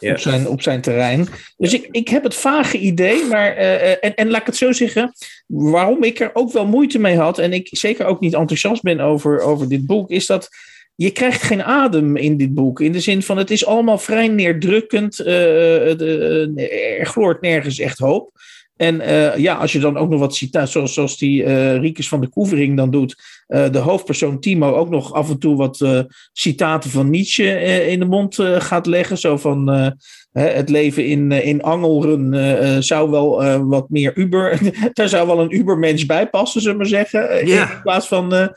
Op, 0.00 0.18
zijn, 0.18 0.48
op 0.48 0.62
zijn 0.62 0.80
terrein. 0.80 1.28
Dus 1.56 1.72
ik, 1.72 1.88
ik 1.90 2.08
heb 2.08 2.22
het 2.22 2.34
vage 2.34 2.78
idee, 2.78 3.24
maar 3.24 3.56
eh, 3.56 3.90
en, 3.90 4.14
en 4.14 4.30
laat 4.30 4.40
ik 4.40 4.46
het 4.46 4.56
zo 4.56 4.72
zeggen, 4.72 5.12
waarom 5.46 6.02
ik 6.02 6.20
er 6.20 6.30
ook 6.32 6.52
wel 6.52 6.66
moeite 6.66 6.98
mee 6.98 7.16
had 7.16 7.38
en 7.38 7.52
ik 7.52 7.68
zeker 7.70 8.06
ook 8.06 8.20
niet 8.20 8.34
enthousiast 8.34 8.82
ben 8.82 9.00
over, 9.00 9.40
over 9.40 9.68
dit 9.68 9.86
boek, 9.86 10.10
is 10.10 10.26
dat 10.26 10.48
je 10.94 11.10
krijgt 11.10 11.42
geen 11.42 11.62
adem 11.62 12.16
in 12.16 12.36
dit 12.36 12.54
boek. 12.54 12.80
In 12.80 12.92
de 12.92 13.00
zin 13.00 13.22
van 13.22 13.36
het 13.36 13.50
is 13.50 13.66
allemaal 13.66 13.98
vrij 13.98 14.28
neerdrukkend. 14.28 15.18
er 15.18 17.06
gloort 17.06 17.40
nergens 17.40 17.78
echt 17.78 17.98
hoop. 17.98 18.32
En 18.78 18.94
uh, 18.94 19.36
ja, 19.36 19.54
als 19.54 19.72
je 19.72 19.78
dan 19.78 19.96
ook 19.96 20.08
nog 20.08 20.20
wat 20.20 20.34
citaat, 20.34 20.70
zoals, 20.70 21.18
die 21.18 21.42
uh, 21.44 21.94
van 21.94 22.20
de 22.20 22.28
Koevering 22.28 22.76
dan 22.76 22.90
doet, 22.90 23.42
uh, 23.48 23.70
de 23.70 23.78
hoofdpersoon 23.78 24.40
Timo 24.40 24.72
ook 24.74 24.90
nog 24.90 25.12
af 25.12 25.30
en 25.30 25.38
toe 25.38 25.56
wat 25.56 26.06
citaten 26.32 26.90
van 26.90 27.10
Nietzsche 27.10 27.60
in 27.86 27.98
de 27.98 28.04
mond 28.04 28.36
gaat 28.58 28.86
leggen. 28.86 29.18
Zo 29.18 29.36
van 29.36 29.94
het 30.38 30.68
leven 30.68 31.06
in, 31.06 31.32
in 31.32 31.62
Angelren 31.62 32.84
zou 32.84 33.10
wel 33.10 33.58
wat 33.66 33.90
meer 33.90 34.16
Uber, 34.16 34.58
daar 34.92 35.08
zou 35.08 35.26
wel 35.26 35.40
een 35.40 35.54
Ubermens 35.54 36.06
bij 36.06 36.28
passen, 36.28 36.60
zullen 36.60 36.76
we 36.76 36.82
maar 36.82 36.92
zeggen. 36.92 37.46
Ja. 37.46 37.72
In 37.72 37.82
plaats 37.82 38.08
van, 38.08 38.52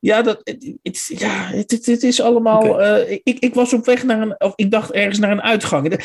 ja, 0.00 0.22
dat, 0.22 0.40
het, 0.44 1.14
ja 1.18 1.50
het, 1.50 1.86
het, 1.86 2.02
is 2.02 2.20
allemaal, 2.20 2.68
okay. 2.68 3.20
ik, 3.24 3.38
ik 3.38 3.54
was 3.54 3.72
op 3.72 3.86
weg 3.86 4.04
naar 4.04 4.20
een, 4.20 4.34
of 4.40 4.52
ik 4.56 4.70
dacht 4.70 4.92
ergens 4.92 5.18
naar 5.18 5.30
een 5.30 5.42
uitgang. 5.42 6.02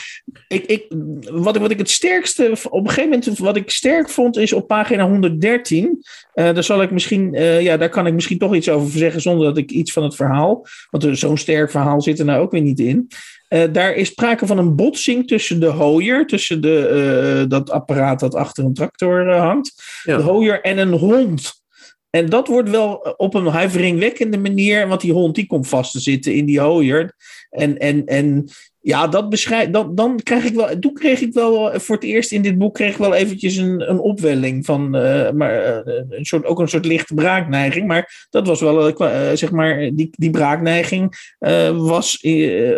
Ik, 0.47 0.65
ik, 0.65 0.85
wat, 1.31 1.57
wat 1.57 1.71
ik 1.71 1.77
het 1.77 1.89
sterkste, 1.89 2.51
op 2.69 2.83
een 2.83 2.89
gegeven 2.89 3.09
moment, 3.09 3.37
wat 3.37 3.55
ik 3.55 3.69
sterk 3.69 4.09
vond, 4.09 4.37
is 4.37 4.53
op 4.53 4.67
pagina 4.67 5.07
113. 5.09 5.85
Uh, 5.85 5.99
daar 6.33 6.63
zal 6.63 6.81
ik 6.81 6.91
misschien, 6.91 7.31
ja, 7.61 7.77
daar 7.77 7.89
kan 7.89 8.07
ik 8.07 8.13
misschien 8.13 8.37
toch 8.37 8.55
iets 8.55 8.69
over 8.69 8.97
zeggen 8.97 9.21
zonder 9.21 9.45
dat 9.45 9.57
ik 9.57 9.71
iets 9.71 9.91
van 9.91 10.03
het 10.03 10.15
verhaal. 10.15 10.65
Want 10.89 11.07
zo'n 11.11 11.37
sterk 11.37 11.71
verhaal 11.71 12.01
zit 12.01 12.19
er 12.19 12.25
nou 12.25 12.41
ook 12.41 12.51
weer 12.51 12.61
niet 12.61 12.79
in. 12.79 13.07
Uh, 13.53 13.63
daar 13.71 13.93
is 13.93 14.07
sprake 14.07 14.45
van 14.45 14.57
een 14.57 14.75
botsing 14.75 15.27
tussen 15.27 15.59
de 15.59 15.65
hooier, 15.65 16.27
tussen 16.27 16.61
de, 16.61 17.45
dat 17.47 17.69
apparaat 17.69 18.19
dat 18.19 18.35
achter 18.35 18.63
een 18.63 18.73
tractor 18.73 19.33
hangt, 19.33 19.73
ja. 20.03 20.17
de 20.17 20.23
hooier 20.23 20.61
en 20.61 20.77
een 20.77 20.91
hond. 20.91 21.61
En 22.09 22.29
dat 22.29 22.47
wordt 22.47 22.69
wel 22.69 22.93
op 23.17 23.33
een 23.33 23.45
huiveringwekkende 23.45 24.37
manier, 24.37 24.87
want 24.87 25.01
die 25.01 25.11
hond 25.11 25.35
die 25.35 25.47
komt 25.47 25.67
vast 25.67 25.91
te 25.91 25.99
zitten 25.99 26.33
in 26.33 26.45
die 26.45 26.59
hooier. 26.59 27.15
En, 27.49 27.77
en, 27.77 28.05
en 28.05 28.49
ja, 28.85 29.07
dat 29.07 29.29
beschrijft. 29.29 29.73
Dan, 29.73 29.95
dan 29.95 30.19
krijg 30.23 30.43
ik 30.43 30.53
wel. 30.53 30.79
Toen 30.79 30.93
kreeg 30.93 31.21
ik 31.21 31.33
wel 31.33 31.79
voor 31.79 31.95
het 31.95 32.03
eerst 32.03 32.31
in 32.31 32.41
dit 32.41 32.57
boek 32.57 32.73
kreeg 32.73 32.91
ik 32.91 32.97
wel 32.97 33.13
eventjes 33.13 33.55
een, 33.55 33.89
een 33.89 33.99
opwelling 33.99 34.65
van. 34.65 34.95
Uh, 34.95 35.31
maar, 35.31 35.85
uh, 35.87 35.95
een 36.09 36.25
soort, 36.25 36.45
ook 36.45 36.59
een 36.59 36.67
soort 36.67 36.85
lichte 36.85 37.13
braakneiging. 37.13 37.87
Maar 37.87 38.27
dat 38.29 38.47
was 38.47 38.61
wel, 38.61 39.01
uh, 39.01 39.31
zeg 39.33 39.51
maar, 39.51 39.77
die, 39.93 40.09
die 40.11 40.29
braakneiging 40.29 41.35
was 41.75 42.21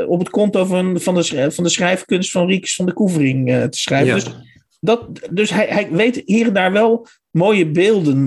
op 0.07 0.19
het 0.19 0.29
konto 0.29 0.65
van, 0.65 0.99
van, 0.99 1.15
de, 1.15 1.51
van 1.51 1.63
de 1.63 1.69
schrijfkunst 1.69 2.31
van 2.31 2.47
Riekes 2.47 2.75
van 2.75 2.85
de 2.85 2.93
Koevering 2.93 3.47
te 3.47 3.79
schrijven. 3.79 4.07
Ja. 4.07 4.13
Dus, 4.13 4.33
dat, 4.79 5.07
dus 5.31 5.49
hij, 5.49 5.65
hij 5.69 5.87
weet 5.91 6.21
hier 6.25 6.47
en 6.47 6.53
daar 6.53 6.71
wel 6.71 7.07
mooie 7.31 7.71
beelden 7.71 8.23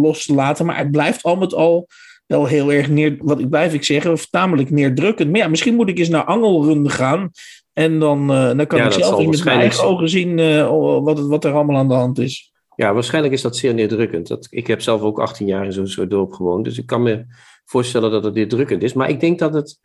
los 0.00 0.24
te 0.24 0.34
laten. 0.34 0.66
Maar 0.66 0.78
het 0.78 0.90
blijft 0.90 1.22
al 1.22 1.36
met 1.36 1.54
al 1.54 1.88
wel 2.26 2.46
heel 2.46 2.72
erg 2.72 2.88
neer, 2.88 3.16
wat 3.18 3.40
ik 3.40 3.48
blijf 3.48 3.74
ik 3.74 3.84
zeggen, 3.84 4.30
tamelijk 4.30 4.70
neerdrukkend. 4.70 5.30
Maar 5.30 5.40
ja, 5.40 5.48
misschien 5.48 5.74
moet 5.74 5.88
ik 5.88 5.98
eens 5.98 6.08
naar 6.08 6.24
Angelrun 6.24 6.90
gaan. 6.90 7.30
En 7.72 7.98
dan, 7.98 8.30
uh, 8.30 8.56
dan 8.56 8.66
kan 8.66 8.78
ja, 8.78 8.86
ik 8.86 8.92
zelf 8.92 9.26
met 9.26 9.44
mijn 9.44 9.60
eigen 9.60 9.84
ogen 9.84 10.08
zien 10.08 10.38
uh, 10.38 10.68
wat, 11.02 11.20
wat 11.20 11.44
er 11.44 11.52
allemaal 11.52 11.76
aan 11.76 11.88
de 11.88 11.94
hand 11.94 12.18
is. 12.18 12.52
Ja, 12.76 12.94
waarschijnlijk 12.94 13.34
is 13.34 13.42
dat 13.42 13.56
zeer 13.56 13.74
neerdrukkend. 13.74 14.26
Dat, 14.26 14.46
ik 14.50 14.66
heb 14.66 14.80
zelf 14.80 15.00
ook 15.00 15.20
18 15.20 15.46
jaar 15.46 15.64
in 15.64 15.72
zo'n 15.72 15.86
soort 15.86 16.10
dorp 16.10 16.32
gewoond. 16.32 16.64
Dus 16.64 16.78
ik 16.78 16.86
kan 16.86 17.02
me 17.02 17.24
voorstellen 17.64 18.10
dat 18.10 18.24
het 18.24 18.34
neerdrukkend 18.34 18.82
is. 18.82 18.92
Maar 18.92 19.08
ik 19.08 19.20
denk 19.20 19.38
dat 19.38 19.54
het. 19.54 19.78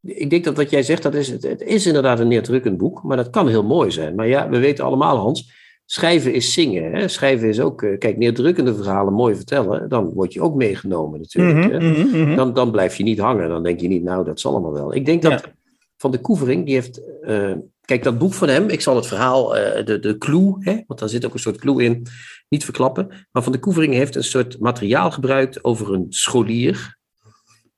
Ik 0.00 0.30
denk 0.30 0.44
dat 0.44 0.56
wat 0.56 0.70
jij 0.70 0.82
zegt, 0.82 1.02
dat 1.02 1.14
is, 1.14 1.28
het, 1.28 1.42
het 1.42 1.62
is 1.62 1.86
inderdaad 1.86 2.20
een 2.20 2.28
neerdrukkend 2.28 2.76
boek. 2.76 3.02
Maar 3.02 3.16
dat 3.16 3.30
kan 3.30 3.48
heel 3.48 3.64
mooi 3.64 3.90
zijn. 3.90 4.14
Maar 4.14 4.28
ja, 4.28 4.48
we 4.48 4.58
weten 4.58 4.84
allemaal, 4.84 5.16
Hans 5.16 5.52
Schrijven 5.88 6.34
is 6.34 6.52
zingen. 6.52 6.92
Hè? 6.92 7.08
Schrijven 7.08 7.48
is 7.48 7.60
ook, 7.60 7.82
uh, 7.82 7.98
kijk, 7.98 8.16
neerdrukkende 8.16 8.74
verhalen 8.74 9.12
mooi 9.12 9.34
vertellen. 9.34 9.88
Dan 9.88 10.12
word 10.12 10.32
je 10.32 10.40
ook 10.40 10.54
meegenomen 10.54 11.20
natuurlijk. 11.20 11.72
Mm 11.72 11.80
-hmm, 11.80 11.96
mm 11.96 12.12
-hmm. 12.12 12.36
Dan, 12.36 12.54
dan 12.54 12.70
blijf 12.70 12.96
je 12.96 13.02
niet 13.02 13.18
hangen. 13.18 13.48
Dan 13.48 13.62
denk 13.62 13.80
je 13.80 13.88
niet, 13.88 14.02
nou, 14.02 14.24
dat 14.24 14.40
zal 14.40 14.52
allemaal 14.52 14.72
wel. 14.72 14.94
Ik 14.94 15.04
denk 15.04 15.22
dat 15.22 15.32
ja. 15.32 15.54
Van 15.96 16.10
de 16.10 16.20
Koevering, 16.20 16.64
die 16.64 16.74
heeft... 16.74 17.00
Uh, 17.22 17.52
kijk, 17.80 18.02
dat 18.02 18.18
boek 18.18 18.34
van 18.34 18.48
hem, 18.48 18.68
ik 18.68 18.80
zal 18.80 18.96
het 18.96 19.06
verhaal, 19.06 19.56
uh, 19.56 19.84
de, 19.84 19.98
de 19.98 20.18
clue, 20.18 20.56
hè, 20.58 20.80
want 20.86 21.00
daar 21.00 21.08
zit 21.08 21.26
ook 21.26 21.32
een 21.32 21.38
soort 21.38 21.58
clue 21.58 21.82
in, 21.82 22.06
niet 22.48 22.64
verklappen. 22.64 23.08
Maar 23.32 23.42
Van 23.42 23.52
de 23.52 23.58
Koevering 23.58 23.94
heeft 23.94 24.14
een 24.14 24.24
soort 24.24 24.60
materiaal 24.60 25.10
gebruikt 25.10 25.64
over 25.64 25.92
een 25.92 26.06
scholier, 26.08 26.98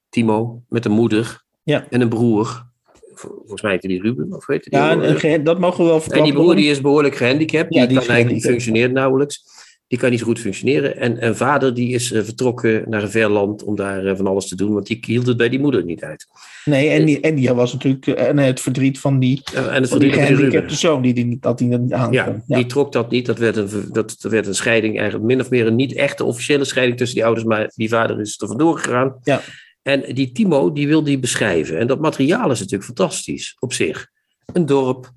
Timo, 0.09 0.63
met 0.69 0.85
een 0.85 0.93
moeder 0.93 1.45
ja. 1.63 1.87
en 1.91 2.01
een 2.01 2.09
broer 2.09 2.68
volgens 3.19 3.63
mij 3.63 3.71
heette 3.71 3.89
die 3.89 4.03
Ruben, 4.03 4.33
of 4.33 4.47
weet 4.47 4.65
die? 4.65 4.79
Ja, 4.79 5.01
en, 5.01 5.45
dat 5.45 5.59
mogen 5.59 5.85
we 5.85 5.91
wel 5.91 6.01
verklappen. 6.01 6.29
En 6.29 6.35
die 6.35 6.43
broer 6.45 6.57
die 6.57 6.71
is 6.71 6.81
behoorlijk 6.81 7.17
gehandicapt, 7.17 7.75
ja, 7.75 7.81
die, 7.81 7.89
die 7.89 7.99
kan 7.99 8.09
eigenlijk 8.09 8.35
niet 8.35 8.53
functioneert 8.53 8.93
nauwelijks. 8.93 9.57
Die 9.87 9.99
kan 9.99 10.11
niet 10.11 10.19
zo 10.19 10.25
goed 10.25 10.39
functioneren. 10.39 10.97
En 10.97 11.27
een 11.27 11.37
vader 11.37 11.75
die 11.75 11.95
is 11.95 12.13
uh, 12.13 12.23
vertrokken 12.23 12.85
naar 12.89 13.03
een 13.03 13.11
ver 13.11 13.29
land 13.29 13.65
om 13.65 13.77
daar 13.77 14.05
uh, 14.05 14.17
van 14.17 14.27
alles 14.27 14.49
te 14.49 14.57
doen, 14.57 14.73
want 14.73 14.87
die 14.87 14.99
hield 15.01 15.27
het 15.27 15.37
bij 15.37 15.49
die 15.49 15.59
moeder 15.59 15.85
niet 15.85 16.03
uit. 16.03 16.27
Nee, 16.65 16.89
en 16.89 17.05
die, 17.05 17.21
en 17.21 17.35
die 17.35 17.53
was 17.53 17.73
natuurlijk 17.73 18.07
en 18.07 18.39
het 18.39 18.61
verdriet 18.61 19.01
van 19.01 19.19
die, 19.19 19.43
uh, 19.55 19.67
en 19.67 19.81
het 19.81 19.89
verdriet 19.89 20.15
van 20.15 20.25
die 20.25 20.35
gehandicapte 20.35 20.75
zoon 20.75 21.03
die, 21.03 21.15
die, 21.15 21.37
dat 21.41 21.59
hij 21.59 21.69
niet 21.69 21.93
aan 21.93 22.13
ja, 22.13 22.43
ja, 22.47 22.57
die 22.57 22.67
trok 22.67 22.93
dat 22.93 23.11
niet. 23.11 23.27
Dat 23.27 23.39
werd, 23.39 23.57
een, 23.57 23.69
dat, 23.93 24.17
dat 24.21 24.33
werd 24.33 24.47
een 24.47 24.55
scheiding, 24.55 24.97
eigenlijk 24.97 25.27
min 25.27 25.41
of 25.41 25.51
meer 25.51 25.67
een 25.67 25.77
niet 25.77 25.95
echte 25.95 26.25
officiële 26.25 26.65
scheiding 26.65 26.99
tussen 26.99 27.17
die 27.17 27.25
ouders, 27.25 27.47
maar 27.47 27.73
die 27.75 27.89
vader 27.89 28.21
is 28.21 28.41
er 28.41 28.49
vandoor 28.49 28.79
gegaan. 28.79 29.19
Ja. 29.23 29.41
En 29.89 30.15
die 30.15 30.33
Timo, 30.33 30.73
die 30.73 30.87
wil 30.87 31.03
die 31.03 31.19
beschrijven. 31.19 31.79
En 31.79 31.87
dat 31.87 32.01
materiaal 32.01 32.51
is 32.51 32.59
natuurlijk 32.59 32.85
fantastisch 32.85 33.57
op 33.59 33.73
zich. 33.73 34.11
Een 34.53 34.67
dorp, 34.67 35.13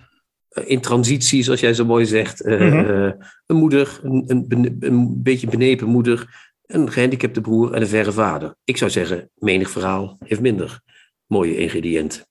in 0.66 0.82
transitie, 0.82 1.44
zoals 1.44 1.60
jij 1.60 1.74
zo 1.74 1.86
mooi 1.86 2.06
zegt. 2.06 2.46
Uh, 2.46 2.62
mm-hmm. 2.62 2.90
uh, 2.90 3.12
een 3.46 3.56
moeder, 3.56 4.00
een, 4.04 4.24
een, 4.28 4.78
een, 4.80 5.24
beetje 5.24 5.48
benepen 5.48 5.88
moeder, 5.88 6.50
een 6.66 6.92
gehandicapte 6.92 7.42
broer 7.42 7.74
en 7.74 7.82
een 7.82 7.88
verre 7.88 8.12
vader. 8.12 8.56
Ik 8.64 8.78
zou 8.78 8.92
zeggen, 8.92 9.30
menig 9.36 9.70
verhaal 9.70 10.18
heeft 10.20 10.42
minder 10.42 10.82
mooie 11.26 11.58
ingrediënten. 11.58 12.26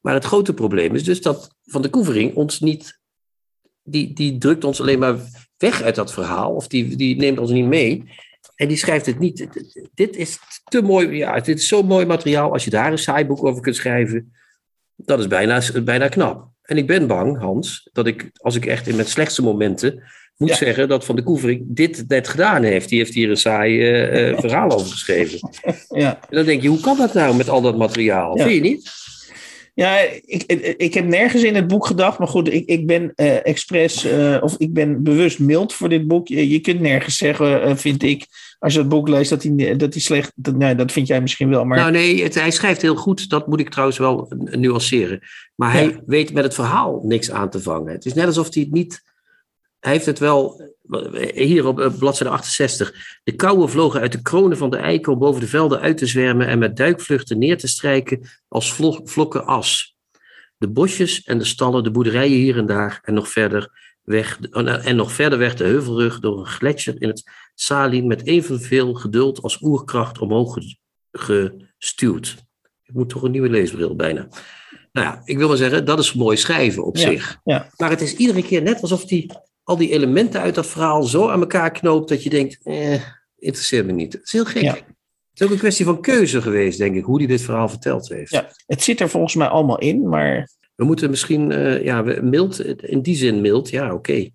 Maar 0.00 0.14
het 0.14 0.24
grote 0.24 0.54
probleem 0.54 0.94
is 0.94 1.04
dus 1.04 1.22
dat 1.22 1.54
Van 1.64 1.82
de 1.82 1.90
Koevering 1.90 2.34
ons 2.34 2.60
niet... 2.60 3.02
Die, 3.82 4.12
die 4.12 4.38
drukt 4.38 4.64
ons 4.64 4.80
alleen 4.80 4.98
maar 4.98 5.16
weg 5.56 5.82
uit 5.82 5.94
dat 5.94 6.12
verhaal, 6.12 6.54
of 6.54 6.66
die, 6.66 6.96
die 6.96 7.16
neemt 7.16 7.38
ons 7.38 7.50
niet 7.50 7.66
mee. 7.66 8.04
En 8.54 8.68
die 8.68 8.76
schrijft 8.76 9.06
het 9.06 9.18
niet. 9.18 9.46
Dit 9.94 10.16
is 10.16 10.38
te 10.64 10.82
mooi. 10.82 11.16
Ja, 11.16 11.40
dit 11.40 11.58
is 11.58 11.68
zo 11.68 11.82
mooi 11.82 12.06
materiaal. 12.06 12.52
Als 12.52 12.64
je 12.64 12.70
daar 12.70 12.92
een 12.92 12.98
saai 12.98 13.26
boek 13.26 13.44
over 13.44 13.62
kunt 13.62 13.76
schrijven. 13.76 14.32
Dat 14.96 15.18
is 15.18 15.26
bijna, 15.26 15.62
bijna 15.84 16.08
knap. 16.08 16.48
En 16.62 16.76
ik 16.76 16.86
ben 16.86 17.06
bang, 17.06 17.38
Hans, 17.38 17.88
dat 17.92 18.06
ik, 18.06 18.30
als 18.34 18.56
ik 18.56 18.66
echt 18.66 18.86
in 18.86 18.94
mijn 18.94 19.08
slechtste 19.08 19.42
momenten. 19.42 20.02
moet 20.36 20.48
ja. 20.48 20.54
zeggen 20.54 20.88
dat 20.88 21.04
Van 21.04 21.16
de 21.16 21.22
Koevering 21.22 21.64
dit 21.66 22.04
net 22.08 22.28
gedaan 22.28 22.62
heeft. 22.62 22.88
Die 22.88 22.98
heeft 22.98 23.14
hier 23.14 23.30
een 23.30 23.36
saai 23.36 24.02
uh, 24.30 24.38
verhaal 24.38 24.70
over 24.70 24.90
geschreven. 24.90 25.38
Ja. 25.88 26.20
En 26.20 26.36
dan 26.36 26.44
denk 26.44 26.62
je, 26.62 26.68
hoe 26.68 26.80
kan 26.80 26.96
dat 26.96 27.14
nou 27.14 27.36
met 27.36 27.48
al 27.48 27.60
dat 27.60 27.76
materiaal? 27.76 28.38
Ja. 28.38 28.44
Vind 28.44 28.54
je 28.54 28.70
niet? 28.70 28.90
Ja, 29.74 29.98
ik, 30.26 30.42
ik, 30.76 30.94
heb 30.94 31.04
nergens 31.06 31.42
in 31.42 31.54
het 31.54 31.66
boek 31.66 31.86
gedacht, 31.86 32.18
maar 32.18 32.28
goed, 32.28 32.52
ik, 32.52 32.66
ik 32.66 32.86
ben 32.86 33.12
uh, 33.16 33.46
expres, 33.46 34.04
uh, 34.04 34.38
of 34.40 34.54
ik 34.58 34.72
ben 34.72 35.02
bewust 35.02 35.38
mild 35.38 35.72
voor 35.72 35.88
dit 35.88 36.06
boek. 36.06 36.28
Je, 36.28 36.48
je 36.48 36.60
kunt 36.60 36.80
nergens 36.80 37.16
zeggen, 37.16 37.68
uh, 37.68 37.76
vind 37.76 38.02
ik, 38.02 38.26
als 38.58 38.72
je 38.72 38.78
het 38.78 38.88
boek 38.88 39.08
leest, 39.08 39.30
dat 39.30 39.42
hij, 39.42 39.76
dat 39.76 39.92
hij 39.92 40.02
slecht. 40.02 40.32
Dat, 40.34 40.56
nee, 40.56 40.74
dat 40.74 40.92
vind 40.92 41.06
jij 41.06 41.20
misschien 41.20 41.48
wel. 41.48 41.64
Maar... 41.64 41.78
Nou, 41.78 41.90
nee, 41.90 42.22
het, 42.22 42.34
hij 42.34 42.50
schrijft 42.50 42.82
heel 42.82 42.96
goed. 42.96 43.28
Dat 43.28 43.46
moet 43.46 43.60
ik 43.60 43.70
trouwens 43.70 43.98
wel 43.98 44.32
nuanceren. 44.50 45.20
Maar 45.54 45.72
hij 45.72 45.84
ja. 45.84 46.00
weet 46.06 46.32
met 46.32 46.44
het 46.44 46.54
verhaal 46.54 47.00
niks 47.02 47.30
aan 47.30 47.50
te 47.50 47.60
vangen. 47.60 47.92
Het 47.92 48.04
is 48.04 48.14
net 48.14 48.26
alsof 48.26 48.54
hij 48.54 48.62
het 48.62 48.72
niet. 48.72 49.02
Hij 49.84 49.92
heeft 49.92 50.06
het 50.06 50.18
wel. 50.18 50.72
Hier 51.34 51.66
op 51.66 51.94
bladzijde 51.98 52.32
68. 52.32 52.92
De 53.24 53.32
kauwen 53.32 53.68
vlogen 53.68 54.00
uit 54.00 54.12
de 54.12 54.22
kronen 54.22 54.56
van 54.56 54.70
de 54.70 54.76
eikel 54.76 55.16
boven 55.16 55.40
de 55.40 55.46
velden 55.46 55.80
uit 55.80 55.98
te 55.98 56.06
zwermen 56.06 56.46
en 56.46 56.58
met 56.58 56.76
duikvluchten 56.76 57.38
neer 57.38 57.58
te 57.58 57.66
strijken 57.66 58.28
als 58.48 58.74
vlokken 59.04 59.46
as. 59.46 59.96
De 60.56 60.68
bosjes 60.68 61.22
en 61.22 61.38
de 61.38 61.44
stallen, 61.44 61.82
de 61.82 61.90
boerderijen 61.90 62.36
hier 62.36 62.56
en 62.56 62.66
daar 62.66 63.00
en 63.02 63.14
nog 63.14 63.28
verder 63.28 63.70
weg, 64.02 64.40
en 64.50 64.96
nog 64.96 65.12
verder 65.12 65.38
weg 65.38 65.54
de 65.54 65.64
heuvelrug 65.64 66.20
door 66.20 66.38
een 66.38 66.46
gletsjer 66.46 66.94
in 66.98 67.08
het 67.08 67.30
Salien 67.54 68.06
met 68.06 68.26
evenveel 68.26 68.94
geduld 68.94 69.40
als 69.40 69.60
oerkracht 69.62 70.18
omhoog 70.18 70.58
gestuurd. 71.12 72.36
Ik 72.82 72.94
moet 72.94 73.08
toch 73.08 73.22
een 73.22 73.30
nieuwe 73.30 73.50
leesbril 73.50 73.96
bijna. 73.96 74.28
Nou 74.92 75.06
ja, 75.06 75.22
ik 75.24 75.38
wil 75.38 75.48
maar 75.48 75.56
zeggen, 75.56 75.84
dat 75.84 75.98
is 75.98 76.12
mooi 76.12 76.36
schrijven 76.36 76.84
op 76.84 76.96
ja, 76.96 77.10
zich. 77.10 77.38
Ja. 77.44 77.70
Maar 77.76 77.90
het 77.90 78.00
is 78.00 78.16
iedere 78.16 78.42
keer 78.42 78.62
net 78.62 78.80
alsof 78.80 79.04
die, 79.04 79.32
al 79.64 79.76
die 79.76 79.90
elementen 79.90 80.40
uit 80.40 80.54
dat 80.54 80.66
verhaal 80.66 81.02
zo 81.02 81.28
aan 81.28 81.40
elkaar 81.40 81.70
knoopt 81.70 82.08
dat 82.08 82.22
je 82.22 82.30
denkt, 82.30 82.58
eh, 82.62 83.00
interesseert 83.38 83.86
me 83.86 83.92
niet. 83.92 84.12
Het 84.12 84.22
is 84.24 84.32
heel 84.32 84.44
gek. 84.44 84.62
Ja. 84.62 84.74
Het 84.74 85.42
is 85.42 85.46
ook 85.46 85.52
een 85.52 85.58
kwestie 85.58 85.84
van 85.84 86.00
keuze 86.00 86.42
geweest, 86.42 86.78
denk 86.78 86.96
ik, 86.96 87.04
hoe 87.04 87.18
hij 87.18 87.26
dit 87.26 87.40
verhaal 87.40 87.68
verteld 87.68 88.08
heeft. 88.08 88.30
Ja, 88.30 88.50
het 88.66 88.82
zit 88.82 89.00
er 89.00 89.08
volgens 89.08 89.34
mij 89.34 89.46
allemaal 89.46 89.78
in, 89.78 90.08
maar 90.08 90.50
we 90.74 90.84
moeten 90.84 91.10
misschien, 91.10 91.50
uh, 91.50 91.84
ja, 91.84 92.02
mild, 92.22 92.64
in 92.82 93.02
die 93.02 93.16
zin 93.16 93.40
mild, 93.40 93.70
ja, 93.70 93.84
oké. 93.84 93.94
Okay. 93.94 94.32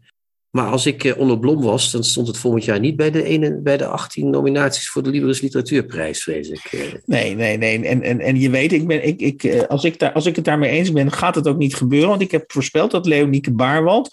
Maar 0.50 0.66
als 0.66 0.86
ik 0.86 1.04
uh, 1.04 1.18
onder 1.18 1.40
Blom 1.40 1.62
was, 1.62 1.92
dan 1.92 2.04
stond 2.04 2.28
het 2.28 2.38
volgend 2.38 2.66
jaar 2.66 2.80
niet 2.80 2.96
bij 2.96 3.12
de, 3.12 3.24
ene, 3.24 3.62
bij 3.62 3.78
de 3.78 3.86
18 3.86 4.30
nominaties 4.30 4.90
voor 4.90 5.04
de 5.04 5.10
Libris 5.10 5.42
Literatuurprijs, 5.42 6.24
vrees 6.24 6.50
ik. 6.50 6.72
Uh. 6.72 6.82
Nee, 7.06 7.36
nee, 7.36 7.58
nee. 7.58 7.86
En, 7.86 8.02
en, 8.02 8.20
en 8.20 8.40
je 8.40 8.50
weet, 8.50 8.72
ik 8.72 8.88
ben, 8.88 9.08
ik, 9.08 9.22
ik, 9.22 9.66
als, 9.68 9.84
ik 9.84 10.00
daar, 10.00 10.12
als 10.12 10.26
ik 10.26 10.36
het 10.36 10.46
daarmee 10.46 10.70
eens 10.70 10.92
ben, 10.92 11.12
gaat 11.12 11.36
het 11.36 11.48
ook 11.48 11.58
niet 11.58 11.76
gebeuren. 11.76 12.10
Want 12.10 12.22
ik 12.22 12.32
heb 12.32 12.52
voorspeld 12.52 12.92
dat 12.92 13.06
Leonieke 13.06 13.52
Baarwald. 13.52 14.12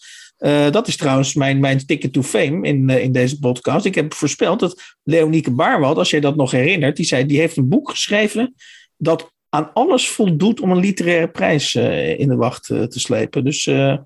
Dat 0.70 0.88
is 0.88 0.96
trouwens 0.96 1.34
mijn, 1.34 1.60
mijn 1.60 1.86
ticket 1.86 2.12
to 2.12 2.22
fame 2.22 2.68
in, 2.68 2.90
in 2.90 3.12
deze 3.12 3.38
podcast. 3.38 3.84
Ik 3.84 3.94
heb 3.94 4.14
voorspeld 4.14 4.60
dat 4.60 4.96
Leonieke 5.02 5.50
Baarwald, 5.50 5.98
als 5.98 6.10
jij 6.10 6.20
dat 6.20 6.36
nog 6.36 6.50
herinnert, 6.50 6.96
die 6.96 7.06
zei, 7.06 7.26
die 7.26 7.38
heeft 7.38 7.56
een 7.56 7.68
boek 7.68 7.90
geschreven 7.90 8.54
dat 8.96 9.32
aan 9.48 9.70
alles 9.72 10.08
voldoet 10.08 10.60
om 10.60 10.70
een 10.70 10.80
literaire 10.80 11.28
prijs 11.28 11.74
in 12.18 12.28
de 12.28 12.36
wacht 12.36 12.64
te 12.64 13.00
slepen. 13.00 13.44
Dus 13.44 13.64
ja. 13.64 14.04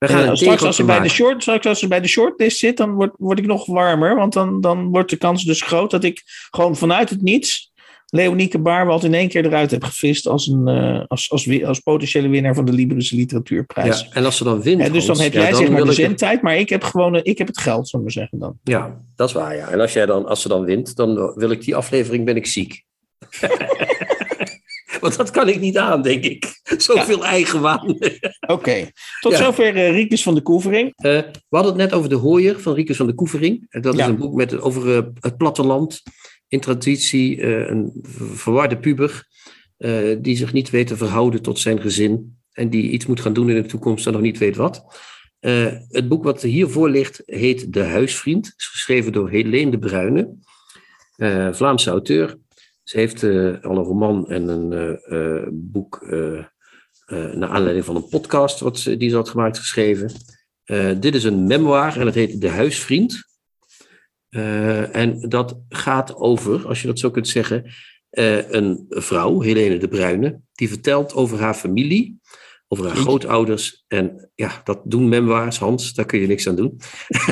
We 0.00 0.08
gaan 0.08 0.36
straks, 0.36 0.62
als 0.62 0.76
ze 0.76 0.84
bij 0.84 1.00
de 1.00 1.08
short, 1.08 1.42
straks 1.42 1.66
als 1.66 1.78
ze 1.78 1.88
bij 1.88 2.00
de 2.00 2.08
shortlist 2.08 2.58
zit, 2.58 2.76
dan 2.76 2.92
word, 2.92 3.12
word 3.16 3.38
ik 3.38 3.46
nog 3.46 3.66
warmer. 3.66 4.16
Want 4.16 4.32
dan, 4.32 4.60
dan 4.60 4.88
wordt 4.88 5.10
de 5.10 5.16
kans 5.16 5.44
dus 5.44 5.62
groot 5.62 5.90
dat 5.90 6.04
ik 6.04 6.22
gewoon 6.50 6.76
vanuit 6.76 7.10
het 7.10 7.22
niets 7.22 7.69
Leonieke 8.10 8.58
Baarwald 8.58 9.04
in 9.04 9.14
één 9.14 9.28
keer 9.28 9.44
eruit 9.44 9.70
heb 9.70 9.84
gevist 9.84 10.26
als, 10.26 10.46
een, 10.46 10.68
uh, 10.68 11.04
als, 11.06 11.30
als, 11.30 11.62
als 11.64 11.80
potentiële 11.80 12.28
winnaar 12.28 12.54
van 12.54 12.64
de 12.64 12.72
Librische 12.72 13.16
Literatuurprijs. 13.16 14.00
Ja, 14.00 14.06
en 14.12 14.24
als 14.24 14.36
ze 14.36 14.44
dan 14.44 14.62
wint. 14.62 14.80
En 14.80 14.92
dus 14.92 15.06
dan 15.06 15.20
heb 15.20 15.32
jij 15.32 15.54
zeg 15.54 15.70
maar 15.70 15.84
de 15.84 15.92
zendtijd, 15.92 16.42
maar 16.42 16.56
ik 16.56 16.68
heb 16.68 16.82
gewoon 16.82 17.14
ik 17.14 17.38
heb 17.38 17.46
het 17.46 17.60
geld, 17.60 17.88
zullen 17.88 18.06
we 18.06 18.12
zeggen 18.12 18.38
dan. 18.38 18.58
Ja, 18.62 19.00
dat 19.16 19.28
is 19.28 19.34
waar, 19.34 19.56
ja. 19.56 19.68
En 19.68 19.80
als, 19.80 19.92
jij 19.92 20.06
dan, 20.06 20.26
als 20.26 20.42
ze 20.42 20.48
dan 20.48 20.64
wint, 20.64 20.96
dan 20.96 21.32
wil 21.34 21.50
ik 21.50 21.64
die 21.64 21.76
aflevering, 21.76 22.24
ben 22.24 22.36
ik 22.36 22.46
ziek. 22.46 22.84
Want 25.00 25.16
dat 25.16 25.30
kan 25.30 25.48
ik 25.48 25.60
niet 25.60 25.78
aan, 25.78 26.02
denk 26.02 26.24
ik. 26.24 26.60
Zoveel 26.76 27.18
ja. 27.18 27.24
eigenwaan. 27.24 27.98
Oké. 28.46 28.90
Tot 29.20 29.34
zover 29.34 29.76
uh, 29.76 29.90
Riekes 29.90 30.22
van 30.22 30.34
de 30.34 30.42
Koevering. 30.42 30.86
Uh, 30.86 31.12
we 31.48 31.56
hadden 31.56 31.72
het 31.72 31.80
net 31.80 31.92
over 31.92 32.08
De 32.08 32.14
Hooier 32.14 32.60
van 32.60 32.74
Riekes 32.74 32.96
van 32.96 33.06
de 33.06 33.14
Koevering. 33.14 33.66
Dat 33.82 33.98
is 33.98 34.06
een 34.06 34.16
boek 34.16 34.34
met, 34.34 34.60
over 34.60 35.10
het 35.20 35.36
platteland 35.36 36.02
in 36.50 36.60
traditie 36.60 37.36
uh, 37.36 37.68
een 37.68 37.92
verwarde 38.12 38.78
puber 38.78 39.28
uh, 39.78 40.16
die 40.20 40.36
zich 40.36 40.52
niet 40.52 40.70
weet 40.70 40.86
te 40.86 40.96
verhouden 40.96 41.42
tot 41.42 41.58
zijn 41.58 41.80
gezin 41.80 42.38
en 42.52 42.70
die 42.70 42.90
iets 42.90 43.06
moet 43.06 43.20
gaan 43.20 43.32
doen 43.32 43.50
in 43.50 43.62
de 43.62 43.68
toekomst 43.68 44.06
en 44.06 44.12
nog 44.12 44.20
niet 44.20 44.38
weet 44.38 44.56
wat. 44.56 44.84
Uh, 45.40 45.72
het 45.88 46.08
boek 46.08 46.24
wat 46.24 46.42
hiervoor 46.42 46.90
ligt 46.90 47.22
heet 47.26 47.72
De 47.72 47.82
Huisvriend, 47.82 48.54
is 48.56 48.66
geschreven 48.66 49.12
door 49.12 49.30
Helene 49.30 49.70
de 49.70 49.78
Bruyne, 49.78 50.34
Vlaamse 51.52 51.90
auteur. 51.90 52.38
Ze 52.82 52.98
heeft 52.98 53.22
al 53.64 53.76
een 53.76 53.84
roman 53.84 54.28
en 54.28 54.48
een 54.48 55.00
boek 55.52 56.06
naar 57.34 57.48
aanleiding 57.48 57.84
van 57.84 57.96
een 57.96 58.08
podcast 58.08 58.60
wat 58.60 58.78
ze, 58.78 58.96
die 58.96 59.10
ze 59.10 59.16
had 59.16 59.28
gemaakt 59.28 59.58
geschreven. 59.58 60.12
dit 61.00 61.14
is 61.14 61.24
een 61.24 61.46
memoir 61.46 62.00
en 62.00 62.06
het 62.06 62.14
heet 62.14 62.40
De 62.40 62.48
Huisvriend. 62.48 63.29
Uh, 64.30 64.96
en 64.96 65.20
dat 65.28 65.60
gaat 65.68 66.14
over, 66.14 66.66
als 66.66 66.80
je 66.80 66.86
dat 66.86 66.98
zo 66.98 67.10
kunt 67.10 67.28
zeggen, 67.28 67.64
uh, 68.10 68.50
een 68.50 68.86
vrouw, 68.88 69.40
Helene 69.40 69.78
de 69.78 69.88
Bruyne, 69.88 70.40
die 70.52 70.68
vertelt 70.68 71.14
over 71.14 71.38
haar 71.40 71.54
familie, 71.54 72.20
over 72.68 72.86
haar 72.86 72.96
grootouders. 72.96 73.84
En 73.88 74.30
ja, 74.34 74.60
dat 74.64 74.80
doen 74.84 75.08
memoirs, 75.08 75.58
Hans, 75.58 75.94
daar 75.94 76.06
kun 76.06 76.20
je 76.20 76.26
niks 76.26 76.48
aan 76.48 76.56
doen. 76.56 76.80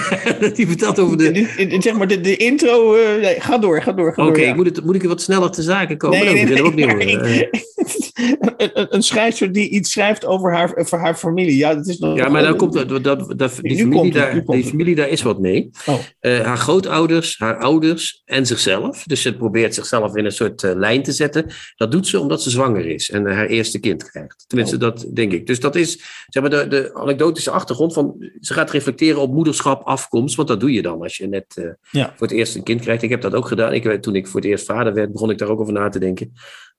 die 0.55 0.67
vertelt 0.67 0.99
over 0.99 1.17
de... 1.17 1.79
Zeg 1.81 1.95
maar, 1.95 2.07
de, 2.07 2.21
de 2.21 2.37
intro, 2.37 2.97
uh, 2.97 3.21
nee, 3.21 3.41
ga 3.41 3.59
door, 3.59 3.83
ga 3.83 3.93
door. 3.93 4.11
Oké, 4.11 4.23
okay, 4.23 4.55
moet, 4.55 4.85
moet 4.85 4.95
ik 4.95 5.03
wat 5.03 5.23
sneller 5.23 5.51
te 5.51 5.63
zaken 5.63 5.97
komen? 5.97 6.19
Nee, 6.19 6.35
nee, 6.35 6.45
nee, 6.45 6.63
ook 6.63 6.75
niet 6.75 7.49
een, 8.57 8.95
een 8.95 9.03
schrijfster 9.03 9.53
die 9.53 9.69
iets 9.69 9.93
schrijft 9.93 10.25
over 10.25 10.53
haar, 10.53 10.77
over 10.77 10.99
haar 10.99 11.15
familie. 11.15 11.57
Ja, 11.57 11.75
dat 11.75 11.87
is 11.87 11.99
nog, 11.99 12.17
ja 12.17 12.29
maar 12.29 12.43
dan 12.43 12.57
komt 12.57 12.73
dat, 12.73 12.89
dat, 13.05 13.05
dat, 13.39 13.59
die, 13.61 13.79
familie, 13.79 14.13
daar, 14.13 14.45
die 14.47 14.65
familie 14.65 14.95
daar 14.95 15.09
is 15.09 15.23
wat 15.23 15.39
mee. 15.39 15.71
Oh. 15.87 15.99
Uh, 16.21 16.41
haar 16.41 16.57
grootouders, 16.57 17.39
haar 17.39 17.59
ouders 17.59 18.23
en 18.25 18.47
zichzelf. 18.47 19.03
Dus 19.05 19.23
ze 19.23 19.37
probeert 19.37 19.75
zichzelf 19.75 20.17
in 20.17 20.25
een 20.25 20.33
soort 20.33 20.63
uh, 20.63 20.75
lijn 20.75 21.03
te 21.03 21.13
zetten. 21.13 21.47
Dat 21.77 21.93
doet 21.93 22.07
ze 22.07 22.21
omdat 22.21 22.43
ze 22.43 22.51
zwanger 22.51 22.87
is 22.87 23.11
en 23.11 23.27
haar 23.27 23.47
eerste 23.47 23.81
kind 23.81 24.11
krijgt. 24.11 24.45
Tenminste, 24.47 24.75
oh. 24.75 24.83
dat 24.83 25.07
denk 25.15 25.33
ik. 25.33 25.47
Dus 25.47 25.61
dat 25.61 25.77
is 25.77 26.01
zeg 26.29 26.43
maar, 26.43 26.51
de, 26.51 26.69
de 26.69 26.95
anekdotische 26.95 27.51
achtergrond 27.51 27.93
van. 27.93 28.31
Ze 28.41 28.53
gaat 28.53 28.71
reflecteren 28.71 29.21
op 29.21 29.33
moederschap, 29.33 29.83
afkomst. 29.83 30.37
Want 30.37 30.49
dat 30.49 30.61
doe 30.61 30.73
je 30.73 30.83
dan 30.83 31.03
als 31.03 31.17
je 31.17 31.29
net 31.29 31.77
ja. 31.91 32.13
voor 32.17 32.27
het 32.27 32.37
eerst 32.37 32.55
een 32.55 32.63
kind 32.63 32.81
krijgt. 32.81 33.03
Ik 33.03 33.11
heb 33.11 33.21
dat 33.21 33.35
ook 33.35 33.47
gedaan. 33.47 33.73
Ik, 33.73 34.03
toen 34.03 34.15
ik 34.15 34.27
voor 34.27 34.41
het 34.41 34.49
eerst 34.51 34.65
vader 34.65 34.95
werd, 34.95 35.13
begon 35.13 35.31
ik 35.31 35.39
daar 35.39 35.49
ook 35.49 35.61
over 35.61 35.73
na 35.73 35.89
te 35.89 35.99
denken. 35.99 36.33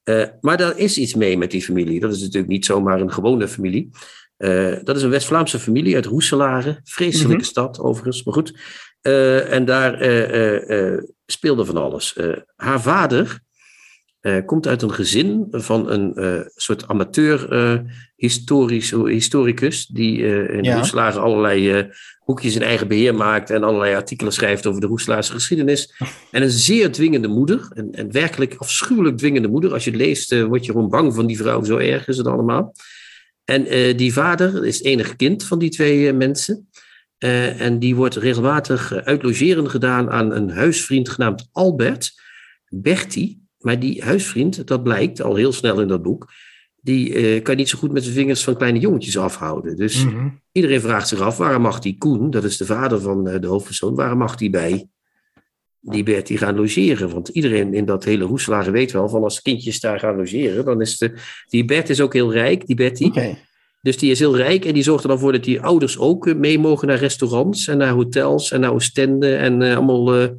Uh, 0.10 0.24
maar 0.42 0.58
daar 0.58 0.78
is 0.78 0.98
iets 0.98 1.16
mee 1.16 1.38
met 1.38 1.52
die 1.52 1.64
familie. 1.64 2.00
Dat 2.00 2.14
is 2.14 2.22
natuurlijk 2.22 2.52
niet 2.52 2.66
zomaar 2.66 3.02
een 3.02 3.12
gewone 3.12 3.48
familie. 3.48 3.90
Uh, 4.38 4.76
dat 4.84 4.96
is 4.96 5.04
een 5.04 5.10
West-Vlaamse 5.10 5.60
familie 5.60 5.96
uit 5.96 6.06
Roeselare. 6.06 6.80
Vreselijke 6.84 7.28
mm 7.28 7.34
-hmm. 7.34 7.44
stad 7.44 7.80
overigens, 7.80 8.24
maar 8.24 8.34
goed. 8.34 8.58
Uh, 9.02 9.54
en 9.54 9.66
daar 9.66 9.94
speelde 11.26 11.66
van 11.66 11.78
alles. 11.78 12.18
haar 12.56 12.82
vader 12.82 13.40
komt 14.46 14.68
uit 14.68 14.82
een 14.82 14.94
gezin 14.94 15.48
van 15.52 15.90
een 15.90 16.14
soort 16.56 16.88
amateur 16.88 17.84
historisch, 18.16 18.92
historicus. 18.92 19.86
Die 19.86 20.18
in 20.48 20.64
ja. 20.64 21.10
Allerlei 21.10 21.90
boekjes 22.26 22.56
in 22.56 22.62
eigen 22.62 22.88
beheer 22.88 23.16
maakt 23.16 23.50
en 23.50 23.64
allerlei 23.64 23.96
artikelen 23.96 24.34
schrijft 24.34 24.66
over 24.66 24.82
de 24.82 24.88
Roeselaarse 24.88 25.32
geschiedenis. 25.32 25.94
En 26.32 26.42
een 26.42 26.50
zeer 26.50 26.92
dwingende 26.92 27.28
moeder, 27.28 27.68
een, 27.70 27.88
een 27.92 28.12
werkelijk 28.12 28.56
afschuwelijk 28.58 29.18
dwingende 29.18 29.48
moeder. 29.48 29.74
Als 29.74 29.84
je 29.84 29.92
het 29.92 30.00
leest, 30.00 30.42
word 30.42 30.66
je 30.66 30.72
gewoon 30.72 30.90
bang 30.90 31.14
van 31.14 31.26
die 31.26 31.38
vrouw, 31.38 31.64
zo 31.64 31.78
erg 31.78 32.08
is 32.08 32.18
het 32.18 32.28
allemaal. 32.28 32.74
En 33.50 33.98
die 33.98 34.14
vader 34.14 34.66
is 34.66 34.78
het 34.78 34.86
enige 34.86 35.16
kind 35.16 35.44
van 35.44 35.60
die 35.60 35.70
twee 35.70 36.14
mensen. 36.14 36.70
en 37.18 37.80
die 37.80 37.96
wordt 37.96 38.16
regelmatig 38.16 38.94
uitlogeren 38.94 39.70
gedaan 39.70 40.10
aan 40.10 40.32
een 40.32 40.50
huisvriend 40.50 41.10
genaamd 41.10 41.50
Albert, 41.52 42.12
Bertie. 42.68 43.39
Maar 43.60 43.80
die 43.80 44.04
huisvriend, 44.04 44.68
dat 44.68 44.84
blijkt 44.84 45.22
al 45.22 45.36
heel 45.36 45.52
snel 45.52 45.82
in 45.82 45.88
dat 45.88 46.02
boek, 46.02 46.32
die 46.82 47.36
uh, 47.36 47.42
kan 47.44 47.56
niet 47.56 47.70
zo 47.70 47.78
goed 47.78 47.92
met 47.92 48.04
zijn 48.04 48.16
vingers 48.16 48.44
van 48.44 48.58
kleine 48.58 48.80
jongetjes 48.80 49.18
afhouden. 49.18 49.76
Dus 49.76 50.06
mm 50.06 50.12
-hmm. 50.12 50.42
iedereen 50.52 50.82
vraagt 50.82 51.08
zich 51.08 51.20
af, 51.20 51.38
waarom 51.38 51.62
mag 51.62 51.80
die 51.80 51.98
Koen, 51.98 52.30
dat 52.30 52.44
is 52.44 52.58
de 52.58 52.66
vader 52.66 53.00
van 53.00 53.28
uh, 53.28 53.40
de 53.40 53.48
hoofdpersoon, 53.48 53.96
waarom 53.96 54.18
mag 54.18 54.36
die 54.36 54.50
bij 54.50 54.88
die 55.82 56.04
Bertie 56.04 56.38
gaan 56.38 56.56
logeren? 56.56 57.10
Want 57.10 57.28
iedereen 57.28 57.74
in 57.74 57.86
dat 57.86 58.04
hele 58.04 58.24
Roeselare 58.24 58.72
weet 58.72 58.92
wel, 58.92 59.10
van 59.10 59.24
als 59.24 59.42
kindjes 59.42 59.80
daar 59.80 60.00
gaan 60.00 60.16
logeren, 60.16 60.66
dan 60.66 60.82
is 60.82 60.98
de, 60.98 61.14
die 61.46 61.66
Bert 61.66 61.90
is 61.90 62.02
ook 62.02 62.14
heel 62.14 62.34
rijk, 62.34 62.66
die 62.66 62.76
Betty. 62.76 63.06
Okay. 63.06 63.38
Dus 63.82 63.98
die 63.98 64.12
is 64.12 64.20
heel 64.20 64.38
rijk 64.38 64.66
en 64.66 64.74
die 64.74 64.84
zorgt 64.84 65.04
er 65.04 65.10
dan 65.10 65.20
voor 65.20 65.32
dat 65.32 65.44
die 65.44 65.62
ouders 65.62 65.98
ook 65.98 66.36
mee 66.36 66.60
mogen 66.60 66.88
naar 66.88 66.98
restaurants 66.98 67.68
en 67.68 67.78
naar 67.78 67.92
hotels 67.92 68.52
en 68.52 68.60
naar 68.60 68.74
Oostende 68.74 69.36
en 69.36 69.62
uh, 69.62 69.76
allemaal 69.76 70.30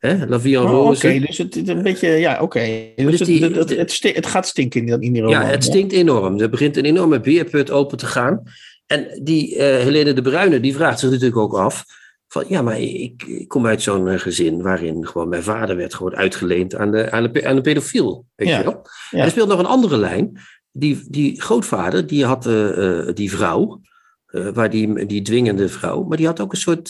Hè? 0.00 0.26
La 0.26 0.40
Vie 0.40 0.56
en 0.56 0.62
oh, 0.62 0.70
Rose. 0.70 1.06
Oké, 1.06 1.18
dus 1.18 1.38
het 1.38 1.56
is 1.56 1.68
een 1.68 1.82
beetje, 1.82 2.08
ja, 2.08 2.32
oké. 2.32 2.42
Okay. 2.42 2.92
Dus, 2.96 3.18
dus 3.18 3.40
het, 3.40 3.56
het, 3.56 3.76
het, 3.76 4.14
het, 4.14 4.26
gaat 4.26 4.46
stinken 4.46 4.86
in, 4.86 5.00
in 5.00 5.12
die 5.12 5.22
roman. 5.22 5.40
Ja, 5.40 5.46
het 5.46 5.64
stinkt 5.64 5.92
enorm. 5.92 6.40
Er 6.40 6.50
begint 6.50 6.76
een 6.76 6.84
enorme 6.84 7.20
beerput 7.20 7.70
open 7.70 7.98
te 7.98 8.06
gaan. 8.06 8.42
En 8.86 9.20
die 9.22 9.54
uh, 9.54 9.58
Helene 9.58 10.12
de 10.12 10.22
Bruyne, 10.22 10.60
die 10.60 10.74
vraagt 10.74 10.98
zich 10.98 11.10
natuurlijk 11.10 11.36
ook 11.36 11.54
af... 11.54 11.84
Van, 12.28 12.44
ja, 12.48 12.62
maar 12.62 12.80
ik, 12.80 13.22
ik 13.22 13.48
kom 13.48 13.66
uit 13.66 13.82
zo'n 13.82 14.06
uh, 14.06 14.18
gezin 14.18 14.62
waarin 14.62 15.06
gewoon 15.06 15.28
mijn 15.28 15.42
vader 15.42 15.76
werd 15.76 15.94
gewoon 15.94 16.16
uitgeleend 16.16 16.74
aan 16.74 16.90
de, 16.90 17.10
aan 17.10 17.32
de, 17.32 17.46
aan 17.46 17.56
de 17.56 17.60
pedofiel. 17.60 18.24
Weet 18.34 18.48
ja. 18.48 18.58
je 18.58 18.64
wel? 18.64 18.86
Ja. 19.10 19.18
En 19.18 19.24
er 19.24 19.30
speelt 19.30 19.48
nog 19.48 19.58
een 19.58 19.66
andere 19.66 19.96
lijn. 19.96 20.40
Die, 20.72 21.04
die 21.08 21.42
grootvader, 21.42 22.06
die 22.06 22.24
had 22.24 22.46
uh, 22.46 23.08
die 23.14 23.30
vrouw, 23.30 23.80
waar 24.26 24.70
die, 24.70 25.06
die 25.06 25.22
dwingende 25.22 25.68
vrouw, 25.68 26.02
maar 26.02 26.16
die 26.16 26.26
had 26.26 26.40
ook 26.40 26.52
een 26.52 26.58
soort 26.58 26.88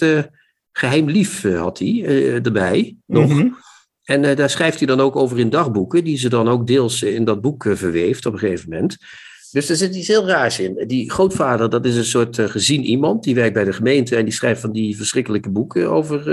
geheim 0.73 1.09
lief 1.09 1.45
eh, 1.45 1.61
had 1.61 1.79
hij 1.79 1.89
uh, 1.89 2.45
erbij 2.47 2.97
nog. 3.07 3.29
Mm 3.29 3.39
-hmm. 3.39 3.57
En 4.05 4.23
uh, 4.23 4.37
daar 4.37 4.51
schrijft 4.51 4.79
hij 4.79 4.87
dan 4.87 5.01
ook 5.01 5.17
over 5.17 5.39
in 5.39 5.51
dagboeken, 5.51 6.05
die 6.05 6.19
ze 6.19 6.29
dan 6.29 6.49
ook 6.49 6.67
deels 6.67 7.03
in 7.03 7.25
dat 7.25 7.41
boek 7.41 7.65
verweeft 7.69 8.27
op 8.27 8.33
een 8.33 8.39
gegeven 8.39 8.71
moment. 8.71 8.97
Dus 9.53 9.69
er 9.69 9.77
zit 9.77 9.95
iets 9.95 10.09
heel 10.09 10.27
raars 10.27 10.61
in. 10.61 10.85
Die 10.87 11.11
grootvader, 11.11 11.71
dat 11.71 11.85
is 11.85 11.97
een 11.97 12.05
soort 12.05 12.39
gezien 12.41 12.85
iemand, 12.85 13.23
die 13.23 13.35
werkt 13.35 13.55
bij 13.55 13.65
de 13.65 13.73
gemeente 13.73 14.17
en 14.17 14.25
die 14.25 14.35
schrijft 14.35 14.61
van 14.61 14.73
die 14.73 14.97
verschrikkelijke 14.97 15.51
boeken 15.51 15.91
over 15.91 16.25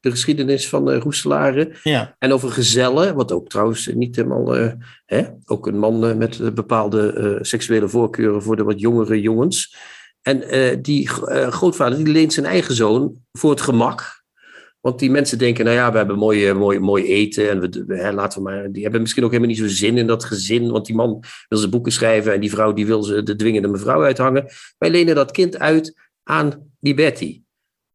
de 0.00 0.10
geschiedenis 0.10 0.68
van 0.68 0.90
uh, 0.90 0.98
Roeselaren. 0.98 1.72
Ja. 1.82 2.14
En 2.18 2.32
over 2.32 2.50
gezellen, 2.50 3.14
wat 3.14 3.32
ook 3.32 3.48
trouwens 3.48 3.86
niet 3.94 4.16
helemaal, 4.16 4.72
hè, 5.06 5.22
ook 5.44 5.66
een 5.66 5.78
man 5.78 6.18
met 6.18 6.54
bepaalde 6.54 7.38
seksuele 7.40 7.88
voorkeuren 7.88 8.42
voor 8.42 8.56
de 8.56 8.64
wat 8.64 8.80
jongere 8.80 9.20
jongens. 9.20 9.74
En 10.22 10.56
uh, 10.56 10.76
die 10.82 11.08
uh, 11.08 11.48
grootvader 11.48 12.04
die 12.04 12.12
leent 12.12 12.32
zijn 12.32 12.46
eigen 12.46 12.74
zoon 12.74 13.14
voor 13.32 13.50
het 13.50 13.60
gemak. 13.60 14.18
Want 14.80 14.98
die 14.98 15.10
mensen 15.10 15.38
denken, 15.38 15.64
nou 15.64 15.76
ja, 15.76 15.92
we 15.92 15.96
hebben 15.96 16.18
mooi, 16.18 16.52
mooi, 16.52 16.78
mooi 16.78 17.04
eten. 17.04 17.50
En 17.50 17.60
we, 17.60 17.96
hè, 17.96 18.12
laten 18.12 18.38
we 18.38 18.50
maar, 18.50 18.72
die 18.72 18.82
hebben 18.82 19.00
misschien 19.00 19.24
ook 19.24 19.30
helemaal 19.30 19.50
niet 19.50 19.60
zo 19.60 19.68
zin 19.68 19.98
in 19.98 20.06
dat 20.06 20.24
gezin. 20.24 20.70
Want 20.70 20.86
die 20.86 20.94
man 20.94 21.22
wil 21.48 21.58
zijn 21.58 21.70
boeken 21.70 21.92
schrijven 21.92 22.32
en 22.32 22.40
die 22.40 22.50
vrouw 22.50 22.72
die 22.72 22.86
wil 22.86 23.02
ze 23.02 23.22
de 23.22 23.36
dwingende 23.36 23.68
mevrouw 23.68 24.02
uithangen. 24.02 24.46
Wij 24.78 24.90
lenen 24.90 25.14
dat 25.14 25.30
kind 25.30 25.58
uit 25.58 25.94
aan 26.22 26.70
die 26.78 26.94
Betty. 26.94 27.42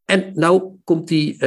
En 0.06 0.32
nou 0.34 0.76
komt 0.84 1.08
die, 1.08 1.34
uh, 1.34 1.40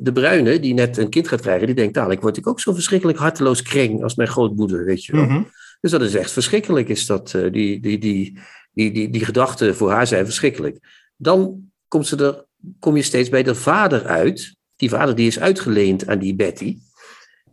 de 0.00 0.10
bruine, 0.12 0.60
die 0.60 0.74
net 0.74 0.96
een 0.96 1.08
kind 1.08 1.28
gaat 1.28 1.40
krijgen, 1.40 1.66
die 1.66 1.76
denkt, 1.76 1.94
dadelijk 1.94 2.22
word 2.22 2.36
ik 2.36 2.46
ook 2.46 2.60
zo 2.60 2.72
verschrikkelijk 2.72 3.18
harteloos 3.18 3.62
kreng 3.62 4.02
als 4.02 4.14
mijn 4.14 4.28
grootmoeder, 4.28 4.84
weet 4.84 5.04
je 5.04 5.12
wel. 5.12 5.22
Mm 5.22 5.28
-hmm. 5.28 5.50
Dus 5.80 5.90
dat 5.90 6.02
is 6.02 6.14
echt 6.14 6.30
verschrikkelijk, 6.30 6.88
is 6.88 7.06
dat, 7.06 7.30
die, 7.50 7.80
die, 7.80 7.98
die, 7.98 8.38
die, 8.76 8.92
die, 8.92 9.10
die 9.10 9.24
gedachten 9.24 9.76
voor 9.76 9.90
haar 9.90 10.06
zijn 10.06 10.24
verschrikkelijk. 10.24 10.78
Dan 11.16 11.60
komt 11.88 12.06
ze 12.06 12.16
er, 12.16 12.44
kom 12.78 12.96
je 12.96 13.02
steeds 13.02 13.28
bij 13.28 13.42
de 13.42 13.54
vader 13.54 14.06
uit. 14.06 14.54
Die 14.76 14.88
vader 14.88 15.14
die 15.14 15.26
is 15.26 15.38
uitgeleend 15.38 16.06
aan 16.06 16.18
die 16.18 16.34
Betty. 16.34 16.76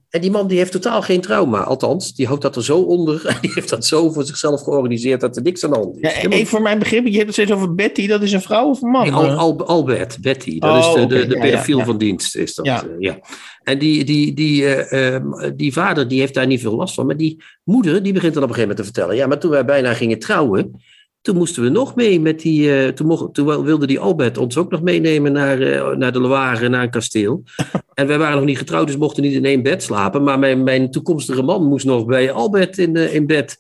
En 0.10 0.22
die 0.22 0.32
man 0.32 0.48
die 0.48 0.58
heeft 0.58 0.72
totaal 0.72 1.02
geen 1.02 1.22
trauma. 1.22 1.64
Althans, 1.64 2.14
die 2.16 2.28
houdt 2.28 2.42
dat 2.42 2.56
er 2.56 2.64
zo 2.64 2.78
onder. 2.80 3.26
En 3.26 3.38
die 3.42 3.52
heeft 3.54 3.70
dat 3.70 3.86
zo 3.86 4.12
voor 4.12 4.24
zichzelf 4.24 4.62
georganiseerd 4.62 5.22
dat 5.22 5.36
er 5.36 5.42
niks 5.42 5.64
aan 5.64 5.72
de 5.72 5.78
hand 5.78 5.96
is. 5.96 6.02
Ja, 6.02 6.30
even 6.30 6.48
voor 6.48 6.62
mijn 6.62 6.80
begrip, 6.80 7.06
je 7.06 7.12
hebt 7.12 7.26
het 7.26 7.34
steeds 7.34 7.52
over 7.52 7.76
Betty, 7.76 8.08
dat 8.08 8.22
is 8.22 8.32
een 8.32 8.42
vrouw 8.42 8.70
of 8.70 8.82
een 8.82 8.90
man? 8.90 9.02
Nee, 9.04 9.12
Al, 9.12 9.30
Al- 9.30 9.66
Albert, 9.66 10.22
Betty. 10.22 10.60
Dat 10.60 10.72
Oh, 10.72 10.78
is 10.78 10.94
de, 10.94 11.02
oké, 11.02 11.08
de, 11.08 11.28
de 11.28 11.48
ja, 11.48 11.64
ja. 11.66 11.86
van 11.86 11.98
dienst. 11.98 12.36
Is 12.36 12.54
dat, 12.56 12.66
Ja. 12.66 12.84
ja. 13.00 13.20
En 13.64 13.80
die, 13.80 14.04
die, 14.04 14.34
die, 14.34 14.66
eh, 14.66 15.16
ehm, 15.16 15.56
die 15.56 15.74
vader 15.74 16.08
die 16.08 16.20
heeft 16.20 16.34
daar 16.34 16.48
niet 16.48 16.62
veel 16.62 16.76
last 16.76 16.94
van. 16.94 17.06
Maar 17.06 17.18
die 17.18 17.44
moeder 17.64 18.04
die 18.04 18.14
begint 18.14 18.34
dan 18.34 18.44
op 18.44 18.50
een 18.50 18.56
gegeven 18.56 18.76
moment 18.76 18.78
te 18.78 18.84
vertellen. 18.84 19.16
Ja, 19.16 19.28
maar 19.28 19.40
toen 19.40 19.52
wij 19.52 19.66
bijna 19.66 19.94
gingen 19.94 20.20
trouwen. 20.20 20.82
Toen 21.24 21.36
moesten 21.36 21.64
we 21.64 21.70
nog 21.70 21.96
mee 21.96 22.20
met 22.20 22.40
die. 22.40 22.84
eh, 22.84 22.90
toen, 22.90 23.08
mocht, 23.08 23.34
toen 23.34 23.64
wilde 23.64 23.88
die 23.88 24.00
Albert 24.00 24.38
ons 24.38 24.58
ook 24.58 24.72
nog 24.72 24.82
meenemen 24.82 25.32
naar, 25.32 25.62
eh, 25.62 25.96
naar 25.96 26.12
de 26.12 26.20
Loire, 26.20 26.70
naar 26.70 26.84
een 26.84 26.90
kasteel. 26.90 27.44
en 27.94 28.08
wij 28.08 28.18
waren 28.18 28.36
nog 28.36 28.46
niet 28.46 28.58
getrouwd, 28.58 28.88
dus 28.88 28.98
mochten 28.98 29.24
niet 29.24 29.34
in 29.34 29.46
één 29.46 29.64
bed 29.64 29.84
slapen. 29.84 30.24
Maar 30.24 30.40
mijn, 30.40 30.64
mijn 30.64 30.92
toekomstige 30.92 31.42
man 31.42 31.68
moest 31.68 31.86
nog 31.86 32.06
bij 32.06 32.32
Albert 32.32 32.78
in, 32.78 32.96
eh, 32.96 33.14
in 33.14 33.28
bed. 33.28 33.60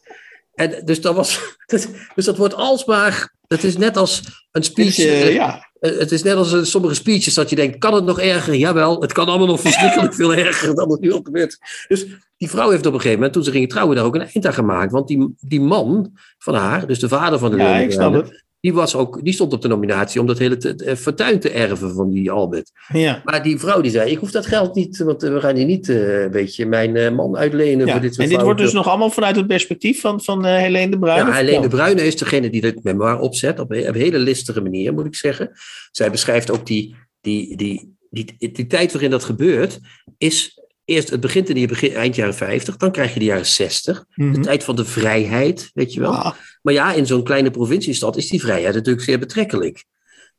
En 0.55 0.81
dus 0.85 1.01
dat 1.01 1.15
was. 1.15 1.39
dus 2.15 2.25
dat 2.25 2.37
wordt 2.37 2.55
alsmaar. 2.55 3.33
Het 3.47 3.63
is 3.63 3.77
net 3.77 3.97
als 3.97 4.21
een 4.51 4.63
speech. 4.63 4.95
Dus, 4.95 5.33
ja. 5.33 5.71
Het 5.79 6.11
is 6.11 6.23
net 6.23 6.35
als 6.35 6.53
in 6.53 6.65
sommige 6.65 6.93
speeches 6.93 7.33
dat 7.33 7.49
je 7.49 7.55
denkt, 7.55 7.77
kan 7.77 7.93
het 7.93 8.05
nog 8.05 8.19
erger? 8.19 8.55
Jawel, 8.55 9.01
het 9.01 9.13
kan 9.13 9.27
allemaal 9.27 9.47
nog 9.47 9.59
verschrikkelijk 9.59 10.13
veel 10.13 10.33
erger 10.35 10.75
dan 10.75 10.91
het 10.91 10.99
nu 10.99 11.11
al 11.11 11.21
gebeurt. 11.23 11.57
Dus 11.87 12.05
die 12.43 12.51
vrouw 12.51 12.69
heeft 12.69 12.85
op 12.85 12.93
een 12.93 12.99
gegeven 12.99 13.15
moment, 13.17 13.33
toen 13.33 13.43
ze 13.43 13.51
gingen 13.51 13.67
trouwen, 13.67 13.95
daar 13.95 14.05
ook 14.05 14.15
een 14.15 14.29
eind 14.33 14.45
aan 14.45 14.53
gemaakt. 14.53 14.91
Want 14.91 15.07
die, 15.07 15.35
die 15.39 15.61
man 15.61 16.11
van 16.37 16.53
haar, 16.55 16.87
dus 16.87 16.99
de 16.99 17.07
vader 17.07 17.39
van 17.39 17.51
de 17.51 17.57
ja, 17.57 17.75
ik 17.77 17.91
snap 17.91 18.13
het. 18.13 18.43
die, 18.59 18.73
was 18.73 18.95
ook, 18.95 19.23
die 19.23 19.33
stond 19.33 19.53
op 19.53 19.61
de 19.61 19.67
nominatie 19.67 20.21
om 20.21 20.27
dat 20.27 20.37
hele 20.37 20.57
te- 20.57 20.75
eh, 20.75 20.95
fortuin 20.95 21.39
te 21.39 21.49
erven 21.49 21.93
van 21.93 22.09
die 22.11 22.31
Albert. 22.31 22.71
Ja. 22.93 23.21
Maar 23.23 23.43
die 23.43 23.59
vrouw 23.59 23.81
die 23.81 23.91
zei, 23.91 24.11
ik 24.11 24.17
hoef 24.17 24.31
dat 24.31 24.45
geld 24.45 24.75
niet, 24.75 24.97
want 24.97 25.23
eh, 25.23 25.33
we 25.33 25.39
gaan 25.39 25.55
hier 25.55 25.65
niet 25.65 25.87
een 25.87 26.31
beetje 26.31 26.65
mijn 26.65 27.15
man 27.15 27.37
uitlenen 27.37 27.85
Ja. 27.85 27.91
voor 27.91 28.01
dit 28.01 28.13
soort 28.13 28.27
En 28.27 28.33
dit 28.33 28.43
wordt 28.43 28.59
dus 28.59 28.73
nog 28.73 28.87
allemaal 28.87 29.09
vanuit 29.09 29.35
het 29.35 29.47
perspectief 29.47 30.01
van, 30.01 30.21
van 30.21 30.45
Helene 30.45 30.91
de 30.91 30.99
Bruin? 30.99 31.25
Ja, 31.25 31.33
Helene 31.33 31.61
de? 31.61 31.67
Bruyne 31.67 32.05
is 32.05 32.17
degene 32.17 32.49
die 32.49 32.61
dit 32.61 32.83
memoir 32.83 33.19
opzet 33.19 33.59
op 33.59 33.71
een, 33.71 33.87
op 33.87 33.95
een 33.95 34.01
hele 34.01 34.19
listige 34.19 34.61
manier, 34.61 34.93
moet 34.93 35.05
ik 35.05 35.15
zeggen. 35.15 35.51
Zij 35.91 36.11
beschrijft 36.11 36.51
ook 36.51 36.65
die, 36.65 36.95
die, 37.21 37.57
die, 37.57 37.95
die, 38.09 38.35
die, 38.51 38.67
tijd 38.67 38.91
waarin 38.91 39.11
dat 39.11 39.23
gebeurt, 39.23 39.79
is 40.17 40.61
eerst, 40.85 41.09
het 41.09 41.19
begint 41.19 41.49
in 41.49 41.55
die 41.55 41.67
begin, 41.67 41.93
eind 41.93 42.15
jaren 42.15 42.33
50, 42.35 42.77
dan 42.77 42.91
krijg 42.91 43.13
je 43.13 43.19
de 43.19 43.25
jaren 43.25 43.45
60, 43.45 44.05
de 44.15 44.23
Mhm. 44.23 44.41
tijd 44.41 44.63
van 44.63 44.75
de 44.75 44.85
vrijheid, 44.85 45.69
weet 45.73 45.93
je 45.93 45.99
wel. 45.99 46.11
Ah, 46.15 46.31
Maar 46.61 46.73
ja, 46.73 46.93
in 46.93 47.05
zo'n 47.05 47.23
kleine 47.23 47.51
provinciestad 47.51 48.17
is 48.17 48.29
die 48.29 48.39
vrijheid 48.41 48.73
natuurlijk 48.75 49.05
zeer 49.05 49.19
betrekkelijk. 49.19 49.83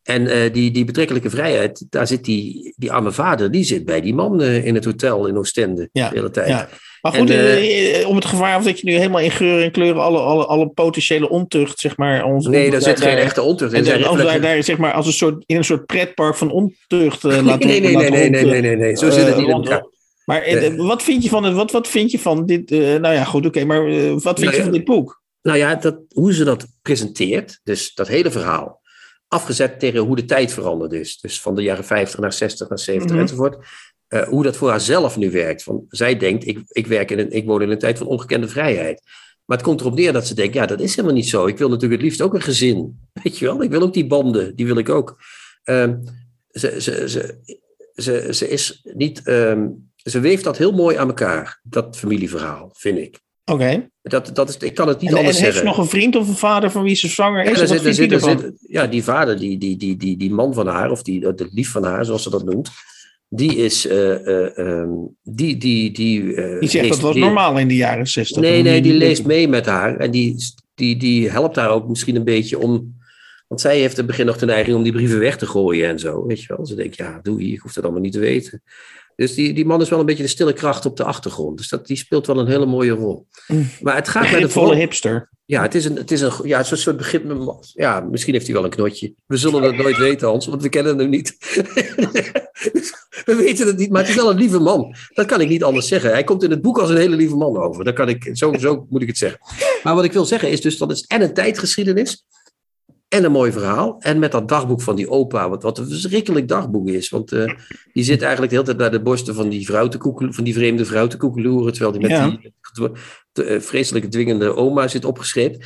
En 0.02 0.26
eh, 0.26 0.52
die, 0.52 0.70
die 0.70 0.84
betrekkelijke 0.84 1.30
vrijheid, 1.30 1.86
daar 1.90 2.06
zit 2.06 2.24
die, 2.24 2.74
die 2.76 2.92
arme 2.92 3.12
vader, 3.12 3.50
die 3.50 3.64
zit 3.64 3.84
bij 3.84 4.00
die 4.00 4.14
man 4.14 4.40
eh, 4.42 4.64
in 4.66 4.74
het 4.74 4.84
hotel 4.84 5.26
in 5.26 5.36
Oostende 5.36 5.88
Ja, 5.92 6.08
de 6.08 6.16
hele 6.16 6.30
tijd. 6.30 6.48
ja. 6.48 6.68
Maar 7.00 7.12
goed, 7.12 7.30
En, 7.30 7.56
eh, 7.56 8.08
om 8.08 8.14
het 8.14 8.24
gevaar 8.24 8.56
of 8.58 8.64
dat 8.64 8.80
je 8.80 8.86
nu 8.86 8.92
helemaal 8.92 9.20
in 9.20 9.30
geuren 9.30 9.64
en 9.64 9.70
kleuren 9.70 10.02
alle, 10.02 10.18
alle, 10.18 10.44
alle 10.46 10.68
potentiële 10.68 11.28
ontucht, 11.28 11.78
zeg 11.80 11.96
maar. 11.96 12.24
Ons, 12.24 12.46
Nee, 12.46 12.70
daar 12.70 12.82
zit 12.82 12.98
daar- 12.98 13.08
geen 13.08 13.18
echte 13.18 13.42
ontucht 13.42 13.72
in. 13.72 13.78
En 13.86 14.40
daar 14.40 14.62
zeg 14.62 14.78
maar 14.78 14.92
als 14.92 15.06
een 15.06 15.12
soort, 15.12 15.42
in 15.46 15.56
een 15.56 15.64
soort 15.64 15.86
pretpark 15.86 16.34
van 16.36 16.50
ontucht 16.50 17.22
Nee, 17.22 17.42
laten 17.42 17.68
nee, 17.68 17.80
nee, 17.80 17.96
nee, 17.96 18.10
nee, 18.10 18.20
rond, 18.40 18.50
nee, 18.50 18.60
nee, 18.60 18.76
nee, 18.76 18.96
Zo 18.96 19.10
zit 19.10 19.26
het 19.26 19.36
niet 19.36 19.46
in 19.46 19.52
elkaar. 19.52 19.86
Maar 20.24 20.42
eh, 20.42 20.74
wat 20.76 21.02
vind 21.02 21.22
je 21.22 21.28
van 21.28 21.44
het? 21.44 21.54
Wat, 21.54 21.70
wat 21.70 21.88
vind 21.88 22.10
je 22.10 22.18
van 22.18 22.46
dit? 22.46 22.70
eh, 22.70 22.78
nou 22.78 23.14
ja, 23.14 23.24
goed, 23.24 23.46
oké. 23.46 23.64
maar 23.64 23.86
eh, 23.86 24.10
wat 24.10 24.38
vind 24.38 24.40
Nou 24.40 24.56
je 24.56 24.62
van 24.62 24.72
dit 24.72 24.84
boek? 24.84 25.22
Nou 25.42 25.58
ja, 25.58 25.74
dat, 25.74 25.98
hoe 26.08 26.32
ze 26.34 26.44
dat 26.44 26.66
presenteert, 26.82 27.60
dus 27.62 27.94
dat 27.94 28.08
hele 28.08 28.30
verhaal, 28.30 28.80
afgezet 29.28 29.78
tegen 29.80 30.00
hoe 30.00 30.16
de 30.16 30.24
tijd 30.24 30.52
veranderd 30.52 30.92
is. 30.92 31.20
Dus 31.20 31.40
van 31.40 31.54
de 31.54 31.62
jaren 31.62 31.84
50 31.84 32.20
naar 32.20 32.32
60 32.32 32.68
naar 32.68 32.78
70 32.78 33.10
Mhm. 33.10 33.20
enzovoort. 33.20 33.66
Eh, 34.08 34.22
hoe 34.22 34.42
dat 34.42 34.56
voor 34.56 34.70
haarzelf 34.70 35.16
nu 35.16 35.30
werkt. 35.30 35.62
Van, 35.62 35.84
zij 35.88 36.16
denkt, 36.16 36.46
ik, 36.46 36.58
ik, 36.68 36.86
werk 36.86 37.10
in 37.10 37.18
een, 37.18 37.30
ik 37.30 37.44
woon 37.46 37.62
in 37.62 37.70
een 37.70 37.78
tijd 37.78 37.98
van 37.98 38.06
ongekende 38.06 38.48
vrijheid. 38.48 39.02
Maar 39.44 39.56
het 39.56 39.66
komt 39.66 39.80
erop 39.80 39.94
neer 39.94 40.12
dat 40.12 40.26
ze 40.26 40.34
denkt, 40.34 40.54
ja, 40.54 40.66
dat 40.66 40.80
is 40.80 40.94
helemaal 40.96 41.16
niet 41.16 41.28
zo. 41.28 41.46
Ik 41.46 41.58
wil 41.58 41.68
natuurlijk 41.68 41.92
het 42.00 42.02
liefst 42.02 42.22
ook 42.22 42.34
een 42.34 42.40
gezin. 42.42 42.98
Weet 43.22 43.38
je 43.38 43.44
wel, 43.44 43.62
ik 43.62 43.70
wil 43.70 43.82
ook 43.82 43.92
die 43.94 44.06
banden, 44.06 44.56
die 44.56 44.66
wil 44.66 44.78
ik 44.78 44.88
ook. 44.88 45.22
Ehm, 45.62 45.96
ze, 46.50 46.80
ze, 46.80 47.08
ze, 47.08 47.38
ze, 47.94 48.28
ze 48.34 48.48
is 48.48 48.80
niet, 48.94 49.22
ehm, 49.22 49.68
ze 50.04 50.20
weeft 50.20 50.44
dat 50.44 50.58
heel 50.58 50.72
mooi 50.72 50.96
aan 50.96 51.08
elkaar, 51.08 51.60
dat 51.62 51.96
familieverhaal, 51.96 52.70
vind 52.72 52.98
ik. 52.98 53.20
Oké. 53.44 53.88
Dat, 54.02 54.30
dat 54.34 54.48
is, 54.48 54.56
ik 54.56 54.74
kan 54.74 54.88
het 54.88 55.00
niet 55.00 55.10
En, 55.10 55.16
en 55.16 55.22
anders 55.24 55.38
heeft 55.40 55.52
ze 55.52 55.58
zeggen. 55.58 55.76
nog 55.76 55.84
een 55.84 55.90
vriend 55.90 56.16
of 56.16 56.28
een 56.28 56.34
vader 56.34 56.70
van 56.70 56.82
wie 56.82 56.94
ze 56.94 57.08
zwanger 57.08 57.44
Ja, 57.44 57.50
is? 57.50 57.58
Wat 57.58 57.94
zit, 58.24 58.52
ja, 58.68 58.86
die 58.86 59.04
vader, 59.04 59.38
die, 59.38 59.58
die, 59.58 59.76
die, 59.76 59.96
die, 59.96 60.16
die 60.16 60.30
man 60.30 60.54
van 60.54 60.66
haar, 60.66 60.90
of 60.90 61.02
die, 61.02 61.34
de 61.34 61.48
lief 61.50 61.70
van 61.70 61.84
haar, 61.84 62.04
zoals 62.04 62.22
ze 62.22 62.30
dat 62.30 62.44
noemt, 62.44 62.70
die 63.28 63.56
is. 63.56 63.86
eh, 63.86 64.26
eh, 64.26 64.58
ehm, 64.58 64.90
die, 65.22 65.56
die, 65.56 65.90
die, 65.90 66.34
eh, 66.34 66.60
Die 66.60 66.68
zegt 66.68 66.88
dat 66.88 67.00
was 67.00 67.16
normaal 67.16 67.58
in 67.58 67.68
de 67.68 67.76
jaren 67.76 68.06
zestig. 68.06 68.42
Nee, 68.42 68.62
nee, 68.62 68.82
die 68.82 68.94
leest 68.94 69.26
mee 69.26 69.48
met 69.48 69.66
haar. 69.66 69.96
En 69.96 70.10
die, 70.10 70.36
die, 70.74 70.96
die 70.96 71.30
helpt 71.30 71.56
haar 71.56 71.70
ook 71.70 71.88
misschien 71.88 72.16
een 72.16 72.24
beetje 72.24 72.58
om. 72.58 73.02
Want 73.48 73.60
zij 73.60 73.78
heeft 73.78 73.92
in 73.92 73.98
het 73.98 74.06
begin 74.06 74.26
nog 74.26 74.36
de 74.38 74.46
neiging 74.46 74.76
om 74.76 74.82
die 74.82 74.92
brieven 74.92 75.18
weg 75.18 75.36
te 75.36 75.46
gooien 75.46 75.88
en 75.88 75.98
zo. 75.98 76.26
Weet 76.26 76.40
je 76.42 76.54
wel? 76.56 76.66
Ze 76.66 76.74
denkt, 76.74 76.96
ja, 76.96 77.20
doe 77.22 77.42
hier, 77.42 77.52
ik 77.52 77.60
hoef 77.60 77.72
dat 77.72 77.84
allemaal 77.84 78.02
niet 78.02 78.12
te 78.12 78.18
weten. 78.18 78.62
Dus 79.16 79.34
die, 79.34 79.52
die 79.52 79.66
man 79.66 79.80
is 79.80 79.88
wel 79.88 80.00
een 80.00 80.06
beetje 80.06 80.22
de 80.22 80.28
stille 80.28 80.52
kracht 80.52 80.86
op 80.86 80.96
de 80.96 81.04
achtergrond. 81.04 81.58
Dus 81.58 81.68
dat, 81.68 81.86
die 81.86 81.96
speelt 81.96 82.26
wel 82.26 82.38
een 82.38 82.46
hele 82.46 82.66
mooie 82.66 82.90
rol. 82.90 83.26
Mm. 83.46 83.68
Maar 83.80 83.94
het 83.94 84.08
gaat 84.08 84.30
bij 84.30 84.40
de 84.40 84.48
vrouw. 84.48 84.72
hipster. 84.72 85.30
Ja, 85.46 85.62
het 85.62 85.74
is 85.74 85.84
een, 85.84 85.96
het 85.96 86.10
is 86.10 86.20
een 86.20 86.32
ja, 86.42 86.62
zo'n 86.62 86.76
soort 86.76 86.96
begrip. 86.96 87.24
Ja, 87.72 88.00
misschien 88.00 88.32
heeft 88.32 88.46
hij 88.46 88.54
wel 88.54 88.64
een 88.64 88.70
knotje. 88.70 89.14
We 89.26 89.36
zullen 89.36 89.62
het 89.62 89.76
nooit 89.76 89.96
weten, 89.96 90.28
Hans, 90.28 90.46
want 90.46 90.62
we 90.62 90.68
kennen 90.68 90.98
hem 90.98 91.08
niet. 91.08 91.36
we 93.24 93.34
weten 93.34 93.66
het 93.66 93.76
niet, 93.76 93.90
maar 93.90 94.00
het 94.00 94.10
is 94.10 94.16
wel 94.16 94.30
een 94.30 94.36
lieve 94.36 94.58
man. 94.58 94.94
Dat 95.08 95.26
kan 95.26 95.40
ik 95.40 95.48
niet 95.48 95.64
anders 95.64 95.88
zeggen. 95.88 96.10
Hij 96.10 96.24
komt 96.24 96.42
in 96.42 96.50
het 96.50 96.62
boek 96.62 96.78
als 96.78 96.90
een 96.90 96.96
hele 96.96 97.16
lieve 97.16 97.36
man 97.36 97.56
over. 97.56 97.84
Dat 97.84 97.94
kan 97.94 98.08
ik, 98.08 98.30
zo, 98.32 98.52
zo 98.58 98.86
moet 98.90 99.02
ik 99.02 99.08
het 99.08 99.18
zeggen. 99.18 99.40
Maar 99.82 99.94
wat 99.94 100.04
ik 100.04 100.12
wil 100.12 100.24
zeggen 100.24 100.50
is 100.50 100.60
dus 100.60 100.78
dat 100.78 100.88
het 100.88 101.04
en 101.06 101.22
een 101.22 101.34
tijdgeschiedenis 101.34 102.24
en 103.14 103.24
een 103.24 103.32
mooi 103.32 103.52
verhaal. 103.52 103.96
En 104.00 104.18
met 104.18 104.32
dat 104.32 104.48
dagboek 104.48 104.80
van 104.82 104.96
die 104.96 105.08
opa, 105.10 105.48
wat, 105.48 105.62
wat 105.62 105.78
een 105.78 105.88
verschrikkelijk 105.88 106.48
dagboek 106.48 106.88
is. 106.88 107.08
Want 107.08 107.32
eh, 107.32 107.52
die 107.92 108.04
zit 108.04 108.20
eigenlijk 108.22 108.50
de 108.52 108.56
hele 108.58 108.66
tijd 108.68 108.78
naar 108.78 108.90
de 108.98 109.02
borsten 109.02 109.34
van 109.34 109.48
die, 109.48 109.66
vrouw 109.66 109.88
te 109.88 109.98
koekelo- 109.98 110.32
van 110.32 110.44
die 110.44 110.54
vreemde 110.54 110.84
vrouw 110.84 111.06
te 111.06 111.16
koekeloeren. 111.16 111.72
Terwijl 111.72 111.92
die 111.92 112.00
met 112.00 112.10
Ja. 112.10 112.28
die 112.28 112.52
de, 113.32 113.44
eh, 113.44 113.60
vreselijke 113.60 114.08
dwingende 114.08 114.54
oma 114.56 114.88
zit 114.88 115.04
opgeschreven. 115.04 115.60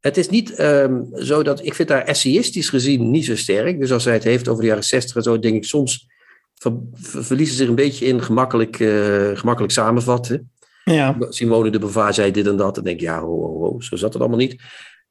Het 0.00 0.16
is 0.16 0.28
niet 0.28 0.54
ehm, 0.54 1.00
zo 1.14 1.42
dat, 1.42 1.64
ik 1.64 1.74
vind 1.74 1.88
daar 1.88 2.02
essayistisch 2.04 2.68
gezien 2.68 3.10
niet 3.10 3.24
zo 3.24 3.36
sterk. 3.36 3.80
Dus 3.80 3.92
als 3.92 4.04
hij 4.04 4.14
het 4.14 4.24
heeft 4.24 4.48
over 4.48 4.62
de 4.62 4.68
jaren 4.68 4.84
60 4.84 5.16
en 5.16 5.22
zo, 5.22 5.38
denk 5.38 5.54
ik 5.56 5.64
soms 5.64 6.06
ver, 6.54 6.72
ver- 6.92 7.24
verliezen 7.24 7.56
zich 7.56 7.68
een 7.68 7.74
beetje 7.74 8.06
in 8.06 8.22
gemakkelijk, 8.22 8.80
eh, 8.80 9.30
gemakkelijk 9.34 9.72
samenvatten. 9.72 10.50
Ja. 10.84 11.16
Simone 11.28 11.70
de 11.70 11.78
Beauvoir 11.78 12.14
zei 12.14 12.30
dit 12.30 12.46
en 12.46 12.56
dat. 12.56 12.76
En 12.76 12.84
denk 12.84 12.96
ik, 12.96 13.02
ja, 13.02 13.20
ho, 13.20 13.26
ho, 13.40 13.58
ho, 13.58 13.80
zo 13.80 13.96
zat 13.96 14.12
het 14.12 14.22
allemaal 14.22 14.38
niet. 14.38 14.62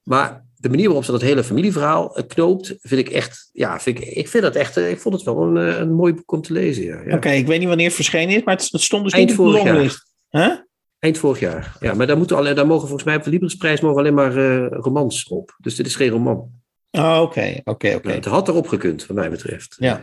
Maar 0.03 0.45
de 0.59 0.69
manier 0.69 0.85
waarop 0.85 1.03
ze 1.03 1.11
dat 1.11 1.21
hele 1.21 1.43
familieverhaal 1.43 2.15
eh, 2.15 2.23
knoopt, 2.27 2.75
vind 2.81 3.01
ik 3.07 3.09
echt, 3.09 3.49
ja, 3.51 3.79
vind 3.79 3.99
ik, 4.01 4.05
ik 4.05 4.27
vind 4.27 4.43
dat 4.43 4.55
echt, 4.55 4.77
eh, 4.77 4.89
ik 4.89 4.99
vond 4.99 5.15
het 5.15 5.23
wel 5.23 5.41
een, 5.41 5.57
eh, 5.57 5.79
een 5.79 5.93
mooi 5.93 6.13
boek 6.13 6.31
om 6.31 6.41
te 6.41 6.53
lezen. 6.53 6.83
Ja, 6.83 7.01
ja. 7.05 7.15
Oké, 7.15 7.29
ik 7.29 7.47
weet 7.47 7.59
niet 7.59 7.67
wanneer 7.67 7.85
het 7.85 7.95
verschenen 7.95 8.35
is, 8.35 8.43
maar 8.43 8.55
het, 8.55 8.71
het 8.71 8.81
stond 8.81 9.03
dus 9.03 9.13
Eind 9.13 9.27
niet 9.27 9.37
de 9.37 9.43
vorig 9.43 9.63
jaar. 9.63 9.73
longlist. 9.73 10.07
Huh? 10.29 10.51
Eind 10.99 11.17
vorig 11.17 11.39
jaar. 11.39 11.75
Ja, 11.79 11.93
maar 11.93 12.07
daar, 12.07 12.17
moeten 12.17 12.37
alle, 12.37 12.53
daar 12.53 12.67
mogen 12.67 12.87
volgens 12.87 13.03
mij 13.07 13.15
op 13.15 13.23
de 13.23 13.29
Librisprijs 13.29 13.81
mogen 13.81 13.99
alleen 13.99 14.13
maar 14.13 14.37
eh, 14.37 14.67
romans 14.69 15.27
op. 15.27 15.55
Dus 15.57 15.75
dit 15.75 15.85
is 15.85 15.95
geen 15.95 16.09
roman. 16.09 16.49
Oh, 16.91 17.19
Oké, 17.21 17.61
oké, 17.63 17.95
oké. 17.95 18.11
Het 18.11 18.25
had 18.25 18.47
erop 18.47 18.67
gekund, 18.67 19.05
wat 19.05 19.17
mij 19.17 19.29
betreft. 19.29 19.75
Ja. 19.79 20.01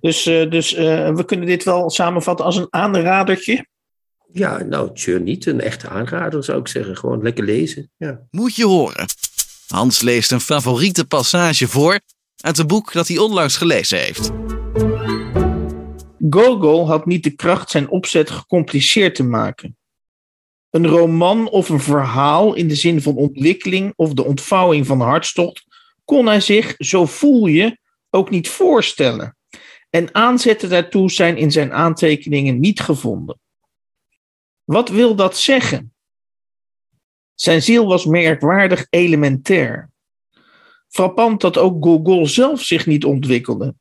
Dus, 0.00 0.26
eh, 0.26 0.50
dus 0.50 0.74
eh, 0.74 1.14
we 1.14 1.24
kunnen 1.24 1.46
dit 1.46 1.64
wel 1.64 1.90
samenvatten 1.90 2.44
als 2.44 2.56
een 2.56 2.66
aanradertje. 2.70 3.66
Ja, 4.32 4.62
nou, 4.62 4.94
tjur 4.94 5.20
niet. 5.20 5.46
Een 5.46 5.60
echte 5.60 5.88
aanrader 5.88 6.44
zou 6.44 6.58
ik 6.58 6.68
zeggen. 6.68 6.96
Gewoon 6.96 7.22
lekker 7.22 7.44
lezen. 7.44 7.90
Ja. 7.96 8.20
Moet 8.30 8.56
je 8.56 8.66
horen. 8.66 9.06
Hans 9.68 10.00
leest 10.00 10.32
een 10.32 10.40
favoriete 10.40 11.06
passage 11.06 11.68
voor 11.68 12.00
uit 12.36 12.58
een 12.58 12.66
boek 12.66 12.92
dat 12.92 13.08
hij 13.08 13.18
onlangs 13.18 13.56
gelezen 13.56 13.98
heeft. 13.98 14.30
Gogol 16.30 16.86
had 16.86 17.06
niet 17.06 17.22
de 17.22 17.30
kracht 17.30 17.70
zijn 17.70 17.88
opzet 17.88 18.30
gecompliceerd 18.30 19.14
te 19.14 19.22
maken. 19.22 19.76
Een 20.70 20.86
roman 20.86 21.48
of 21.48 21.68
een 21.68 21.80
verhaal 21.80 22.54
in 22.54 22.68
de 22.68 22.74
zin 22.74 23.02
van 23.02 23.16
ontwikkeling 23.16 23.92
of 23.96 24.12
de 24.12 24.24
ontvouwing 24.24 24.86
van 24.86 25.00
hartstocht 25.00 25.64
kon 26.04 26.26
hij 26.26 26.40
zich, 26.40 26.74
zo 26.78 27.06
voel 27.06 27.46
je, 27.46 27.78
ook 28.10 28.30
niet 28.30 28.48
voorstellen. 28.48 29.36
En 29.90 30.14
aanzetten 30.14 30.68
daartoe 30.68 31.10
zijn 31.10 31.36
in 31.36 31.52
zijn 31.52 31.72
aantekeningen 31.72 32.60
niet 32.60 32.80
gevonden. 32.80 33.38
Wat 34.64 34.88
wil 34.88 35.14
dat 35.14 35.38
zeggen? 35.38 35.94
Zijn 37.36 37.62
ziel 37.62 37.86
was 37.86 38.04
merkwaardig 38.04 38.86
elementair. 38.90 39.90
Frappant 40.88 41.40
dat 41.40 41.58
ook 41.58 41.84
Gogol 41.84 42.26
zelf 42.26 42.62
zich 42.62 42.86
niet 42.86 43.04
ontwikkelde. 43.04 43.74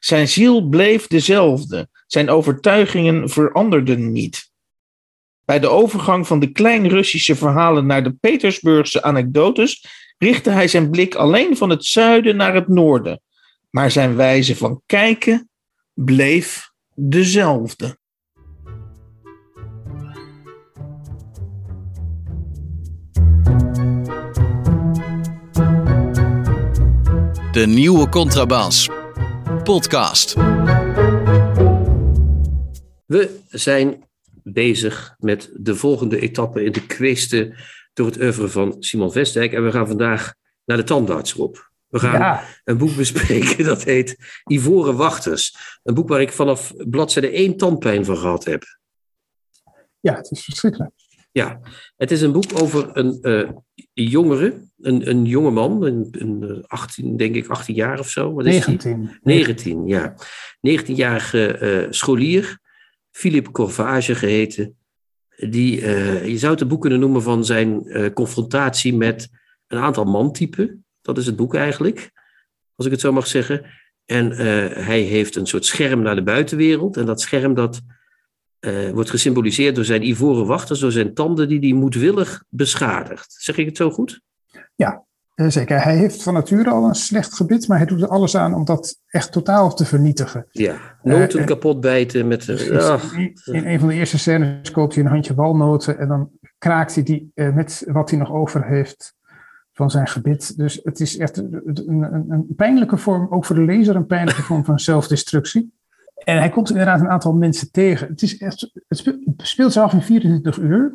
Zijn 0.00 0.28
ziel 0.28 0.68
bleef 0.68 1.06
dezelfde, 1.06 1.88
zijn 2.06 2.30
overtuigingen 2.30 3.28
veranderden 3.28 4.12
niet. 4.12 4.50
Bij 5.44 5.58
de 5.60 5.68
overgang 5.68 6.26
van 6.26 6.40
de 6.40 6.52
klein-Russische 6.52 7.36
verhalen 7.36 7.86
naar 7.86 8.04
de 8.04 8.12
Petersburgse 8.12 9.02
anekdotes 9.02 9.86
richtte 10.18 10.50
hij 10.50 10.68
zijn 10.68 10.90
blik 10.90 11.14
alleen 11.14 11.56
van 11.56 11.70
het 11.70 11.84
zuiden 11.84 12.36
naar 12.36 12.54
het 12.54 12.68
noorden, 12.68 13.20
maar 13.70 13.90
zijn 13.90 14.16
wijze 14.16 14.56
van 14.56 14.82
kijken 14.86 15.48
bleef 15.94 16.70
dezelfde. 16.94 18.00
De 27.52 27.66
nieuwe 27.66 28.08
contrabas. 28.08 28.88
Podcast. 29.62 30.34
We 33.06 33.38
zijn 33.48 34.08
bezig 34.42 35.14
met 35.18 35.50
de 35.54 35.74
volgende 35.76 36.20
etappe 36.20 36.64
in 36.64 36.72
de 36.72 36.86
kweesten 36.86 37.54
door 37.92 38.06
het 38.06 38.20
oeuvre 38.20 38.48
van 38.48 38.76
Simon 38.78 39.12
Vestdijk. 39.12 39.52
En 39.52 39.64
we 39.64 39.72
gaan 39.72 39.86
vandaag 39.86 40.34
naar 40.64 40.76
de 40.76 40.84
tandarts, 40.84 41.32
Rob. 41.32 41.56
We 41.88 41.98
gaan 41.98 42.18
Ja. 42.20 42.44
een 42.64 42.78
boek 42.78 42.96
bespreken 42.96 43.64
dat 43.64 43.82
heet 43.84 44.16
Ivoren 44.44 44.96
Wachters. 44.96 45.56
Een 45.82 45.94
boek 45.94 46.08
waar 46.08 46.20
ik 46.20 46.32
vanaf 46.32 46.72
bladzijde 46.76 47.30
1 47.36 47.56
tandpijn 47.56 48.04
van 48.04 48.16
gehad 48.16 48.44
heb. 48.44 48.62
Ja, 50.00 50.14
het 50.14 50.30
is 50.30 50.44
verschrikkelijk. 50.44 50.90
Ja, 51.32 51.60
het 51.96 52.10
is 52.10 52.22
een 52.22 52.32
boek 52.32 52.60
over 52.62 52.96
een 52.96 53.18
eh, 53.22 53.50
jongere, 53.92 54.62
een, 54.80 55.08
een 55.08 55.24
jongeman, 55.24 55.82
een, 55.82 56.08
een 56.10 56.42
eh, 56.48 56.62
18, 56.66 57.16
denk 57.16 57.34
ik 57.34 57.48
18 57.48 57.74
jaar 57.74 57.98
of 57.98 58.08
zo. 58.08 58.32
Wat 58.34 58.46
is 58.46 58.64
die? 58.64 58.64
19. 58.64 59.10
19, 59.22 59.86
ja. 59.86 60.14
19-jarige 60.68 61.46
eh, 61.46 61.86
scholier, 61.90 62.58
Philippe 63.10 63.50
Corvage 63.50 64.14
geheten. 64.14 64.76
Die, 65.36 65.80
eh, 65.80 66.26
je 66.26 66.38
zou 66.38 66.52
het 66.52 66.60
een 66.60 66.68
boek 66.68 66.80
kunnen 66.80 67.00
noemen 67.00 67.22
van 67.22 67.44
zijn 67.44 67.86
eh, 67.86 68.12
confrontatie 68.12 68.94
met 68.94 69.28
een 69.66 69.78
aantal 69.78 70.04
mantypen. 70.04 70.84
Dat 71.02 71.18
is 71.18 71.26
het 71.26 71.36
boek 71.36 71.54
eigenlijk, 71.54 72.10
als 72.74 72.86
ik 72.86 72.92
het 72.92 73.00
zo 73.00 73.12
mag 73.12 73.26
zeggen. 73.26 73.64
En 74.04 74.32
eh, 74.32 74.84
hij 74.86 75.00
heeft 75.00 75.36
een 75.36 75.46
soort 75.46 75.64
scherm 75.64 76.02
naar 76.02 76.14
de 76.14 76.22
buitenwereld. 76.22 76.96
En 76.96 77.06
dat 77.06 77.20
scherm 77.20 77.54
dat, 77.54 77.80
eh, 78.62 78.90
wordt 78.90 79.10
gesymboliseerd 79.10 79.74
door 79.74 79.84
zijn 79.84 80.08
ivoren 80.08 80.46
wachters, 80.46 80.80
door 80.80 80.92
zijn 80.92 81.14
tanden 81.14 81.48
die 81.48 81.58
hij 81.58 81.72
moedwillig 81.72 82.44
beschadigt. 82.48 83.34
Zeg 83.38 83.56
ik 83.56 83.66
het 83.66 83.76
zo 83.76 83.90
goed? 83.90 84.20
Eh, 85.34 85.48
zeker. 85.48 85.82
Hij 85.82 85.96
heeft 85.96 86.22
van 86.22 86.34
nature 86.34 86.70
al 86.70 86.84
een 86.84 86.94
slecht 86.94 87.34
gebit, 87.34 87.68
maar 87.68 87.78
hij 87.78 87.86
doet 87.86 88.02
er 88.02 88.08
alles 88.08 88.36
aan 88.36 88.54
om 88.54 88.64
dat 88.64 89.00
echt 89.06 89.32
totaal 89.32 89.74
te 89.74 89.84
vernietigen. 89.84 90.46
Ja. 90.50 90.76
Noten 91.02 91.40
eh, 91.40 91.46
kapot 91.46 91.80
bijten 91.80 92.28
met... 92.28 92.46
Dus 92.46 92.66
in, 92.66 93.34
in 93.44 93.66
een 93.66 93.78
van 93.78 93.88
de 93.88 93.94
eerste 93.94 94.18
scènes 94.18 94.70
koopt 94.70 94.94
hij 94.94 95.04
een 95.04 95.10
handje 95.10 95.34
walnoten 95.34 95.98
en 95.98 96.08
dan 96.08 96.30
kraakt 96.58 96.94
hij 96.94 97.04
die 97.04 97.30
met 97.34 97.84
wat 97.86 98.10
hij 98.10 98.18
nog 98.18 98.32
over 98.32 98.66
heeft 98.66 99.14
van 99.72 99.90
zijn 99.90 100.06
gebit. 100.06 100.56
Dus 100.56 100.80
het 100.82 101.00
is 101.00 101.18
echt 101.18 101.36
een, 101.36 101.60
een, 101.64 102.26
een 102.28 102.46
pijnlijke 102.56 102.96
vorm, 102.96 103.26
ook 103.30 103.44
voor 103.44 103.56
de 103.56 103.64
lezer, 103.64 103.96
een 103.96 104.06
pijnlijke 104.06 104.42
vorm 104.42 104.64
van 104.64 104.78
zelfdestructie. 104.90 105.72
En 106.24 106.38
hij 106.38 106.48
komt 106.48 106.70
inderdaad 106.70 107.00
een 107.00 107.08
aantal 107.08 107.32
mensen 107.32 107.70
tegen. 107.70 108.08
Het, 108.08 108.22
is 108.22 108.38
echt, 108.38 108.70
het 108.88 108.98
speelt, 109.36 109.72
zich 109.72 109.82
af 109.82 109.92
in 109.92 110.02
24 110.02 110.58
uur. 110.58 110.94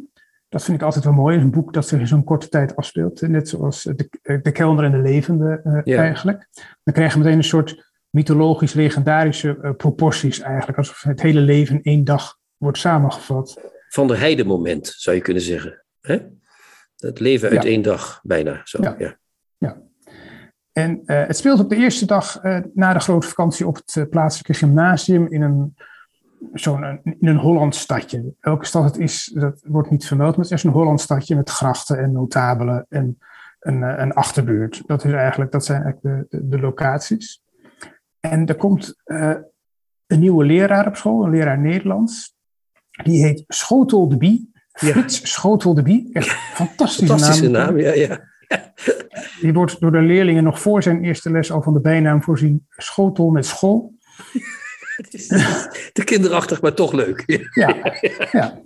Dat 0.50 0.64
vind 0.64 0.78
ik 0.78 0.84
altijd 0.84 1.04
wel 1.04 1.14
mooi. 1.14 1.38
Een 1.38 1.52
boek 1.52 1.74
dat 1.74 1.88
zich 1.88 2.00
in 2.00 2.08
zo'n 2.08 2.24
korte 2.24 2.50
tijd 2.50 2.76
afspeelt. 2.76 3.22
Net 3.22 3.50
zoals 3.50 3.84
de, 3.84 4.40
de 4.42 4.52
kelder 4.52 4.86
en 4.86 4.92
de 4.92 4.98
levende 4.98 5.62
eh, 5.84 5.98
eigenlijk. 6.00 6.48
Dan 6.84 6.94
krijg 6.94 7.14
je 7.14 7.20
meteen 7.20 7.38
een 7.38 7.44
soort 7.44 7.86
mythologisch 8.10 8.74
legendarische 8.74 9.58
eh, 9.62 9.72
proporties 9.72 10.40
eigenlijk. 10.40 10.78
Alsof 10.78 11.02
het 11.02 11.22
hele 11.22 11.40
leven 11.40 11.76
in 11.76 11.84
één 11.84 12.04
dag 12.04 12.38
wordt 12.58 12.78
samengevat. 12.78 13.62
van 13.90 14.08
der 14.08 14.20
Heide 14.20 14.44
moment, 14.44 14.94
zou 14.98 15.16
je 15.16 15.22
kunnen 15.22 15.44
zeggen. 15.44 15.84
Hè? 16.02 16.18
Het 16.98 17.20
leven 17.20 17.50
uit 17.50 17.64
Ja. 17.64 17.70
één 17.70 17.82
dag, 17.82 18.20
bijna. 18.24 18.62
Zo, 18.64 18.82
ja. 18.82 19.18
Ja. 19.58 19.82
En 20.78 21.02
eh, 21.06 21.28
het 21.28 21.38
speelt 21.38 21.60
op 21.60 21.70
de 21.70 21.76
eerste 21.76 22.06
dag 22.06 22.40
eh, 22.40 22.60
na 22.74 22.94
de 22.94 23.00
grote 23.00 23.28
vakantie 23.28 23.68
op 23.68 23.76
het 23.76 23.96
eh, 23.96 24.04
plaatselijke 24.10 24.54
gymnasium 24.54 25.28
in 25.28 25.42
een, 25.42 25.76
zo'n, 26.54 27.00
in 27.04 27.28
een 27.28 27.38
Hollands 27.38 27.80
stadje. 27.80 28.34
Welke 28.40 28.66
stad 28.66 28.84
het 28.84 28.98
is, 28.98 29.32
dat 29.34 29.62
wordt 29.64 29.90
niet 29.90 30.06
vermeld, 30.08 30.36
maar 30.36 30.46
het 30.46 30.54
is 30.54 30.64
een 30.64 30.72
Hollands 30.72 31.04
stadje 31.04 31.36
met 31.36 31.50
grachten 31.50 32.00
en 32.00 32.12
notabelen 32.12 32.86
en 32.90 33.18
een, 33.60 33.82
een 34.02 34.14
achterbuurt. 34.14 34.84
Dat, 34.86 35.04
is 35.04 35.12
eigenlijk, 35.12 35.52
dat 35.52 35.66
zijn 35.66 35.84
eigenlijk 35.84 36.30
de, 36.30 36.38
de, 36.38 36.48
de 36.48 36.60
locaties. 36.60 37.44
En 38.20 38.46
er 38.46 38.56
komt 38.56 38.96
een 40.08 40.20
nieuwe 40.20 40.46
leraar 40.46 40.88
op 40.88 40.96
school, 40.96 41.24
een 41.24 41.32
leraar 41.32 41.60
Nederlands. 41.60 42.36
Die 43.04 43.24
heet 43.24 43.44
Schotel 43.48 44.10
de 44.10 44.18
Bie. 44.18 44.52
Ja. 44.72 44.88
Frits 44.88 45.32
Schotel 45.32 45.74
de 45.74 45.82
Bie. 45.82 46.10
Echt 46.14 46.30
fantastische, 46.30 47.06
Fantastische 47.06 47.50
naam. 47.50 47.66
naam, 47.66 47.80
ja, 47.80 47.94
ja. 47.94 48.36
Die 49.42 49.54
wordt 49.54 49.80
door 49.80 49.92
de 49.92 50.02
leerlingen 50.02 50.44
nog 50.44 50.62
voor 50.62 50.84
zijn 50.84 51.04
eerste 51.04 51.32
les 51.32 51.52
al 51.52 51.62
van 51.62 51.74
de 51.74 51.80
bijnaam 51.80 52.24
voorzien 52.24 52.68
schotel 52.70 53.30
met 53.30 53.46
school. 53.46 53.94
Het 54.98 55.14
is 55.14 55.28
te 55.94 56.04
kinderachtig, 56.04 56.62
maar 56.62 56.74
toch 56.74 56.94
leuk. 56.94 57.24
Ja. 57.54 57.76
Ja, 57.76 57.94
ja. 58.32 58.62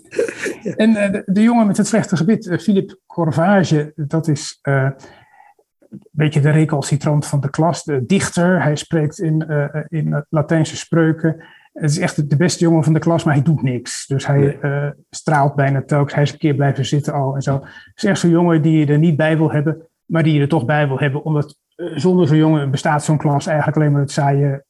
En 0.76 0.96
eh, 0.96 1.12
de, 1.12 1.24
de 1.26 1.42
jongen 1.42 1.68
met 1.68 1.78
het 1.78 1.88
slechte 1.88 2.18
gebit, 2.18 2.48
eh, 2.48 2.58
Philippe 2.58 3.00
Corvage, 3.08 3.94
dat 3.96 4.28
is 4.28 4.60
eh, 4.62 4.90
een 5.90 6.00
beetje 6.12 6.40
de 6.40 6.50
recalcitrant 6.50 7.26
van 7.28 7.40
de 7.40 7.50
klas, 7.50 7.84
de 7.84 8.06
dichter. 8.06 8.64
Hij 8.64 8.76
spreekt 8.76 9.20
in, 9.20 9.46
in 9.88 10.26
Latijnse 10.30 10.78
spreuken. 10.78 11.44
Het 11.74 11.90
is 11.90 11.98
echt 12.00 12.30
de 12.30 12.38
beste 12.38 12.64
jongen 12.64 12.84
van 12.84 12.94
de 12.94 13.00
klas, 13.00 13.24
maar 13.24 13.34
hij 13.34 13.44
doet 13.44 13.62
niks. 13.62 14.08
Dus 14.08 14.28
hij 14.28 14.38
Nee. 14.40 14.58
eh, 14.60 14.88
straalt 15.10 15.56
bijna 15.56 15.84
telkens. 15.86 16.14
Hij 16.14 16.24
is 16.24 16.32
een 16.32 16.38
keer 16.38 16.56
blijven 16.56 16.86
zitten 16.86 17.14
al 17.14 17.36
en 17.36 17.42
zo. 17.42 17.54
Het 17.64 17.94
is 17.96 18.04
echt 18.04 18.20
zo'n 18.20 18.30
jongen 18.30 18.62
die 18.62 18.78
je 18.80 18.86
er 18.86 18.98
niet 18.98 19.18
bij 19.18 19.38
wil 19.38 19.52
hebben, 19.52 19.88
maar 20.06 20.24
die 20.24 20.34
je 20.34 20.42
er 20.42 20.48
toch 20.48 20.66
bij 20.66 20.88
wil 20.88 21.00
hebben. 21.00 21.24
Omdat 21.24 21.58
eh, 21.76 21.88
zonder 21.96 22.28
zo'n 22.28 22.38
jongen 22.38 22.72
bestaat 22.72 23.04
zo'n 23.04 23.18
klas 23.18 23.46
eigenlijk 23.48 23.78
alleen 23.78 23.92
maar 23.92 24.02
het 24.02 24.12
saaie 24.12 24.64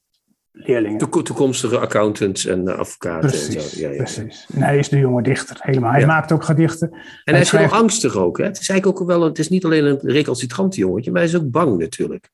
leerlingen. 0.52 0.98
Toeko- 0.98 1.22
Toekomstige 1.22 1.78
accountants 1.78 2.46
en 2.46 2.68
eh, 2.68 2.78
advocaten 2.78 3.30
en 3.30 3.36
Precies, 3.38 3.72
zo. 3.74 3.82
Ja, 3.82 3.90
ja. 3.90 3.98
precies. 3.98 4.48
En 4.54 4.62
hij 4.62 4.78
is 4.78 4.90
de 4.90 4.98
jonge 5.00 5.24
dichter, 5.24 5.58
helemaal. 5.60 5.92
Hij 5.92 6.00
Ja. 6.00 6.06
maakt 6.08 6.32
ook 6.32 6.44
gedichten. 6.44 6.90
En 7.24 7.34
hij 7.34 7.42
is 7.42 7.48
schrijft- 7.48 7.72
heel 7.72 7.82
angstig 7.82 8.16
ook. 8.16 8.38
Hè? 8.38 8.44
Het 8.44 8.60
is 8.60 8.70
eigenlijk 8.70 9.02
ook 9.02 9.08
wel, 9.08 9.22
het 9.22 9.40
is 9.40 9.50
niet 9.50 9.66
alleen 9.66 9.86
een 9.86 10.00
recalcitrant 10.02 10.76
jongetje, 10.76 11.12
maar 11.12 11.22
hij 11.22 11.30
is 11.30 11.36
ook 11.38 11.50
bang 11.52 11.78
natuurlijk. 11.78 12.30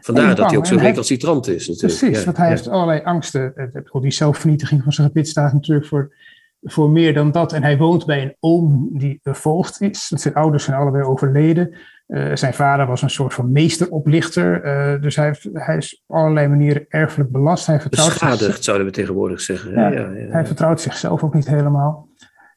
Vandaar 0.00 0.34
dat 0.34 0.48
hij 0.48 0.58
ook 0.58 0.66
zo 0.66 0.76
recalcitrant 0.76 1.46
is 1.48 1.68
natuurlijk. 1.68 1.98
Precies, 1.98 2.18
Ja, 2.18 2.24
want 2.24 2.36
hij 2.36 2.46
ja. 2.46 2.52
heeft 2.52 2.68
allerlei 2.68 3.00
angsten. 3.04 3.72
Die 4.00 4.10
zelfvernietiging 4.10 4.82
van 4.82 4.92
zijn 4.92 5.06
gebit 5.06 5.28
staat 5.28 5.52
natuurlijk 5.52 5.86
voor, 5.86 6.14
voor 6.62 6.90
meer 6.90 7.14
dan 7.14 7.30
dat. 7.30 7.52
En 7.52 7.62
hij 7.62 7.76
woont 7.78 8.06
bij 8.06 8.22
een 8.22 8.36
oom 8.40 8.88
die 8.92 9.20
voogd 9.22 9.80
is. 9.80 10.06
Zijn 10.06 10.34
ouders 10.34 10.64
zijn 10.64 10.76
allebei 10.76 11.04
overleden. 11.04 11.74
Eh, 12.06 12.30
zijn 12.34 12.54
vader 12.54 12.86
was 12.86 13.02
een 13.02 13.10
soort 13.10 13.34
van 13.34 13.52
meesteroplichter. 13.52 14.62
Eh, 14.62 15.00
dus 15.02 15.16
hij, 15.16 15.26
heeft, 15.26 15.48
hij 15.52 15.76
is 15.76 16.02
op 16.06 16.16
allerlei 16.16 16.48
manieren 16.48 16.84
erfelijk 16.88 17.30
belast. 17.30 17.66
Hij 17.66 17.80
vertrouwt, 17.80 18.10
zich- 18.12 18.20
Beschadigd, 18.20 18.64
zouden 18.64 18.86
we 18.86 18.92
tegenwoordig 18.92 19.40
zeggen. 19.40 19.72
Ja. 19.72 20.10
hij 20.30 20.46
vertrouwt 20.46 20.80
zichzelf 20.80 21.22
ook 21.22 21.34
niet 21.34 21.46
helemaal. 21.48 22.05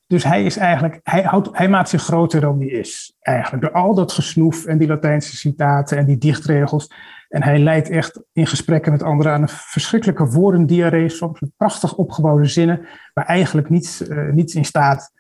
Dus 0.10 0.24
hij 0.24 0.44
is 0.44 0.58
eigenlijk, 0.58 1.00
hij, 1.04 1.22
houdt, 1.22 1.50
hij 1.52 1.70
maakt 1.70 1.90
zich 1.90 2.04
groter 2.04 2.42
dan 2.42 2.60
hij 2.60 2.68
is. 2.68 3.16
Eigenlijk 3.20 3.64
door 3.64 3.74
al 3.74 3.96
dat 3.96 4.12
gesnoef 4.12 4.66
en 4.66 4.78
die 4.78 4.88
Latijnse 4.88 5.36
citaten 5.36 5.98
en 5.98 6.06
die 6.06 6.18
dichtregels. 6.18 6.92
En 7.28 7.44
hij 7.44 7.60
leidt 7.60 7.90
echt 7.90 8.22
in 8.34 8.48
gesprekken 8.48 8.92
met 8.92 9.04
anderen 9.04 9.32
aan 9.32 9.42
een 9.42 9.50
verschrikkelijke 9.50 10.26
woordendiarree, 10.26 11.10
soms 11.10 11.40
met 11.40 11.52
prachtig 11.58 11.96
opgebouwde 11.96 12.46
zinnen, 12.46 12.88
waar 13.14 13.26
eigenlijk 13.26 13.70
niets, 13.70 14.08
eh, 14.08 14.30
niets 14.30 14.56
in 14.56 14.66
staat. 14.66 15.12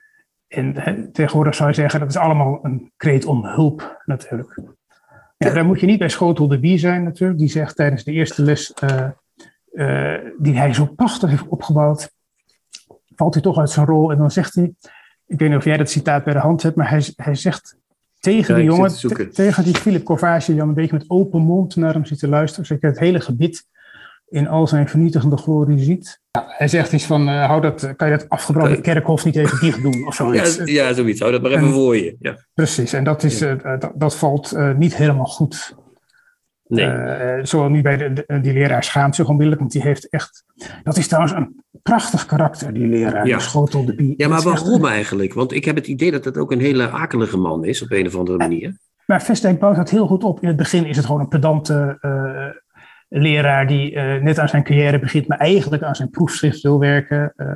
En 0.47 0.73
tegenwoordig 1.11 1.55
zou 1.55 1.69
je 1.69 1.75
zeggen, 1.75 1.99
dat 1.99 2.09
is 2.09 2.17
allemaal 2.17 2.59
een 2.61 2.91
kreet 2.97 3.25
om 3.25 3.45
hulp 3.45 4.01
natuurlijk. 4.05 4.61
Ja, 5.37 5.53
daar 5.53 5.65
moet 5.65 5.79
je 5.79 5.85
niet 5.85 5.99
bij 5.99 6.09
Schotel 6.09 6.47
de 6.47 6.59
Bie 6.59 6.77
zijn 6.77 7.03
natuurlijk. 7.03 7.39
Die 7.39 7.49
zegt 7.49 7.75
tijdens 7.75 8.03
de 8.03 8.11
eerste 8.11 8.41
les, 8.41 8.73
eh, 8.73 9.09
eh, 9.71 10.21
die 10.37 10.57
hij 10.57 10.73
zo 10.73 10.85
prachtig 10.85 11.29
heeft 11.29 11.47
opgebouwd, 11.47 12.11
valt 13.19 13.33
hij 13.33 13.43
toch 13.43 13.57
uit 13.57 13.69
zijn 13.69 13.85
rol. 13.85 14.11
En 14.11 14.17
dan 14.17 14.31
zegt 14.31 14.55
hij, 14.55 14.73
ik 15.27 15.39
weet 15.39 15.49
niet 15.49 15.57
of 15.57 15.65
jij 15.65 15.77
dat 15.77 15.89
citaat 15.89 16.23
bij 16.23 16.33
de 16.33 16.39
hand 16.39 16.61
hebt, 16.63 16.75
maar 16.75 16.89
hij, 16.89 17.03
hij 17.15 17.35
zegt 17.35 17.77
tegen 18.19 18.53
Ja, 18.53 18.59
die 18.59 18.69
jongen, 18.69 18.97
te 18.97 19.29
tegen 19.29 19.63
die 19.63 19.75
Philip 19.75 20.03
Corvage, 20.03 20.45
die 20.45 20.55
dan 20.59 20.67
een 20.67 20.73
beetje 20.73 20.97
met 20.97 21.09
open 21.09 21.41
mond 21.41 21.75
naar 21.75 21.93
hem 21.93 22.05
zit 22.05 22.19
te 22.19 22.27
luisteren, 22.27 22.65
zodat 22.65 22.81
je 22.81 22.87
het 22.87 22.99
hele 22.99 23.19
gebit 23.19 23.65
in 24.29 24.47
al 24.47 24.67
zijn 24.67 24.89
vernietigende 24.89 25.37
glorie 25.37 25.79
ziet. 25.79 26.19
Ja, 26.31 26.45
hij 26.47 26.67
zegt 26.67 26.93
iets 26.93 27.05
van, 27.05 27.27
eh, 27.29 27.45
hou 27.45 27.61
dat, 27.61 27.95
kan 27.95 28.09
je 28.09 28.17
dat 28.17 28.29
afgebroken 28.29 28.71
Oké. 28.71 28.81
kerkhof 28.81 29.25
niet 29.25 29.35
even 29.35 29.59
dicht 29.59 29.81
doen 29.81 30.07
of 30.07 30.15
zoiets. 30.15 30.55
Ja, 30.57 30.63
ja, 30.65 30.93
zoiets. 30.93 31.19
Hou 31.19 31.31
dat 31.31 31.41
maar 31.41 31.51
even 31.51 31.67
En- 31.67 31.73
voor 31.73 31.95
je. 31.95 32.15
Ja. 32.19 32.37
Precies, 32.53 32.93
en 32.93 33.03
dat, 33.03 33.23
is, 33.23 33.41
eh, 33.41 33.79
dat, 33.79 33.91
dat 33.95 34.15
valt 34.15 34.51
eh, 34.51 34.73
niet 34.75 34.95
helemaal 34.95 35.25
goed. 35.25 35.75
Nee. 36.67 36.85
Eh, 36.85 37.45
zowel 37.45 37.69
nu 37.69 37.81
bij 37.81 37.97
de, 37.97 38.13
de- 38.13 38.39
die 38.41 38.53
leraar 38.53 38.83
schaamt 38.83 39.15
zich 39.15 39.25
onmiddellijk, 39.27 39.59
want 39.61 39.71
die 39.73 39.81
heeft 39.81 40.09
echt... 40.09 40.43
Dat 40.83 40.97
is 40.97 41.07
trouwens 41.07 41.33
een 41.33 41.63
prachtig 41.83 42.25
karakter, 42.25 42.73
die 42.73 42.87
leraar, 42.87 43.27
Ja. 43.27 43.35
die 43.37 43.45
Schotel 43.45 43.85
de 43.85 43.95
Bie. 43.95 44.13
Ja, 44.17 44.27
maar 44.27 44.41
Dat 44.43 44.53
echt- 44.53 44.61
waarom 44.63 44.85
eigenlijk? 44.85 45.33
Want 45.33 45.51
ik 45.53 45.65
heb 45.65 45.75
het 45.75 45.87
idee 45.87 46.11
dat 46.11 46.25
het 46.25 46.37
ook 46.37 46.51
een 46.51 46.59
hele 46.59 46.89
akelige 46.89 47.37
man 47.37 47.65
is, 47.65 47.81
op 47.81 47.91
een 47.91 48.05
of 48.07 48.15
andere 48.15 48.37
manier. 48.37 48.77
Maar 49.05 49.21
Vestdijk 49.21 49.59
bouwt 49.59 49.75
dat 49.75 49.89
heel 49.89 50.07
goed 50.07 50.23
op. 50.23 50.41
In 50.41 50.47
het 50.47 50.57
begin 50.57 50.85
is 50.85 50.97
het 50.97 51.05
gewoon 51.05 51.21
een 51.21 51.27
pedante 51.27 51.97
eh, 52.01 52.47
leraar 53.09 53.67
die 53.67 53.95
eh, 53.95 54.21
net 54.21 54.39
aan 54.39 54.49
zijn 54.49 54.63
carrière 54.63 54.99
begint, 54.99 55.27
maar 55.27 55.37
eigenlijk 55.37 55.83
aan 55.83 55.95
zijn 55.95 56.09
proefschrift 56.09 56.61
wil 56.61 56.79
werken. 56.79 57.33
eh, 57.35 57.47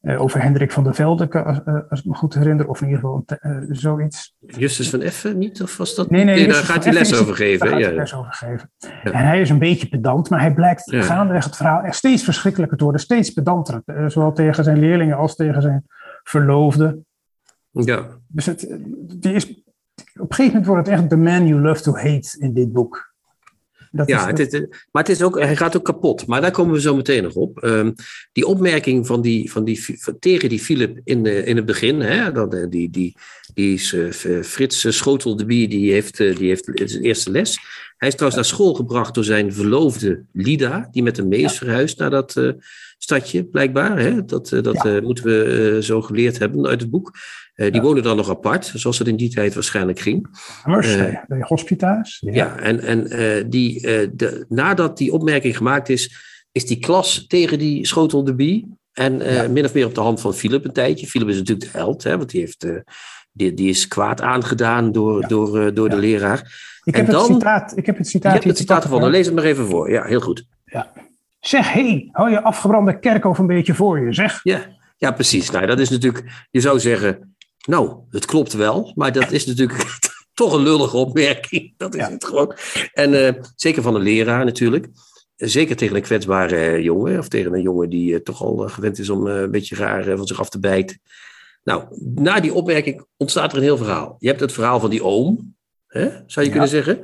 eh, 0.00 0.20
over 0.22 0.42
Hendrik 0.42 0.72
van 0.72 0.84
der 0.84 0.94
Velde, 0.94 1.44
als, 1.44 1.62
eh, 1.64 1.74
als 1.88 2.00
ik 2.00 2.06
me 2.06 2.14
goed 2.14 2.34
herinner, 2.34 2.68
of 2.68 2.80
in 2.80 2.86
ieder 2.88 3.00
geval 3.02 3.22
eh, 3.26 3.56
zoiets. 3.68 4.34
Justus 4.38 4.90
van 4.90 5.00
Effen 5.00 5.38
niet? 5.38 5.62
Of 5.62 5.76
was 5.76 5.94
dat 5.94 6.10
Nee, 6.10 6.24
nee, 6.24 6.46
daar 6.46 6.54
gaat 6.54 6.84
hij 6.84 6.92
les 6.92 7.20
over 7.20 7.34
geven. 7.34 7.58
Daar 7.58 7.68
gaat 7.68 7.80
hij 7.80 7.90
Ja. 7.90 7.96
les 7.96 8.14
over 8.14 8.32
geven. 8.32 8.70
En 9.02 9.26
hij 9.26 9.40
is 9.40 9.50
een 9.50 9.58
beetje 9.58 9.88
pedant, 9.88 10.30
maar 10.30 10.40
hij 10.40 10.54
blijkt 10.54 10.90
Ja. 10.90 11.02
gaandeweg 11.02 11.44
het 11.44 11.56
verhaal 11.56 11.82
echt 11.82 11.96
steeds 11.96 12.24
verschrikkelijker 12.24 12.76
te 12.76 12.84
worden, 12.84 13.00
steeds 13.02 13.30
pedanter. 13.30 13.82
zowel 14.06 14.32
tegen 14.32 14.64
zijn 14.64 14.78
leerlingen 14.78 15.16
als 15.16 15.36
tegen 15.36 15.62
zijn 15.62 15.84
verloofde. 16.22 16.98
ja. 17.70 18.06
Dus 18.26 18.46
het, 18.46 18.78
die 19.16 19.32
is, 19.32 19.48
op 19.50 19.54
een 20.30 20.34
gegeven 20.34 20.46
moment 20.46 20.66
wordt 20.66 20.86
het 20.86 20.98
echt 20.98 21.08
the 21.08 21.16
man 21.16 21.46
you 21.46 21.60
love 21.60 21.82
to 21.82 21.94
hate 21.94 22.36
in 22.38 22.52
dit 22.54 22.72
boek. 22.72 23.07
Dat 23.90 24.08
ja, 24.08 24.28
is, 24.28 24.38
het 24.38 24.52
is, 24.52 24.60
maar 24.90 25.02
het 25.02 25.08
is 25.08 25.22
ook, 25.22 25.38
hij 25.38 25.56
gaat 25.56 25.76
ook 25.76 25.84
kapot. 25.84 26.26
Maar 26.26 26.40
daar 26.40 26.50
komen 26.50 26.74
we 26.74 26.80
zo 26.80 26.96
meteen 26.96 27.22
nog 27.22 27.34
op. 27.34 27.64
Um, 27.64 27.94
die 28.32 28.46
opmerking 28.46 29.06
van 29.06 29.20
die, 29.20 29.50
van 29.50 29.64
die, 29.64 30.00
van, 30.00 30.18
tegen 30.18 30.48
die 30.48 30.58
Philip 30.60 31.00
in, 31.04 31.24
uh, 31.24 31.46
in 31.46 31.56
het 31.56 31.66
begin, 31.66 32.00
hè, 32.00 32.32
dat, 32.32 32.54
uh, 32.54 32.66
die, 32.70 32.90
die, 32.90 33.16
die 33.54 33.74
is, 33.74 33.92
uh, 33.92 34.42
Frits 34.42 34.96
Schotel 34.96 35.36
de 35.36 35.46
die 35.46 35.92
heeft, 35.92 36.16
die 36.16 36.48
heeft 36.48 36.70
zijn 36.84 37.02
eerste 37.02 37.30
les. 37.30 37.58
Hij 37.96 38.08
is 38.08 38.14
trouwens 38.14 38.42
naar 38.42 38.54
school 38.54 38.74
gebracht 38.74 39.14
door 39.14 39.24
zijn 39.24 39.52
verloofde 39.52 40.24
Lida, 40.32 40.88
die 40.90 41.02
met 41.02 41.16
hem 41.16 41.28
mee 41.28 41.40
is 41.40 41.52
ja. 41.52 41.58
verhuisd 41.58 41.98
naar 41.98 42.10
dat 42.10 42.54
stadje, 42.98 43.44
blijkbaar. 43.44 43.98
Hè? 43.98 44.24
Dat, 44.24 44.48
dat 44.48 44.82
ja. 44.82 45.00
moeten 45.00 45.24
we 45.24 45.78
zo 45.80 46.02
geleerd 46.02 46.38
hebben 46.38 46.66
uit 46.66 46.80
het 46.80 46.90
boek. 46.90 47.12
Uh, 47.58 47.66
die 47.66 47.74
ja. 47.74 47.80
wonen 47.80 48.02
dan 48.02 48.16
nog 48.16 48.30
apart, 48.30 48.72
zoals 48.74 48.98
het 48.98 49.08
in 49.08 49.16
die 49.16 49.30
tijd 49.30 49.54
waarschijnlijk 49.54 50.00
ging. 50.00 50.28
Kamers, 50.62 50.96
uh, 50.96 51.16
de 51.26 51.36
hospita's. 51.40 52.18
Ja, 52.20 52.32
ja 52.32 52.56
en, 52.56 52.80
en 52.80 53.20
uh, 53.20 53.44
die, 53.48 53.80
de, 54.14 54.44
nadat 54.48 54.98
die 54.98 55.12
opmerking 55.12 55.56
gemaakt 55.56 55.88
is, 55.88 56.16
is 56.52 56.66
die 56.66 56.78
klas 56.78 57.26
tegen 57.26 57.58
die 57.58 57.86
schotel 57.86 58.24
de 58.24 58.34
bie. 58.34 58.76
En 58.92 59.18
ja. 59.18 59.48
min 59.48 59.64
of 59.64 59.74
meer 59.74 59.86
op 59.86 59.94
de 59.94 60.00
hand 60.00 60.20
van 60.20 60.34
Philip 60.34 60.64
een 60.64 60.72
tijdje. 60.72 61.06
Philip 61.06 61.28
is 61.28 61.36
natuurlijk 61.36 61.72
de 61.72 61.78
held, 61.78 62.02
hè, 62.02 62.16
want 62.16 62.30
die, 62.30 62.40
heeft, 62.40 62.66
die, 63.32 63.54
die 63.54 63.68
is 63.68 63.88
kwaad 63.88 64.20
aangedaan 64.20 64.92
door, 64.92 65.20
ja. 65.20 65.28
door, 65.28 65.74
door 65.74 65.88
de 65.88 65.98
leraar. 65.98 66.66
Ik 66.84 66.96
heb, 66.96 67.06
dan, 67.06 67.22
het 67.22 67.32
citaat, 67.32 67.76
ik 67.76 67.86
heb 67.86 67.98
het 67.98 68.08
citaat. 68.08 68.32
Je 68.32 68.38
hebt 68.38 68.50
het 68.50 68.58
citaat 68.58 68.82
ervan, 68.82 69.00
dan 69.00 69.10
lees 69.10 69.26
het 69.26 69.34
maar 69.34 69.44
even 69.44 69.66
voor. 69.66 69.90
Ja, 69.90 70.04
heel 70.04 70.20
goed. 70.20 70.44
Ja. 70.64 70.92
Zeg, 71.40 71.72
hé, 71.72 71.88
hey, 71.88 72.08
hou 72.12 72.30
je 72.30 72.42
afgebrande 72.42 72.98
kerkhof 72.98 73.38
een 73.38 73.46
beetje 73.46 73.74
voor 73.74 74.00
je, 74.00 74.12
zeg. 74.12 74.40
Ja, 74.42 74.60
ja 74.96 75.12
precies. 75.12 75.50
Nou, 75.50 75.66
dat 75.66 75.78
is 75.78 75.90
natuurlijk, 75.90 76.46
je 76.50 76.60
zou 76.60 76.80
zeggen, 76.80 77.36
nou, 77.68 77.96
het 78.10 78.24
klopt 78.24 78.52
wel, 78.52 78.92
maar 78.94 79.12
dat 79.12 79.32
is 79.32 79.46
natuurlijk 79.46 79.98
toch 80.34 80.52
een 80.52 80.62
lullige 80.62 80.96
opmerking. 80.96 81.74
Dat 81.76 81.94
is 81.94 82.00
ja. 82.00 82.10
het 82.10 82.24
gewoon. 82.24 82.54
En 82.92 83.12
uh, 83.12 83.30
zeker 83.56 83.82
van 83.82 83.94
een 83.94 84.02
leraar 84.02 84.44
natuurlijk. 84.44 84.88
Zeker 85.36 85.76
tegen 85.76 85.96
een 85.96 86.02
kwetsbare 86.02 86.82
jongen, 86.82 87.18
of 87.18 87.28
tegen 87.28 87.54
een 87.54 87.62
jongen 87.62 87.88
die 87.88 88.12
uh, 88.12 88.18
toch 88.18 88.42
al 88.42 88.56
gewend 88.56 88.98
is 88.98 89.10
om 89.10 89.26
een 89.26 89.50
beetje 89.50 89.76
raar 89.76 90.16
van 90.16 90.26
zich 90.26 90.40
af 90.40 90.48
te 90.48 90.58
bijten. 90.58 91.00
Nou, 91.62 91.84
na 92.14 92.40
die 92.40 92.54
opmerking 92.54 93.06
ontstaat 93.16 93.50
er 93.52 93.58
een 93.58 93.64
heel 93.64 93.76
verhaal. 93.76 94.16
Je 94.18 94.28
hebt 94.28 94.40
het 94.40 94.52
verhaal 94.52 94.80
van 94.80 94.90
die 94.90 95.04
oom, 95.04 95.54
hè, 95.86 96.08
zou 96.26 96.26
je 96.26 96.44
ja. 96.44 96.50
kunnen 96.50 96.68
zeggen. 96.68 97.00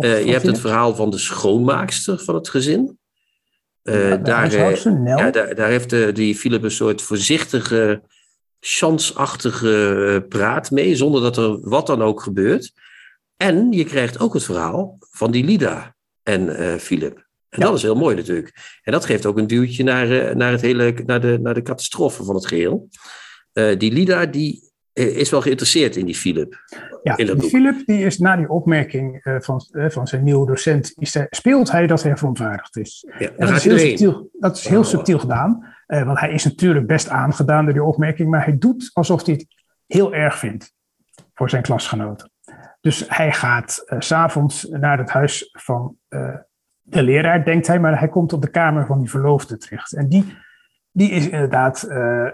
je 0.00 0.32
hebt 0.32 0.46
het 0.46 0.60
verhaal 0.60 0.94
van 0.94 1.10
de 1.10 1.18
schoonmaakster 1.18 2.18
van 2.18 2.34
het 2.34 2.48
gezin. 2.48 2.98
Ja, 3.82 4.16
daar, 4.16 4.52
ja, 5.04 5.30
daar, 5.30 5.54
daar, 5.54 5.68
heeft 5.68 6.14
die 6.14 6.36
Philip 6.36 6.62
een 6.62 6.70
soort 6.70 7.02
voorzichtige 7.02 8.02
chansachtige 8.66 10.26
praat 10.28 10.70
mee, 10.70 10.96
zonder 10.96 11.20
dat 11.20 11.36
er 11.36 11.68
wat 11.68 11.86
dan 11.86 12.02
ook 12.02 12.22
gebeurt. 12.22 12.72
En 13.36 13.72
je 13.72 13.84
krijgt 13.84 14.20
ook 14.20 14.34
het 14.34 14.44
verhaal 14.44 14.96
van 15.10 15.30
die 15.30 15.44
Lida 15.44 15.94
en 16.22 16.42
uh, 16.42 16.74
Philip. 16.74 17.16
En 17.48 17.60
ja. 17.60 17.66
dat 17.66 17.76
is 17.76 17.82
heel 17.82 17.94
mooi 17.94 18.16
natuurlijk. 18.16 18.78
En 18.82 18.92
dat 18.92 19.04
geeft 19.04 19.26
ook 19.26 19.38
een 19.38 19.46
duwtje 19.46 19.84
naar, 19.84 20.10
uh, 20.10 20.34
naar, 20.34 20.52
het 20.52 20.60
hele, 20.60 20.94
naar, 21.06 21.20
de, 21.20 21.38
naar 21.42 21.54
de 21.54 21.62
catastrofe 21.62 22.24
van 22.24 22.34
het 22.34 22.46
geheel. 22.46 22.88
Uh, 23.52 23.78
die 23.78 23.92
Lida 23.92 24.26
die, 24.26 24.72
is 24.92 25.30
wel 25.30 25.40
geïnteresseerd 25.40 25.96
in 25.96 26.06
die 26.06 26.14
Philip. 26.14 26.56
Ja, 27.02 27.16
in 27.16 27.26
dat 27.26 27.40
die 27.40 27.48
Philip 27.48 27.86
die 27.86 28.04
is 28.04 28.18
na 28.18 28.36
die 28.36 28.48
opmerking 28.48 29.20
van, 29.40 29.66
van 29.70 30.06
zijn 30.06 30.24
nieuwe 30.24 30.46
docent, 30.46 30.92
is, 30.98 31.16
speelt 31.30 31.70
hij 31.70 31.86
dat 31.86 32.02
hij 32.02 32.16
verontwaardigd 32.16 32.76
is. 32.76 33.06
Ja, 33.18 33.30
en 33.36 33.46
dat, 33.46 33.56
is 33.56 33.64
heel 33.64 33.78
subtiel, 33.78 34.30
dat 34.32 34.56
is 34.56 34.68
heel 34.68 34.78
oh. 34.78 34.84
subtiel 34.84 35.18
gedaan. 35.18 35.73
Uh, 35.86 36.02
want 36.02 36.20
hij 36.20 36.32
is 36.32 36.44
natuurlijk 36.44 36.86
best 36.86 37.08
aangedaan 37.08 37.64
door 37.64 37.74
die 37.74 37.82
opmerking, 37.82 38.30
maar 38.30 38.44
hij 38.44 38.58
doet 38.58 38.90
alsof 38.92 39.26
hij 39.26 39.34
het 39.34 39.46
heel 39.86 40.14
erg 40.14 40.38
vindt 40.38 40.74
voor 41.34 41.50
zijn 41.50 41.62
klasgenoten. 41.62 42.30
Dus 42.80 43.04
hij 43.08 43.32
gaat 43.32 43.84
uh, 43.86 44.00
s'avonds 44.00 44.68
naar 44.68 44.98
het 44.98 45.10
huis 45.10 45.48
van 45.52 45.96
uh, 46.08 46.36
de 46.80 47.02
leraar, 47.02 47.44
denkt 47.44 47.66
hij, 47.66 47.80
maar 47.80 47.98
hij 47.98 48.08
komt 48.08 48.32
op 48.32 48.42
de 48.42 48.50
kamer 48.50 48.86
van 48.86 48.98
die 48.98 49.10
verloofde 49.10 49.56
terecht. 49.56 49.92
En 49.92 50.08
die, 50.08 50.36
die 50.90 51.10
is 51.10 51.28
inderdaad 51.28 51.86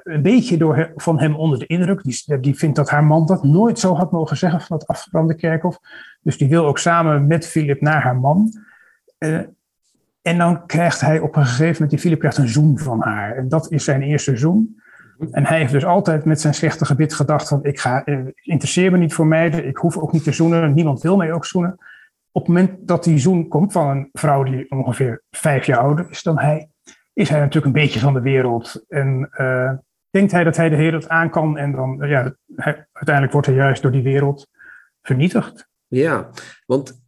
een 0.03 0.22
beetje 0.22 0.57
door 0.57 0.92
van 0.96 1.20
hem 1.20 1.34
onder 1.34 1.59
de 1.59 1.66
indruk. 1.66 2.03
Die, 2.03 2.40
die 2.40 2.55
vindt 2.55 2.76
dat 2.76 2.90
haar 2.90 3.05
man 3.05 3.26
dat 3.26 3.42
nooit 3.42 3.78
zo 3.78 3.94
had 3.94 4.12
mogen 4.12 4.36
zeggen 4.36 4.61
van 4.61 4.76
het 4.76 4.86
afgebrande 4.86 5.34
kerkhof. 5.34 5.78
Dus 6.20 6.38
die 6.38 6.48
wil 6.48 6.66
ook 6.66 6.78
samen 6.78 7.26
met 7.26 7.46
Philip 7.46 7.80
naar 7.80 8.03
haar 8.03 8.16
man. 8.16 8.53
En 10.22 10.38
dan 10.38 10.66
krijgt 10.66 11.00
hij 11.00 11.18
op 11.18 11.36
een 11.36 11.46
gegeven 11.46 11.72
moment, 11.72 11.90
die 11.90 11.98
Philip 11.98 12.18
krijgt 12.18 12.38
een 12.38 12.48
zoen 12.48 12.78
van 12.78 13.02
haar. 13.02 13.36
En 13.36 13.48
dat 13.48 13.70
is 13.70 13.84
zijn 13.84 14.02
eerste 14.02 14.36
zoen. 14.36 14.80
En 15.30 15.46
hij 15.46 15.58
heeft 15.58 15.72
dus 15.72 15.84
altijd 15.84 16.24
met 16.24 16.40
zijn 16.40 16.54
slechte 16.54 16.84
gebit 16.84 17.14
gedacht 17.14 17.48
van, 17.48 17.64
ik 17.64 17.80
ga, 17.80 18.04
eh, 18.04 18.18
interesseer 18.42 18.90
me 18.90 18.98
niet 18.98 19.14
voor 19.14 19.26
meiden, 19.26 19.66
ik 19.66 19.76
hoef 19.76 19.98
ook 19.98 20.12
niet 20.12 20.24
te 20.24 20.32
zoenen, 20.32 20.74
niemand 20.74 21.02
wil 21.02 21.16
mij 21.16 21.32
ook 21.32 21.44
zoenen. 21.44 21.78
Op 22.32 22.46
het 22.46 22.54
moment 22.54 22.88
dat 22.88 23.04
die 23.04 23.18
zoen 23.18 23.48
komt 23.48 23.72
van 23.72 23.88
een 23.88 24.08
vrouw 24.12 24.42
die 24.42 24.70
ongeveer 24.70 25.22
vijf 25.30 25.66
jaar 25.66 25.78
ouder 25.78 26.06
is 26.10 26.22
dan 26.22 26.38
hij, 26.38 26.68
is 27.12 27.28
hij 27.28 27.38
natuurlijk 27.38 27.66
een 27.66 27.82
beetje 27.82 28.00
van 28.00 28.14
de 28.14 28.20
wereld. 28.20 28.84
En 28.88 29.28
uh, 29.40 29.72
denkt 30.10 30.32
hij 30.32 30.44
dat 30.44 30.56
hij 30.56 30.68
de 30.68 30.76
wereld 30.76 31.08
aan 31.08 31.30
kan 31.30 31.58
en 31.58 31.72
dan, 31.72 31.96
ja, 32.08 32.34
uiteindelijk 32.92 33.32
wordt 33.32 33.46
hij 33.46 33.56
juist 33.56 33.82
door 33.82 33.92
die 33.92 34.02
wereld 34.02 34.48
vernietigd. 35.02 35.68
Ja, 35.86 36.30
want 36.66 36.99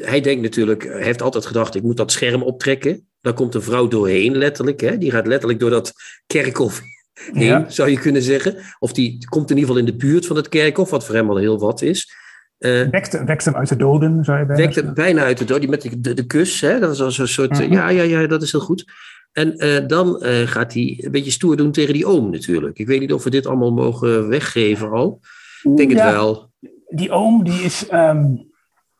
hij 0.00 0.20
denkt 0.20 0.42
natuurlijk, 0.42 0.82
hij 0.82 1.02
heeft 1.02 1.22
altijd 1.22 1.46
gedacht, 1.46 1.74
ik 1.74 1.82
moet 1.82 1.96
dat 1.96 2.12
scherm 2.12 2.42
optrekken. 2.42 3.08
Daar 3.20 3.32
komt 3.32 3.54
een 3.54 3.62
vrouw 3.62 3.88
doorheen, 3.88 4.36
letterlijk. 4.36 4.80
Hè? 4.80 4.98
Die 4.98 5.10
gaat 5.10 5.26
letterlijk 5.26 5.60
door 5.60 5.70
dat 5.70 5.92
kerkhof 6.26 6.80
heen, 7.32 7.44
ja. 7.44 7.64
zou 7.68 7.90
je 7.90 7.98
kunnen 7.98 8.22
zeggen. 8.22 8.56
Of 8.78 8.92
die 8.92 9.26
komt 9.28 9.50
in 9.50 9.56
ieder 9.56 9.70
geval 9.70 9.86
in 9.86 9.98
de 9.98 10.06
buurt 10.06 10.26
van 10.26 10.36
het 10.36 10.48
kerkhof, 10.48 10.90
wat 10.90 11.04
voor 11.04 11.14
hem 11.14 11.30
al 11.30 11.36
heel 11.36 11.58
wat 11.58 11.82
is. 11.82 12.14
Uh, 12.58 12.88
wekt, 12.90 13.24
wekt 13.24 13.44
hem 13.44 13.54
uit 13.54 13.68
de 13.68 13.76
doden, 13.76 14.24
zou 14.24 14.38
je 14.38 14.46
bijna 14.46 14.62
Wekt 14.62 14.74
hem 14.74 14.94
bijna 14.94 15.22
uit 15.22 15.38
de 15.38 15.44
doden, 15.44 15.70
met 15.70 15.82
de, 15.82 16.00
de, 16.00 16.14
de 16.14 16.26
kus. 16.26 16.60
Hè? 16.60 16.78
Dat 16.78 16.92
is 16.92 17.00
als 17.00 17.18
een 17.18 17.28
soort, 17.28 17.50
uh 17.50 17.58
-huh. 17.58 17.72
ja, 17.72 17.88
ja, 17.88 18.02
ja, 18.02 18.26
dat 18.26 18.42
is 18.42 18.52
heel 18.52 18.60
goed. 18.60 18.84
En 19.32 19.64
uh, 19.64 19.86
dan 19.86 20.22
gaat 20.46 20.72
hij 20.72 20.98
een 21.00 21.10
beetje 21.10 21.30
stoer 21.30 21.56
doen 21.56 21.72
tegen 21.72 21.94
die 21.94 22.06
oom 22.06 22.30
natuurlijk. 22.30 22.78
Ik 22.78 22.86
weet 22.86 23.00
niet 23.00 23.12
of 23.12 23.24
we 23.24 23.30
dit 23.30 23.46
allemaal 23.46 23.72
mogen 23.72 24.28
weggeven 24.28 24.90
al. 24.90 25.20
Ik 25.62 25.76
denk 25.76 25.92
ja, 25.92 26.04
het 26.04 26.14
wel. 26.14 26.50
Die 26.88 27.10
oom, 27.10 27.44
die 27.44 27.62
is... 27.62 27.86
Um 27.92 28.54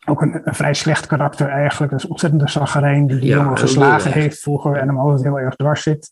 ook 0.06 0.22
een, 0.22 0.40
een, 0.44 0.54
vrij 0.54 0.74
slecht 0.74 1.06
karakter 1.06 1.48
eigenlijk. 1.48 1.92
Dat 1.92 2.00
is 2.00 2.08
ontzettend 2.08 2.42
een 2.42 2.48
zaggerijn 2.48 3.06
die 3.06 3.18
die 3.18 3.28
ja, 3.28 3.36
jongen 3.36 3.58
geslagen 3.58 4.12
heeft 4.12 4.40
vroeger 4.40 4.76
en 4.76 4.86
hem 4.86 4.98
altijd 4.98 5.22
heel 5.22 5.38
erg 5.38 5.56
dwars 5.56 5.82
zit. 5.82 6.10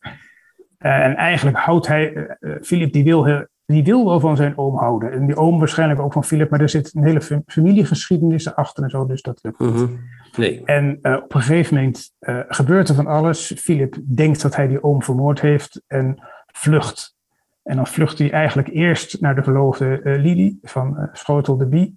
Uh, 0.79 1.05
en 1.05 1.17
eigenlijk 1.17 1.57
houdt 1.57 1.87
hij, 1.87 2.37
uh, 2.41 2.57
Philip 2.63 2.93
die 2.93 3.05
wil, 3.05 3.47
die 3.67 3.85
wil 3.85 4.05
wel 4.05 4.21
van 4.21 4.37
zijn 4.37 4.59
oom 4.59 4.77
houden. 4.77 5.13
En 5.13 5.27
die 5.27 5.37
oom 5.37 5.59
waarschijnlijk 5.59 6.01
ook 6.01 6.13
van 6.13 6.25
Philip, 6.25 6.51
maar 6.51 6.61
er 6.61 6.69
zit 6.69 6.95
een 6.95 7.05
hele 7.05 7.43
familiegeschiedenis 7.47 8.55
achter 8.55 8.83
en 8.83 8.91
zo, 8.91 9.07
dus 9.07 9.23
dat 9.23 9.39
lukt 9.43 9.59
niet. 9.59 9.71
Mm 9.71 9.77
-hmm. 9.77 10.01
nee. 10.37 10.63
En 10.65 10.99
uh, 11.03 11.17
op 11.23 11.35
een 11.35 11.41
gegeven 11.41 11.75
moment 11.75 12.13
gebeurt 12.49 12.89
er 12.89 12.95
van 12.95 13.07
alles. 13.07 13.53
Philip 13.57 13.97
denkt 14.15 14.43
dat 14.43 14.57
hij 14.57 14.67
die 14.67 14.83
oom 14.83 15.03
vermoord 15.03 15.41
heeft 15.41 15.83
en 15.87 16.23
vlucht. 16.47 17.17
En 17.63 17.77
dan 17.77 17.87
vlucht 17.87 18.19
hij 18.19 18.33
eigenlijk 18.33 18.69
eerst 18.69 19.21
naar 19.21 19.35
de 19.35 19.43
verloofde 19.43 20.01
Lily 20.05 20.59
van 20.63 21.09
Schotel 21.13 21.57
de 21.57 21.67
Bie. 21.67 21.97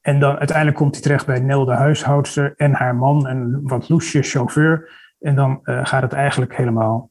En 0.00 0.20
dan 0.20 0.36
uiteindelijk 0.36 0.76
komt 0.76 0.94
hij 0.94 1.02
terecht 1.02 1.26
bij 1.26 1.40
Nel 1.40 1.64
de 1.64 1.72
huishoudster 1.72 2.54
en 2.56 2.72
haar 2.72 2.96
man 2.96 3.26
en 3.26 3.60
wat 3.62 3.88
loesje 3.88 4.22
chauffeur. 4.22 4.90
En 5.20 5.34
dan 5.34 5.60
uh, 5.62 5.86
gaat 5.86 6.02
het 6.02 6.12
eigenlijk 6.12 6.56
helemaal. 6.56 7.10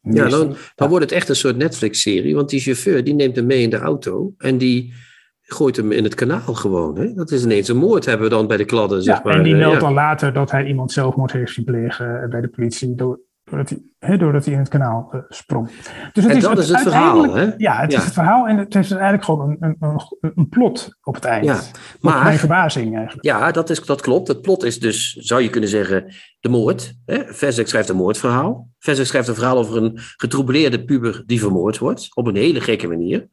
Ja, 0.00 0.28
dan, 0.28 0.56
dan 0.74 0.88
wordt 0.88 1.04
het 1.04 1.14
echt 1.14 1.28
een 1.28 1.36
soort 1.36 1.56
Netflix-serie. 1.56 2.34
Want 2.34 2.48
die 2.48 2.60
chauffeur 2.60 3.04
die 3.04 3.14
neemt 3.14 3.36
hem 3.36 3.46
mee 3.46 3.62
in 3.62 3.70
de 3.70 3.78
auto 3.78 4.34
en 4.38 4.58
die 4.58 4.94
gooit 5.42 5.76
hem 5.76 5.92
in 5.92 6.04
het 6.04 6.14
kanaal 6.14 6.54
gewoon. 6.54 6.98
Hè? 6.98 7.14
Dat 7.14 7.30
is 7.30 7.44
ineens 7.44 7.68
een 7.68 7.76
moord 7.76 8.04
hebben 8.04 8.28
we 8.28 8.34
dan 8.34 8.46
bij 8.46 8.56
de 8.56 8.64
kladden. 8.64 9.02
Zeg 9.02 9.22
maar. 9.22 9.34
En 9.34 9.42
die 9.42 9.54
meldt 9.54 9.74
ja. 9.74 9.80
dan 9.80 9.92
later 9.92 10.32
dat 10.32 10.50
hij 10.50 10.64
iemand 10.64 10.92
zelfmoord 10.92 11.32
heeft 11.32 11.52
zien 11.52 11.64
plegen 11.64 12.30
bij 12.30 12.40
de 12.40 12.48
politie. 12.48 12.94
Door, 12.94 13.20
doordat, 13.50 13.68
hij, 13.68 13.78
hè, 13.98 14.16
doordat 14.16 14.44
hij 14.44 14.54
in 14.54 14.58
het 14.58 14.68
kanaal 14.68 15.10
uh, 15.12 15.20
sprong. 15.28 15.66
Dus 16.12 16.24
het 16.24 16.32
en 16.32 16.36
is 16.36 16.42
dat 16.42 16.50
het, 16.50 16.60
is 16.60 16.68
het 16.68 16.80
verhaal, 16.80 17.34
hè? 17.34 17.50
Ja, 17.56 17.80
het 17.80 17.92
ja. 17.92 17.98
is 17.98 18.04
het 18.04 18.12
verhaal 18.12 18.46
en 18.46 18.56
het 18.56 18.74
is 18.74 18.90
eigenlijk 18.90 19.24
gewoon 19.24 19.56
een, 19.60 19.76
een, 19.80 20.00
een, 20.34 20.48
plot 20.48 20.98
op 21.02 21.14
het 21.14 21.24
eind. 21.24 21.44
Ja, 21.44 21.60
maar... 22.00 22.24
mijn 22.24 22.38
verbazing 22.38 22.96
eigenlijk. 22.96 23.24
Ja, 23.24 23.50
dat, 23.50 23.70
is, 23.70 23.84
dat 23.84 24.00
klopt. 24.00 24.28
Het 24.28 24.42
plot 24.42 24.64
is 24.64 24.80
dus, 24.80 25.12
zou 25.12 25.42
je 25.42 25.50
kunnen 25.50 25.70
zeggen, 25.70 26.14
de 26.40 26.48
moord. 26.48 26.94
Vezek 27.06 27.68
schrijft 27.68 27.88
een 27.88 27.96
moordverhaal. 27.96 28.68
Vezek 28.78 29.06
schrijft 29.06 29.28
een 29.28 29.34
verhaal 29.34 29.58
over 29.58 29.76
een 29.76 29.92
getroubleerde 30.16 30.84
puber 30.84 31.22
die 31.26 31.40
vermoord 31.40 31.78
wordt. 31.78 32.08
Op 32.14 32.26
een 32.26 32.36
hele 32.36 32.60
gekke 32.60 32.88
manier. 32.88 33.28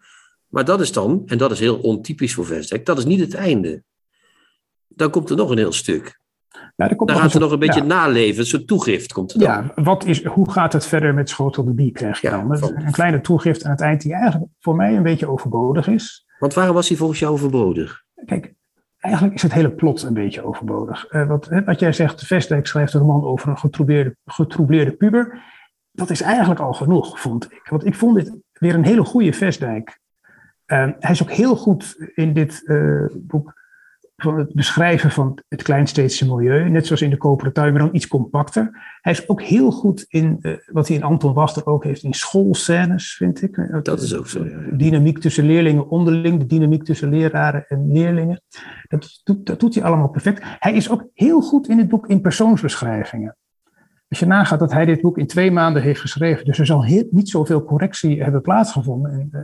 Maar 0.48 0.66
dat 0.66 0.82
is 0.82 0.92
dan, 0.92 1.24
en 1.26 1.38
dat 1.38 1.52
is 1.52 1.60
heel 1.60 1.78
ontypisch 1.78 2.34
voor 2.34 2.46
Vezek, 2.46 2.86
dat 2.86 2.98
is 2.98 3.06
niet 3.06 3.20
het 3.20 3.34
einde. 3.34 3.84
Dan 4.88 5.10
komt 5.10 5.30
er 5.30 5.36
nog 5.36 5.50
een 5.50 5.58
heel 5.58 5.74
stuk. 5.74 6.20
Nou, 6.76 6.90
er 6.92 6.96
komt 6.96 7.10
dan 7.10 7.20
gaat 7.20 7.34
er 7.34 7.40
nog 7.40 7.52
een 7.52 7.60
beetje 7.60 7.80
ja. 7.82 7.86
naleven, 7.86 8.40
een 8.40 8.46
soort 8.46 8.68
toegift 8.68 9.14
komt 9.14 9.34
er 9.34 9.40
dan. 9.40 9.48
Ja, 9.48 9.84
wat 9.84 10.06
is, 10.06 10.26
hoe 10.26 10.52
gaat 10.52 10.74
het 10.74 10.86
verder 10.86 11.14
met 11.14 11.30
Schotel 11.30 11.64
de 11.66 11.74
Bie 11.74 11.92
krijg 11.92 12.22
je 12.22 12.28
Ja, 12.30 12.42
dan? 12.42 12.58
van- 12.58 12.74
Een 12.76 12.92
kleine 12.92 13.22
toegift 13.22 13.64
aan 13.66 13.72
het 13.72 13.82
eind 13.82 14.02
die 14.02 14.14
eigenlijk 14.14 14.52
voor 14.60 14.76
mij 14.76 14.96
een 14.96 15.04
beetje 15.04 15.28
overbodig 15.30 15.88
is. 15.88 16.26
Want 16.40 16.54
waarom 16.54 16.76
was 16.76 16.88
hij 16.88 16.98
volgens 16.98 17.20
jou 17.20 17.34
overbodig? 17.34 18.04
Kijk, 18.26 18.54
eigenlijk 18.98 19.36
is 19.36 19.42
het 19.42 19.54
hele 19.54 19.72
plot 19.72 20.02
een 20.04 20.14
beetje 20.14 20.44
overbodig. 20.44 21.06
Eh, 21.06 21.28
wat, 21.28 21.50
wat 21.66 21.80
jij 21.80 21.94
zegt, 21.94 22.26
Vestdijk 22.26 22.68
schrijft 22.68 22.94
een 22.94 23.00
roman 23.00 23.24
over 23.24 23.50
een 23.50 23.58
getroubleerde, 23.58 24.16
getroubleerde 24.26 24.92
puber. 24.92 25.42
Dat 25.92 26.10
is 26.10 26.22
eigenlijk 26.22 26.60
al 26.60 26.74
genoeg, 26.74 27.20
vond 27.20 27.52
ik. 27.52 27.68
Want 27.70 27.86
ik 27.86 27.96
vond 27.96 28.16
dit 28.16 28.34
weer 28.52 28.74
een 28.74 28.86
hele 28.86 29.04
goede 29.06 29.34
Vestdijk. 29.34 30.00
Eh, 30.66 30.88
hij 31.00 31.12
is 31.12 31.22
ook 31.22 31.32
heel 31.32 31.56
goed 31.56 32.12
in 32.16 32.34
dit 32.34 32.64
eh, 32.66 33.06
boek 33.14 33.54
van 34.16 34.38
het 34.38 34.54
beschrijven 34.54 35.12
van 35.12 35.40
het 35.48 35.64
kleinsteedse 35.64 36.28
milieu, 36.28 36.70
net 36.70 36.86
zoals 36.86 37.02
in 37.02 37.10
de 37.10 37.18
coöperatief, 37.18 37.72
maar 37.72 37.80
dan 37.80 37.96
iets 37.96 38.08
compacter. 38.08 38.98
Hij 39.02 39.12
is 39.12 39.30
ook 39.30 39.42
heel 39.42 39.72
goed 39.72 40.06
in, 40.08 40.38
uh, 40.42 40.58
wat 40.66 40.88
hij 40.88 40.98
in 40.98 41.04
Anton 41.04 41.34
Wachter 41.34 41.66
ook 41.66 41.84
heeft, 41.84 42.04
in 42.04 42.14
schoolscènes, 42.14 43.16
vind 43.16 43.42
ik. 43.42 43.80
Dat 43.84 44.02
is 44.02 44.16
ook 44.16 44.28
zo, 44.28 44.46
ja. 44.46 44.58
De 44.58 44.76
dynamiek 44.76 45.20
tussen 45.20 45.46
leerlingen 45.46 45.90
onderling, 45.90 46.40
de 46.40 46.46
dynamiek 46.46 46.84
tussen 46.84 47.10
leraren 47.10 47.66
en 47.68 47.92
leerlingen. 47.92 48.42
Dat 48.88 49.22
doet, 49.24 49.46
dat 49.46 49.60
doet 49.60 49.76
hij 49.76 49.84
allemaal 49.84 50.10
perfect. 50.10 50.44
Hij 50.60 50.74
is 50.74 50.90
ook 50.90 51.08
heel 51.14 51.42
goed 51.42 51.68
in 51.68 51.78
het 51.78 51.88
boek 51.88 52.08
in 52.08 52.22
persoonsbeschrijvingen. 52.22 53.36
Als 54.08 54.20
je 54.20 54.26
nagaat 54.26 54.60
dat 54.60 54.74
hij 54.74 54.86
dit 54.86 55.02
boek 55.02 55.18
in 55.18 55.28
twee 55.28 55.52
maanden 55.52 55.82
heeft 55.82 56.02
geschreven, 56.02 56.46
dus 56.46 56.60
er 56.60 56.66
zal 56.66 56.84
heel, 56.86 57.08
niet 57.12 57.30
zoveel 57.30 57.64
correctie 57.64 58.24
hebben 58.24 58.42
plaatsgevonden. 58.42 59.12
En, 59.12 59.30
uh, 59.32 59.42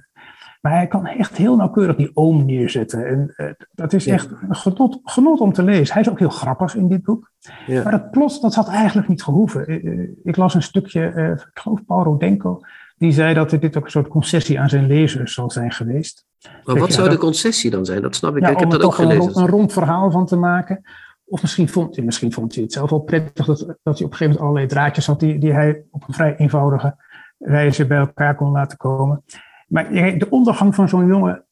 maar 0.62 0.72
hij 0.72 0.88
kan 0.88 1.06
echt 1.06 1.38
heel 1.38 1.56
nauwkeurig 1.56 1.96
die 1.96 2.12
oom 2.14 2.46
neerzetten. 2.46 3.08
En 3.08 3.34
uh, 3.38 3.52
dat 3.72 3.94
is 3.94 4.08
echt 4.08 4.30
een 4.32 4.56
genot, 4.56 5.00
genot, 5.04 5.40
om 5.40 5.54
te 5.54 5.64
lezen. 5.64 5.94
Hij 5.94 6.02
is 6.02 6.10
ook 6.10 6.20
heel 6.20 6.30
grappig 6.30 6.76
in 6.76 6.88
dit 6.88 7.04
boek. 7.04 7.32
Ja. 7.68 7.84
Maar 7.84 7.92
dat 7.92 8.12
plot, 8.12 8.42
dat 8.42 8.56
had 8.56 8.68
eigenlijk 8.68 9.08
niet 9.08 9.24
gehoeven. 9.24 9.86
Uh, 9.86 10.10
ik 10.24 10.36
las 10.36 10.54
een 10.54 10.64
stukje, 10.64 11.12
uh, 11.16 11.30
ik 11.30 11.50
geloof 11.54 11.86
Paul 11.86 12.04
Rodenko, 12.04 12.62
die 12.98 13.12
zei 13.12 13.34
dat 13.34 13.50
dit 13.50 13.78
ook 13.78 13.86
een 13.86 13.92
soort 13.92 14.08
concessie 14.08 14.60
aan 14.60 14.70
zijn 14.70 14.88
lezers 14.88 15.34
zal 15.34 15.52
zijn 15.52 15.72
geweest. 15.72 16.26
Maar 16.64 16.78
wat 16.78 16.94
zou 16.94 17.10
de 17.10 17.18
concessie 17.18 17.72
dan 17.72 17.86
zijn? 17.86 18.02
Dat 18.02 18.16
snap 18.16 18.36
ik. 18.36 18.42
Ja, 18.42 18.50
ik 18.50 18.56
heb 18.56 18.66
om 18.66 18.72
dat 18.72 18.80
er 18.80 18.86
ook 18.86 18.94
gelezen. 18.94 19.36
een, 19.36 19.42
een 19.42 19.50
rond 19.50 19.74
verhaal 19.74 20.12
van 20.12 20.26
te 20.26 20.36
maken. 20.36 20.82
Of 21.26 21.42
misschien 21.42 21.70
vond, 21.70 21.96
hij, 21.96 22.06
misschien 22.06 22.34
vond 22.34 22.54
hij 22.54 22.64
het 22.64 22.74
zelf 22.74 22.90
wel 22.90 23.00
prettig 23.00 23.46
dat, 23.46 23.58
dat 23.58 23.68
hij 23.68 23.76
op 23.76 23.84
een 23.84 23.98
gegeven 23.98 24.26
moment 24.26 24.40
allerlei 24.40 24.68
draadjes 24.68 25.06
had 25.06 25.20
die, 25.20 25.38
die 25.38 25.54
hij 25.54 25.84
op 25.92 26.04
een 26.08 26.14
vrij 26.14 26.36
eenvoudige 26.36 26.96
wijze 27.38 27.88
bij 27.88 27.98
elkaar 27.98 28.36
kon 28.36 28.52
laten 28.52 28.78
komen. 28.78 29.24
Maar 29.72 29.92
de 29.94 30.28
ondergang 30.30 30.76
van 30.76 30.90
zo'n 30.90 31.08
jongen, 31.08 31.46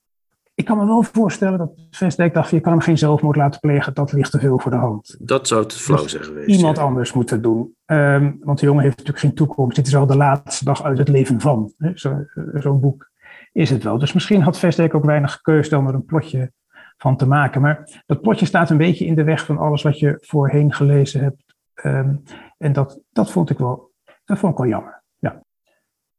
ik 0.54 0.66
kan 0.66 0.78
me 0.78 0.86
wel 0.86 1.04
voorstellen 1.04 1.58
dat 1.58 1.72
Vestdijk 1.90 2.34
dacht, 2.34 2.50
je 2.50 2.60
kan 2.60 2.72
hem 2.72 2.82
geen 2.82 2.98
zelfmoord 2.98 3.36
laten 3.36 3.60
plegen, 3.60 3.94
dat 3.94 4.12
ligt 4.12 4.32
te 4.32 4.40
veel 4.40 4.60
voor 4.60 4.72
de 4.72 4.78
hand. 4.78 5.16
Dat 5.20 5.48
zou 5.48 5.62
het 5.62 5.74
flauw 5.74 6.08
zijn 6.08 6.24
geweest. 6.24 6.48
Iemand 6.48 6.78
ja. 6.78 6.84
anders 6.84 7.14
moeten 7.14 7.42
doen. 7.42 7.76
Um, 7.86 8.38
want 8.42 8.60
de 8.60 8.66
jongen 8.66 8.84
heeft 8.84 8.98
natuurlijk 8.98 9.26
geen 9.26 9.36
toekomst. 9.36 9.76
Dit 9.76 9.88
is 9.88 9.96
al 9.96 10.06
de 10.06 10.18
laatste 10.18 10.66
dag 10.66 10.84
uit 10.84 10.98
het 10.98 11.08
leven 11.08 11.40
van. 11.40 11.74
Zo'n 11.94 12.30
zo 12.60 12.78
boek 12.78 13.12
is 13.52 13.70
het 13.70 13.84
wel. 13.84 13.98
Dus 13.98 14.14
misschien 14.14 14.42
had 14.42 14.60
Vestdijk 14.60 14.96
ook 14.96 15.06
weinig 15.06 15.42
keus 15.42 15.70
dan 15.70 15.88
er 15.88 15.94
een 15.94 16.06
plotje 16.06 16.52
van 16.98 17.18
te 17.18 17.28
maken. 17.28 17.62
Maar 17.62 18.04
dat 18.06 18.22
plotje 18.22 18.46
staat 18.46 18.70
een 18.70 18.78
beetje 18.78 19.06
in 19.06 19.16
de 19.16 19.24
weg 19.24 19.46
van 19.46 19.58
alles 19.58 19.82
wat 19.82 20.00
je 20.00 20.18
voorheen 20.22 20.74
gelezen 20.74 21.22
hebt. 21.22 21.44
Um, 21.84 22.24
en 22.58 22.74
dat, 22.74 23.00
dat, 23.12 23.32
vond 23.32 23.50
ik 23.50 23.58
wel, 23.58 23.92
dat 24.26 24.40
vond 24.40 24.52
ik 24.52 24.58
wel 24.58 24.68
jammer. 24.68 24.99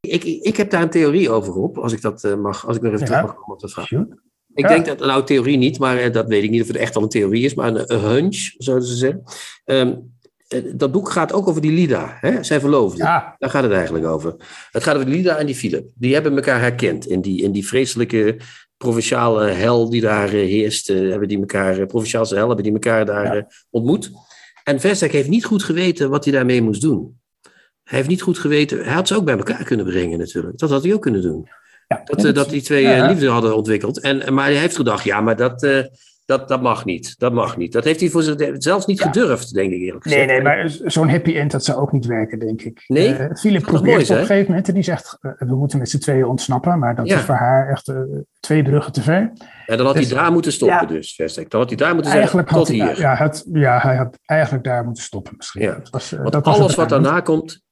Ik, 0.01 0.25
ik 0.25 0.57
heb 0.57 0.71
daar 0.71 0.83
een 0.83 0.91
theorie 0.91 1.31
over 1.31 1.55
op, 1.55 1.79
als 1.79 1.93
ik 1.93 2.01
dat 2.01 2.25
uh, 2.25 2.35
mag, 2.35 2.67
als 2.67 2.77
ik 2.77 2.83
nog 2.83 2.93
even 2.93 3.07
ja. 3.07 3.13
terug 3.13 3.27
mag 3.27 3.35
komen 3.35 3.55
op 3.55 3.61
de 3.61 3.69
vraag. 3.69 3.87
Sure. 3.87 4.19
Ik 4.55 4.69
ja. 4.69 4.69
denk 4.69 4.87
dat, 4.87 4.99
nou 4.99 5.25
theorie 5.25 5.57
niet, 5.57 5.79
maar 5.79 6.05
uh, 6.05 6.13
dat 6.13 6.29
weet 6.29 6.43
ik 6.43 6.51
niet 6.51 6.63
of 6.63 6.67
het 6.67 6.77
echt 6.77 6.97
al 6.97 7.03
een 7.03 7.09
theorie 7.09 7.45
is, 7.45 7.55
maar 7.55 7.69
een, 7.69 7.93
een 7.93 8.01
hunch, 8.01 8.55
zouden 8.57 8.89
ze 8.89 8.95
zeggen. 8.95 9.23
Um, 9.65 10.19
dat 10.75 10.93
boek 10.93 11.11
gaat 11.11 11.33
ook 11.33 11.49
over 11.49 11.61
die 11.61 11.73
Lida, 11.73 12.17
hè? 12.21 12.43
zijn 12.43 12.61
verloofde. 12.61 13.03
Ja. 13.03 13.35
Daar 13.39 13.51
gaat 13.51 13.63
het 13.63 13.73
eigenlijk 13.73 14.05
over. 14.05 14.35
Het 14.71 14.83
gaat 14.83 14.97
over 14.97 15.09
Lida 15.09 15.37
en 15.37 15.47
die 15.47 15.55
Philip. 15.55 15.91
Die 15.95 16.15
hebben 16.15 16.37
elkaar 16.37 16.61
herkend 16.61 17.07
in 17.07 17.21
die, 17.21 17.43
in 17.43 17.53
die 17.53 17.67
vreselijke 17.67 18.37
provinciale 18.77 19.49
hel 19.49 19.91
die 19.91 20.01
daar 20.01 20.29
heerst. 20.29 20.87
Hebben 20.87 21.29
die 21.29 21.39
elkaar, 21.39 21.87
provinciaalse 21.87 22.35
hel, 22.35 22.47
hebben 22.47 22.65
die 22.65 22.73
elkaar 22.73 23.07
daar 23.07 23.37
ja. 23.37 23.47
ontmoet. 23.71 24.11
En 24.65 24.81
Verstek 24.81 25.13
heeft 25.13 25.29
niet 25.29 25.45
goed 25.45 25.63
geweten 25.63 26.11
wat 26.11 26.25
hij 26.25 26.33
daarmee 26.33 26.63
moest 26.63 26.81
doen. 26.81 27.20
Hij 27.91 27.99
heeft 27.99 28.11
niet 28.11 28.23
goed 28.23 28.39
geweten. 28.39 28.85
Hij 28.85 28.95
had 28.95 29.09
ze 29.09 29.17
ook 29.17 29.25
bij 29.25 29.37
elkaar 29.37 29.65
kunnen 29.65 29.87
brengen, 29.87 30.19
natuurlijk. 30.19 30.59
Dat 30.59 30.71
had 30.71 30.83
hij 30.83 30.95
ook 30.95 31.03
kunnen 31.03 31.23
doen. 31.23 31.49
Ja, 31.87 32.01
dat, 32.05 32.25
uh, 32.25 32.35
dat 32.35 32.51
die 32.51 32.63
twee 32.63 32.83
ja, 32.83 33.07
liefde 33.07 33.29
hadden 33.29 33.57
ontwikkeld. 33.57 34.01
En, 34.01 34.35
maar 34.35 34.45
hij 34.45 34.55
heeft 34.55 34.77
gedacht, 34.77 35.05
ja, 35.05 35.21
maar 35.21 35.37
dat, 35.37 35.63
uh, 35.63 35.83
dat, 36.25 36.49
dat 36.49 36.63
mag 36.63 36.85
niet. 36.85 37.19
Dat 37.19 37.33
mag 37.33 37.57
niet. 37.57 37.73
Dat 37.73 37.85
heeft 37.85 38.01
hij 38.01 38.09
voor 38.09 38.23
zichzelf 38.23 38.87
niet 38.87 38.99
ja. 38.99 39.07
gedurfd, 39.07 39.55
denk 39.55 39.73
ik 39.73 39.81
eerlijk 39.81 40.03
gezegd. 40.03 40.27
Nee, 40.27 40.35
nee, 40.35 40.45
maar 40.45 40.71
zo'n 40.85 41.09
happy 41.09 41.37
end, 41.37 41.51
dat 41.51 41.65
zou 41.65 41.81
ook 41.81 41.93
niet 41.93 42.07
werken, 42.07 42.39
denk 42.39 42.63
ik. 42.63 42.85
Nee? 42.87 43.19
Uh, 43.19 43.27
Philip 43.35 43.63
probeert 43.63 43.85
mooi, 43.85 44.03
op 44.03 44.11
een 44.11 44.17
gegeven 44.17 44.49
moment, 44.49 44.69
en 44.69 44.75
die 44.75 44.83
zegt, 44.83 45.19
we 45.21 45.57
moeten 45.57 45.79
met 45.79 45.91
z'n 45.91 45.99
tweeën 45.99 46.25
ontsnappen. 46.25 46.79
Maar 46.79 46.95
dat 46.95 47.09
ja. 47.09 47.17
is 47.17 47.23
voor 47.23 47.35
haar 47.35 47.69
echt 47.69 47.93
twee 48.41 48.63
bruggen 48.63 48.93
te 48.93 49.03
ver. 49.03 49.33
Ja, 49.67 49.77
dan 49.77 49.87
had 49.87 49.95
dus, 49.95 50.11
hij 50.11 50.19
daar 50.19 50.33
moeten 50.33 50.53
stoppen 50.53 50.89
dus, 50.89 51.15
Vestek. 51.15 51.51
Dan 51.51 51.61
had 51.61 51.69
hij 51.69 51.79
daar 51.79 51.95
moeten 51.95 52.13
zeggen, 52.13 52.45
tot 52.45 52.69
hij, 52.69 52.77
hier. 52.77 53.01
Ja, 53.01 53.15
het, 53.15 53.47
ja, 53.53 53.79
hij 53.79 53.97
had 53.97 54.19
eigenlijk 54.25 54.65
daar 54.65 54.85
moeten 54.85 55.03
stoppen 55.03 55.35
misschien. 55.37 55.63
Ja. 55.63 55.75
Dat 55.75 55.91
was, 55.91 56.11
Want 56.11 56.33
dat 56.33 56.45
alles 56.45 56.75
wat 56.75 56.89
daarna 56.89 57.21
komt, 57.21 57.63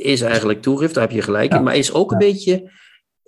is 0.00 0.20
eigenlijk 0.20 0.62
toerift, 0.62 0.94
daar 0.94 1.02
heb 1.02 1.12
je 1.12 1.22
gelijk 1.22 1.54
in. 1.54 1.62
Maar 1.62 1.76
is 1.76 1.92
ook 1.92 2.12
een 2.12 2.18
beetje 2.18 2.70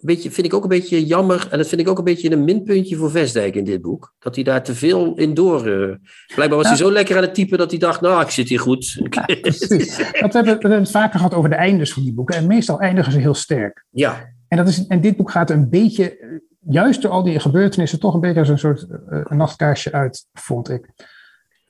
beetje, 0.05 0.31
vind 0.31 0.47
ik 0.47 0.55
ook 0.55 0.63
een 0.63 0.69
beetje 0.69 1.07
jammer. 1.07 1.49
En 1.51 1.59
dat 1.59 1.69
vind 1.69 1.81
ik 1.81 1.89
ook 1.89 1.99
een 1.99 2.05
beetje 2.05 2.33
een 2.33 2.45
minpuntje 2.45 2.97
voor 2.97 3.11
Vestdijk 3.11 3.55
in 3.55 3.65
dit 3.65 3.83
boek. 3.83 4.15
Dat 4.19 4.35
hij 4.35 4.45
daar 4.45 4.63
te 4.63 4.75
veel 4.75 5.15
in 5.15 5.35
door. 5.35 5.67
Uh, 5.67 5.95
blijkbaar 6.35 6.59
was 6.59 6.63
ja. 6.63 6.69
hij 6.69 6.77
zo 6.77 6.93
lekker 6.93 7.17
aan 7.17 7.23
het 7.23 7.35
typen 7.35 7.59
dat 7.59 7.71
hij 7.71 7.79
dacht: 7.79 8.01
Nou, 8.01 8.23
ik 8.23 8.31
zit 8.31 8.49
hier 8.49 8.61
goed. 8.61 9.01
Ja, 9.11 9.25
precies. 9.41 9.97
Dat 9.97 10.07
we, 10.07 10.19
hebben, 10.21 10.45
we 10.45 10.51
hebben 10.51 10.79
het 10.79 10.91
vaker 10.91 11.19
gehad 11.19 11.35
over 11.35 11.51
de 11.51 11.57
eindes 11.57 11.93
van 11.93 12.03
die 12.03 12.15
boeken. 12.15 12.37
En 12.37 12.47
meestal 12.47 12.81
eindigen 12.81 13.13
ze 13.13 13.19
heel 13.19 13.35
sterk. 13.35 13.85
Ja. 13.91 14.31
En, 14.49 14.57
dat 14.57 14.69
is, 14.69 14.87
en 14.87 15.01
dit 15.01 15.17
boek 15.17 15.31
gaat 15.31 15.51
een 15.51 15.71
beetje, 15.71 16.41
juist 16.61 17.03
door 17.03 17.11
al 17.11 17.23
die 17.23 17.41
gebeurtenissen, 17.41 18.01
toch 18.01 18.15
een 18.15 18.21
beetje 18.21 18.39
als 18.39 18.49
een 18.49 18.59
soort 18.59 18.87
uh, 18.91 19.21
een 19.25 19.37
nachtkaarsje 19.37 19.93
uit, 19.93 20.27
vond 20.33 20.71
ik. 20.71 20.89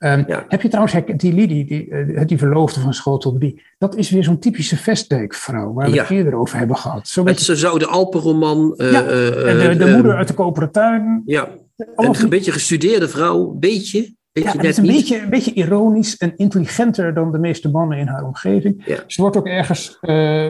Um, 0.03 0.23
ja. 0.27 0.45
Heb 0.47 0.61
je 0.61 0.67
trouwens 0.67 0.95
die 1.15 1.33
Lidie, 1.33 1.65
die, 1.65 1.87
uh, 1.87 2.21
die 2.25 2.37
verloofde 2.37 2.79
van 2.79 2.93
Schotel 2.93 3.39
die, 3.39 3.61
dat 3.77 3.95
is 3.95 4.09
weer 4.09 4.23
zo'n 4.23 4.39
typische 4.39 4.77
Vestdijkvrouw, 4.77 5.73
waar 5.73 5.89
we 5.89 5.95
ja. 5.95 6.01
het 6.01 6.11
eerder 6.11 6.35
over 6.35 6.57
hebben 6.57 6.77
gehad. 6.77 7.07
Zo 7.07 7.23
beetje... 7.23 7.45
Ze 7.45 7.55
zou 7.55 7.79
de 7.79 7.87
Alpenroman. 7.87 8.73
Uh, 8.77 8.91
ja, 8.91 9.01
de, 9.01 9.75
de 9.77 9.91
moeder 9.91 10.15
uit 10.15 10.27
de 10.27 10.33
Kopertuin. 10.33 11.21
Ja, 11.25 11.49
een, 11.95 12.29
beetje 12.29 12.51
gestudeerde 12.51 13.07
vrouw, 13.07 13.51
een 13.51 13.59
beetje. 13.59 14.15
beetje 14.31 14.61
ja, 14.61 14.77
een, 14.77 14.85
beetje, 14.85 15.21
een 15.21 15.29
beetje 15.29 15.53
ironisch 15.53 16.17
en 16.17 16.33
intelligenter 16.35 17.13
dan 17.13 17.31
de 17.31 17.39
meeste 17.39 17.69
mannen 17.69 17.97
in 17.97 18.07
haar 18.07 18.23
omgeving. 18.23 19.03
Ze 19.07 19.21
wordt 19.21 19.37
ook 19.37 19.47
ergens, 19.47 19.97
uh, 20.01 20.49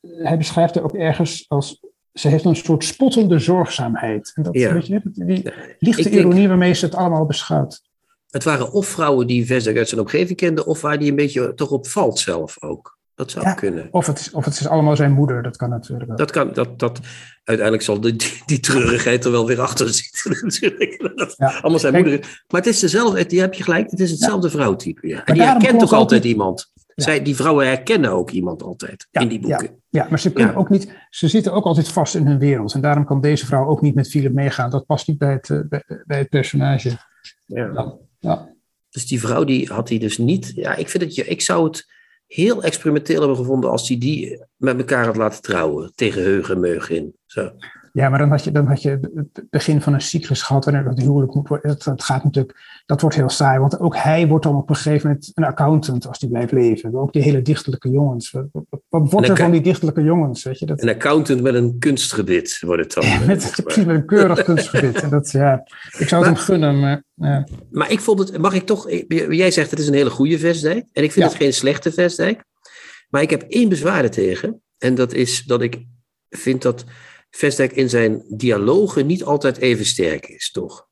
hij 0.00 0.36
beschrijft 0.38 0.74
haar 0.74 0.84
ook 0.84 0.94
ergens 0.94 1.44
als 1.48 1.80
ze 2.12 2.28
heeft 2.28 2.44
een 2.44 2.56
soort 2.56 2.84
spottende 2.84 3.38
zorgzaamheid. 3.38 4.32
En 4.34 4.42
dat, 4.42 4.54
ja. 4.54 4.72
weet 4.72 4.86
je, 4.86 5.00
die 5.14 5.52
lichte 5.78 6.10
ironie 6.10 6.48
waarmee 6.48 6.74
ze 6.74 6.84
het 6.84 6.94
allemaal 6.94 7.26
beschouwt. 7.26 7.88
Het 8.30 8.44
waren 8.44 8.72
of 8.72 8.86
vrouwen 8.86 9.26
die 9.26 9.46
Vesdek 9.46 9.76
uit 9.76 9.88
zijn 9.88 10.00
omgeving 10.00 10.38
kenden, 10.38 10.66
of 10.66 10.80
waar 10.80 10.98
die 10.98 11.10
een 11.10 11.16
beetje 11.16 11.54
toch 11.54 11.70
op 11.70 11.86
valt 11.86 12.18
zelf 12.18 12.62
ook. 12.62 12.98
Dat 13.20 13.30
zou 13.30 13.44
ja, 13.44 13.54
kunnen. 13.54 13.88
Of 13.90 14.06
het, 14.06 14.18
is, 14.18 14.30
of 14.30 14.44
het 14.44 14.60
is 14.60 14.66
allemaal 14.68 14.96
zijn 14.96 15.12
moeder, 15.12 15.42
dat 15.42 15.56
kan 15.56 15.70
natuurlijk 15.70 16.10
ook. 16.10 16.18
Dat 16.18 16.30
kan, 16.30 16.52
dat, 16.52 16.78
dat, 16.78 17.00
uiteindelijk 17.44 17.86
zal 17.86 18.00
de, 18.00 18.16
die, 18.16 18.42
die 18.46 18.60
treurigheid 18.60 19.24
er 19.24 19.30
wel 19.30 19.46
weer 19.46 19.60
achter 19.60 19.88
zitten 19.88 20.30
natuurlijk. 20.46 21.12
Dat 21.14 21.34
ja. 21.36 21.46
allemaal 21.46 21.78
zijn 21.78 21.92
Kijk, 21.92 22.04
moeder. 22.04 22.44
Maar 22.48 22.60
het 22.60 22.70
is 22.70 22.78
dezelfde, 22.78 23.26
die 23.26 23.40
heb 23.40 23.54
je 23.54 23.62
gelijk, 23.62 23.90
het 23.90 24.00
is 24.00 24.10
hetzelfde 24.10 24.46
ja. 24.46 24.52
vrouwtype. 24.52 25.08
Ja. 25.08 25.24
En 25.24 25.34
die 25.34 25.42
herkent 25.42 25.82
ook 25.82 25.92
altijd 25.92 26.24
iemand. 26.24 26.72
Zij, 26.94 27.22
die 27.22 27.36
vrouwen 27.36 27.66
herkennen 27.66 28.10
ook 28.10 28.30
iemand 28.30 28.62
altijd 28.62 29.08
in 29.10 29.28
die 29.28 29.40
boeken. 29.40 29.82
Ja, 29.88 30.06
maar 30.10 30.20
ze 30.20 30.32
kunnen 30.32 30.54
ook 30.54 30.68
niet, 30.68 30.92
ze 31.10 31.28
zitten 31.28 31.52
ook 31.52 31.64
altijd 31.64 31.88
vast 31.88 32.14
in 32.14 32.26
hun 32.26 32.38
wereld. 32.38 32.74
En 32.74 32.80
daarom 32.80 33.04
kan 33.04 33.20
deze 33.20 33.46
vrouw 33.46 33.66
ook 33.66 33.80
niet 33.80 33.94
met 33.94 34.08
Philip 34.08 34.32
meegaan. 34.32 34.70
Dat 34.70 34.86
past 34.86 35.08
niet 35.08 35.18
bij 35.18 35.32
het, 35.32 35.68
bij, 35.68 35.84
bij 36.06 36.18
het 36.18 36.28
personage. 36.28 36.98
Ja. 37.46 37.98
Ja. 38.20 38.54
Dus 38.90 39.06
die 39.06 39.20
vrouw 39.20 39.44
die 39.44 39.72
had 39.72 39.88
hij 39.88 39.98
dus 39.98 40.18
niet. 40.18 40.52
Ja, 40.54 40.74
ik 40.74 40.88
vind 40.88 41.02
het. 41.02 41.28
Ik 41.28 41.40
zou 41.40 41.64
het 41.64 41.86
heel 42.26 42.62
experimenteel 42.62 43.18
hebben 43.18 43.36
gevonden 43.36 43.70
als 43.70 43.88
hij 43.88 43.98
die 43.98 44.44
met 44.56 44.78
elkaar 44.78 45.04
had 45.04 45.16
laten 45.16 45.42
trouwen. 45.42 45.92
Tegen 45.94 46.22
heugen 46.22 46.54
en 46.54 46.60
meugen 46.60 46.96
in. 46.96 47.16
Zo. 47.26 47.52
Ja, 47.92 48.08
maar 48.08 48.18
dan 48.18 48.30
had 48.30 48.44
je, 48.44 48.52
dan 48.52 48.66
had 48.66 48.82
je 48.82 48.88
het 49.14 49.44
begin 49.50 49.80
van 49.80 49.94
een 49.94 50.00
cyclus 50.00 50.42
gehad 50.42 50.64
wanneer 50.64 50.84
dat 50.84 50.98
huwelijk 50.98 51.34
moet 51.34 51.48
worden. 51.48 51.68
Dat, 51.68 51.82
dat 51.82 52.02
gaat 52.02 52.24
natuurlijk, 52.24 52.82
dat 52.86 53.00
wordt 53.00 53.16
heel 53.16 53.28
saai. 53.28 53.58
Want 53.58 53.80
ook 53.80 53.96
hij 53.96 54.28
wordt 54.28 54.44
dan 54.44 54.56
op 54.56 54.68
een 54.70 54.76
gegeven 54.76 55.08
moment 55.08 55.30
een 55.34 55.44
accountant 55.44 56.06
als 56.06 56.20
hij 56.20 56.28
blijft 56.28 56.52
leven. 56.52 56.94
Ook 56.94 57.12
die 57.12 57.22
hele 57.22 57.42
dichtelijke 57.42 57.90
jongens. 57.90 58.30
Wat, 58.30 58.42
wordt 58.88 59.28
er 59.28 59.36
van 59.36 59.50
die 59.50 59.60
dichtelijke 59.60 60.02
jongens? 60.02 60.42
Weet 60.42 60.58
je? 60.58 60.66
Dat, 60.66 60.82
een 60.82 60.88
accountant 60.88 61.42
met 61.42 61.54
een 61.54 61.78
kunstgebit 61.78 62.60
wordt 62.60 62.82
het 62.82 62.94
dan. 62.94 63.04
Ja, 63.04 63.18
met, 63.26 63.60
precies, 63.64 63.84
met 63.86 63.96
een 63.96 64.06
keurig 64.06 64.42
kunstgebit. 64.42 65.02
En 65.02 65.10
dat, 65.10 65.30
ja, 65.30 65.64
ik 65.98 66.08
zou 66.08 66.08
het 66.08 66.10
maar, 66.10 66.24
hem 66.24 66.36
gunnen. 66.36 66.80
Maar, 66.80 67.02
ja. 67.14 67.46
maar 67.70 67.90
ik 67.90 68.00
vond 68.00 68.18
het, 68.18 68.38
mag 68.38 68.54
ik 68.54 68.66
toch, 68.66 68.90
jij 69.28 69.50
zegt 69.50 69.70
het 69.70 69.80
is 69.80 69.88
een 69.88 69.94
hele 69.94 70.10
goede 70.10 70.38
vestdijk. 70.38 70.86
En 70.92 71.02
ik 71.02 71.12
vind 71.12 71.24
ja. 71.24 71.30
het 71.30 71.40
geen 71.40 71.52
slechte 71.52 71.92
vestdijk. 71.92 72.44
Maar 73.08 73.22
ik 73.22 73.30
heb 73.30 73.42
één 73.42 73.68
bezwaar 73.68 74.10
tegen. 74.10 74.62
En 74.78 74.94
dat 74.94 75.12
is 75.12 75.44
dat 75.44 75.62
ik 75.62 75.84
vind 76.28 76.62
dat 76.62 76.84
Vestdijk 77.30 77.72
in 77.72 77.88
zijn 77.88 78.24
dialogen 78.28 79.06
niet 79.06 79.24
altijd 79.24 79.56
even 79.56 79.84
sterk 79.84 80.26
is, 80.26 80.50
toch? 80.50 80.88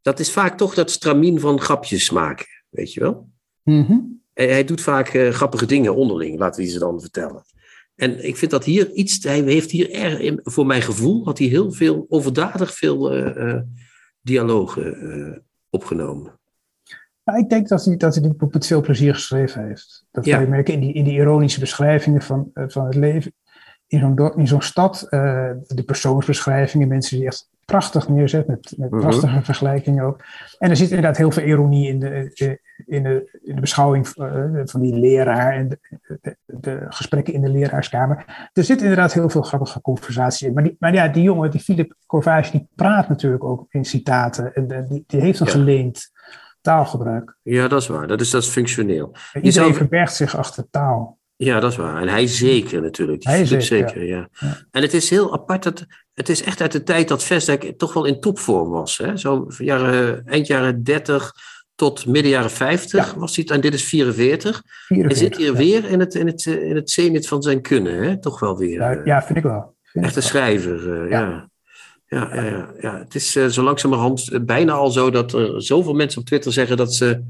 Dat 0.00 0.20
is 0.20 0.30
vaak 0.30 0.58
toch 0.58 0.74
dat 0.74 0.90
stramien 0.90 1.40
van 1.40 1.60
grapjes 1.60 2.10
maken, 2.10 2.46
weet 2.68 2.92
je 2.92 3.00
wel? 3.00 3.28
Mm 3.62 3.84
-hmm. 3.84 4.22
En 4.32 4.48
hij 4.48 4.64
doet 4.64 4.80
vaak 4.80 5.14
uh, 5.14 5.30
grappige 5.30 5.66
dingen 5.66 5.94
onderling, 5.94 6.38
laten 6.38 6.62
we 6.62 6.70
ze 6.70 6.78
dan 6.78 7.00
vertellen. 7.00 7.44
En 7.94 8.24
ik 8.24 8.36
vind 8.36 8.50
dat 8.50 8.64
hier 8.64 8.92
iets, 8.92 9.24
hij 9.24 9.40
heeft 9.40 9.70
hier 9.70 9.90
erg, 9.90 10.40
voor 10.42 10.66
mijn 10.66 10.82
gevoel, 10.82 11.24
had 11.24 11.38
hij 11.38 11.46
heel 11.46 11.72
veel, 11.72 12.06
overdadig 12.08 12.74
veel 12.74 13.16
uh, 13.16 13.36
uh, 13.36 13.60
dialogen 14.20 15.44
opgenomen. 15.70 16.40
Nou, 17.24 17.38
ik 17.38 17.48
denk 17.48 17.68
dat 17.68 17.84
hij, 17.84 17.96
dat 17.96 18.14
hij 18.14 18.22
dit 18.22 18.36
boek 18.36 18.52
met 18.52 18.66
veel 18.66 18.80
plezier 18.80 19.14
geschreven 19.14 19.66
heeft. 19.66 20.04
Dat 20.10 20.24
ja. 20.24 20.36
kan 20.36 20.44
je 20.44 20.50
merken 20.50 20.74
in 20.74 20.80
die, 20.80 20.92
in 20.92 21.04
die 21.04 21.12
ironische 21.12 21.60
beschrijvingen 21.60 22.22
van, 22.22 22.50
van 22.54 22.84
het 22.84 22.94
leven 22.94 23.32
in 23.92 24.00
zo'n, 24.00 24.32
in 24.36 24.48
zo'n 24.48 24.62
stad, 24.62 25.06
uh, 25.10 25.50
de 25.66 25.82
persoonsbeschrijvingen, 25.86 26.88
mensen 26.88 27.16
die 27.16 27.26
echt 27.26 27.50
prachtig 27.64 28.08
neerzet, 28.08 28.46
met, 28.46 28.74
met 28.76 28.90
prachtige 28.90 29.42
vergelijkingen 29.42 30.04
ook. 30.04 30.24
En 30.58 30.70
er 30.70 30.76
zit 30.76 30.88
inderdaad 30.88 31.16
heel 31.16 31.30
veel 31.30 31.42
ironie 31.42 31.88
in 31.88 32.00
de, 32.00 32.32
in 32.86 33.02
de, 33.02 33.38
in 33.42 33.54
de 33.54 33.60
beschouwing 33.60 34.08
van 34.64 34.80
die 34.80 34.94
leraar 34.94 35.52
en 35.52 35.68
de, 35.68 36.36
de, 36.46 36.86
gesprekken 36.88 37.34
in 37.34 37.40
de 37.40 37.48
leraarskamer. 37.48 38.48
Er 38.52 38.64
zit 38.64 38.82
inderdaad 38.82 39.12
heel 39.12 39.28
veel 39.28 39.42
grappige 39.42 39.80
conversatie 39.80 40.48
in. 40.48 40.54
Maar, 40.54 40.62
die, 40.62 40.76
maar 40.78 40.94
ja, 40.94 41.08
die 41.08 41.22
jongen, 41.22 41.50
die 41.50 41.60
Philip 41.60 41.94
Corvage, 42.06 42.50
die 42.50 42.68
praat 42.74 43.08
natuurlijk 43.08 43.44
ook 43.44 43.66
in 43.68 43.84
citaten. 43.84 44.54
En 44.54 44.86
die, 44.88 45.04
die 45.06 45.20
heeft 45.20 45.40
een 45.40 45.46
geleend 45.46 46.10
taalgebruik. 46.60 47.36
Ja, 47.42 47.68
dat 47.68 47.82
is 47.82 47.88
waar. 47.88 48.06
Dat 48.06 48.20
is, 48.20 48.30
dat 48.30 48.42
is 48.42 48.48
functioneel. 48.48 49.14
Iedereen 49.34 49.52
zou... 49.52 49.74
verbergt 49.74 50.14
zich 50.14 50.36
achter 50.36 50.70
taal. 50.70 51.20
Ja, 51.44 51.60
dat 51.60 51.70
is 51.70 51.76
waar. 51.76 52.02
En 52.02 52.08
hij 52.08 52.26
zeker 52.26 52.82
natuurlijk. 52.82 53.24
Hij 53.24 53.44
zeker, 53.44 53.64
zeker 53.64 54.04
ja. 54.04 54.28
En 54.70 54.82
het 54.82 54.94
is 54.94 55.10
heel 55.10 55.32
apart 55.32 55.62
dat 55.62 55.86
het 56.14 56.28
is 56.28 56.42
echt 56.42 56.60
uit 56.60 56.72
de 56.72 56.82
tijd 56.82 57.08
dat 57.08 57.24
Vesdijk 57.24 57.78
toch 57.78 57.92
wel 57.92 58.04
in 58.04 58.20
topvorm 58.20 58.70
was. 58.70 58.98
Hè? 58.98 59.16
Zo 59.16 59.46
jaren, 59.58 60.26
eind 60.26 60.46
jaren 60.46 60.82
30 60.82 61.32
tot 61.74 62.06
midden 62.06 62.30
jaren 62.30 62.50
50 62.50 63.14
was 63.14 63.36
hij. 63.36 63.44
En 63.44 63.60
dit 63.60 63.74
is 63.74 63.84
44. 63.84 64.62
44 64.86 65.18
hij 65.18 65.28
zit 65.28 65.36
hier 65.36 65.54
weer 65.54 65.90
in 65.90 66.00
het, 66.00 66.14
in 66.14 66.26
het, 66.26 66.46
in 66.46 66.76
het 66.76 66.90
zenit 66.90 67.28
van 67.28 67.42
zijn 67.42 67.60
kunnen, 67.60 68.02
hè? 68.02 68.20
toch 68.20 68.40
wel 68.40 68.58
weer. 68.58 68.80
Ja, 68.80 69.00
ja 69.04 69.22
vind 69.22 69.38
ik 69.38 69.44
wel. 69.44 69.74
Vind 69.82 70.04
echt 70.04 70.16
een 70.16 70.22
schrijver, 70.22 71.04
uh, 71.04 71.10
ja. 71.10 71.50
Ja, 72.06 72.34
ja, 72.34 72.42
ja, 72.42 72.70
ja, 72.80 72.98
het 72.98 73.14
is 73.14 73.36
uh, 73.36 73.46
zo 73.46 73.62
langzamerhand 73.62 74.46
bijna 74.46 74.72
al 74.72 74.90
zo 74.90 75.10
dat 75.10 75.32
er 75.32 75.62
zoveel 75.62 75.94
mensen 75.94 76.20
op 76.20 76.26
Twitter 76.26 76.52
zeggen 76.52 76.76
dat 76.76 76.94
ze 76.94 77.24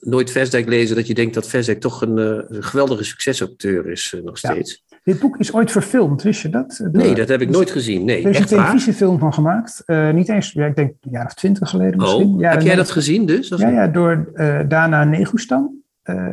nooit 0.00 0.30
Versdijk 0.30 0.68
lezen, 0.68 0.96
dat 0.96 1.06
je 1.06 1.14
denkt 1.14 1.34
dat 1.34 1.48
Versdijk 1.48 1.80
toch 1.80 2.02
een, 2.02 2.16
een 2.16 2.62
geweldige 2.62 3.04
succesacteur 3.04 3.90
is 3.90 4.12
uh, 4.16 4.22
nog 4.22 4.38
steeds. 4.38 4.84
Ja. 4.86 4.98
Dit 5.02 5.18
boek 5.18 5.36
is 5.36 5.52
ooit 5.52 5.70
verfilmd, 5.70 6.22
wist 6.22 6.42
je 6.42 6.48
dat? 6.48 6.76
Door, 6.78 7.02
nee, 7.02 7.14
dat 7.14 7.28
heb 7.28 7.40
ik 7.40 7.50
nooit 7.50 7.70
gezien. 7.70 8.04
Nee, 8.04 8.24
er 8.24 8.30
is 8.30 8.38
een 8.38 8.46
televisiefilm 8.46 9.18
van 9.18 9.34
gemaakt. 9.34 9.82
Uh, 9.86 10.10
niet 10.10 10.28
eens, 10.28 10.52
ja, 10.52 10.66
ik 10.66 10.76
denk 10.76 10.90
een 11.00 11.10
jaar 11.10 11.24
of 11.24 11.34
twintig 11.34 11.70
geleden 11.70 11.98
misschien. 11.98 12.34
Oh, 12.34 12.40
ja, 12.40 12.50
heb 12.50 12.60
jij 12.60 12.76
dat 12.76 12.90
gezien 12.90 13.26
dus? 13.26 13.48
Ja, 13.48 13.68
ja, 13.68 13.86
door 13.86 14.32
Dana 14.68 15.04
Negustan. 15.04 15.82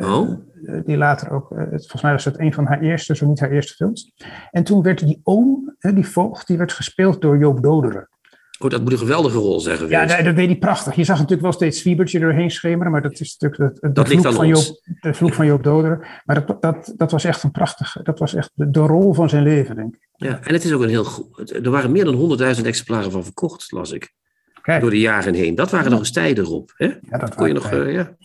oh. 0.00 0.30
Die 0.84 0.96
later 0.96 1.30
ook, 1.30 1.48
volgens 1.70 2.02
mij 2.02 2.12
was 2.12 2.24
dat 2.24 2.38
een 2.38 2.52
van 2.52 2.66
haar 2.66 2.80
eerste, 2.80 3.16
zo 3.16 3.26
niet 3.26 3.40
haar 3.40 3.50
eerste 3.50 3.74
films. 3.74 4.12
En 4.50 4.64
toen 4.64 4.82
werd 4.82 4.98
die 4.98 5.20
oom, 5.22 5.76
die 5.78 6.06
voogd, 6.06 6.46
die 6.46 6.56
werd 6.56 6.72
gespeeld 6.72 7.20
door 7.20 7.38
Joop 7.38 7.62
Doderen. 7.62 8.08
Oh, 8.58 8.70
dat 8.70 8.82
moet 8.82 8.92
een 8.92 8.98
geweldige 8.98 9.38
rol 9.38 9.60
zijn 9.60 9.76
geweest. 9.76 10.10
Ja, 10.10 10.22
dat, 10.22 10.34
weet 10.34 10.46
hij 10.46 10.56
prachtig. 10.56 10.94
Je 10.94 11.04
zag 11.04 11.16
natuurlijk 11.16 11.42
wel 11.42 11.52
steeds 11.52 11.80
Zwiebertje 11.80 12.18
doorheen 12.18 12.50
schemeren, 12.50 12.92
maar 12.92 13.02
dat 13.02 13.20
is 13.20 13.36
natuurlijk 13.38 13.80
de, 13.80 13.92
de, 13.92 14.04
vloek, 14.04 14.34
van 14.34 14.46
Joop, 14.46 14.80
de 15.00 15.14
vloek 15.14 15.34
van 15.34 15.46
Joop 15.46 15.62
Doder. 15.62 16.22
Maar 16.24 16.46
dat, 16.46 16.62
dat, 16.62 16.92
dat 16.96 17.10
was 17.10 17.24
echt 17.24 17.42
een 17.42 17.50
prachtige, 17.50 18.02
dat 18.02 18.18
was 18.18 18.34
echt 18.34 18.50
de, 18.54 18.70
de 18.70 18.80
rol 18.80 19.14
van 19.14 19.28
zijn 19.28 19.42
leven, 19.42 19.76
denk 19.76 19.94
ik. 19.94 20.08
Ja, 20.12 20.40
en 20.42 20.54
het 20.54 20.64
is 20.64 20.72
ook 20.72 20.82
een 20.82 20.88
heel 20.88 21.04
goed, 21.04 21.50
er 21.64 21.70
waren 21.70 21.92
meer 21.92 22.04
dan 22.04 22.38
100.000 22.56 22.64
exemplaren 22.64 23.10
van 23.10 23.24
verkocht, 23.24 23.72
las 23.72 23.92
ik. 23.92 24.14
Kijk. 24.62 24.80
Door 24.80 24.90
de 24.90 25.00
jaren 25.00 25.34
heen. 25.34 25.54
Dat 25.54 25.70
waren 25.70 25.90
nog 25.90 25.98
eens 25.98 26.12
tijden 26.12 26.44
erop. 26.44 26.72
Hè? 26.76 26.86
Ja, 26.86 27.18
dat 27.18 27.34
kon 27.34 27.48
je 27.48 27.54
nog, 27.54 27.72
uh, 27.72 27.92
ja. 27.92 28.16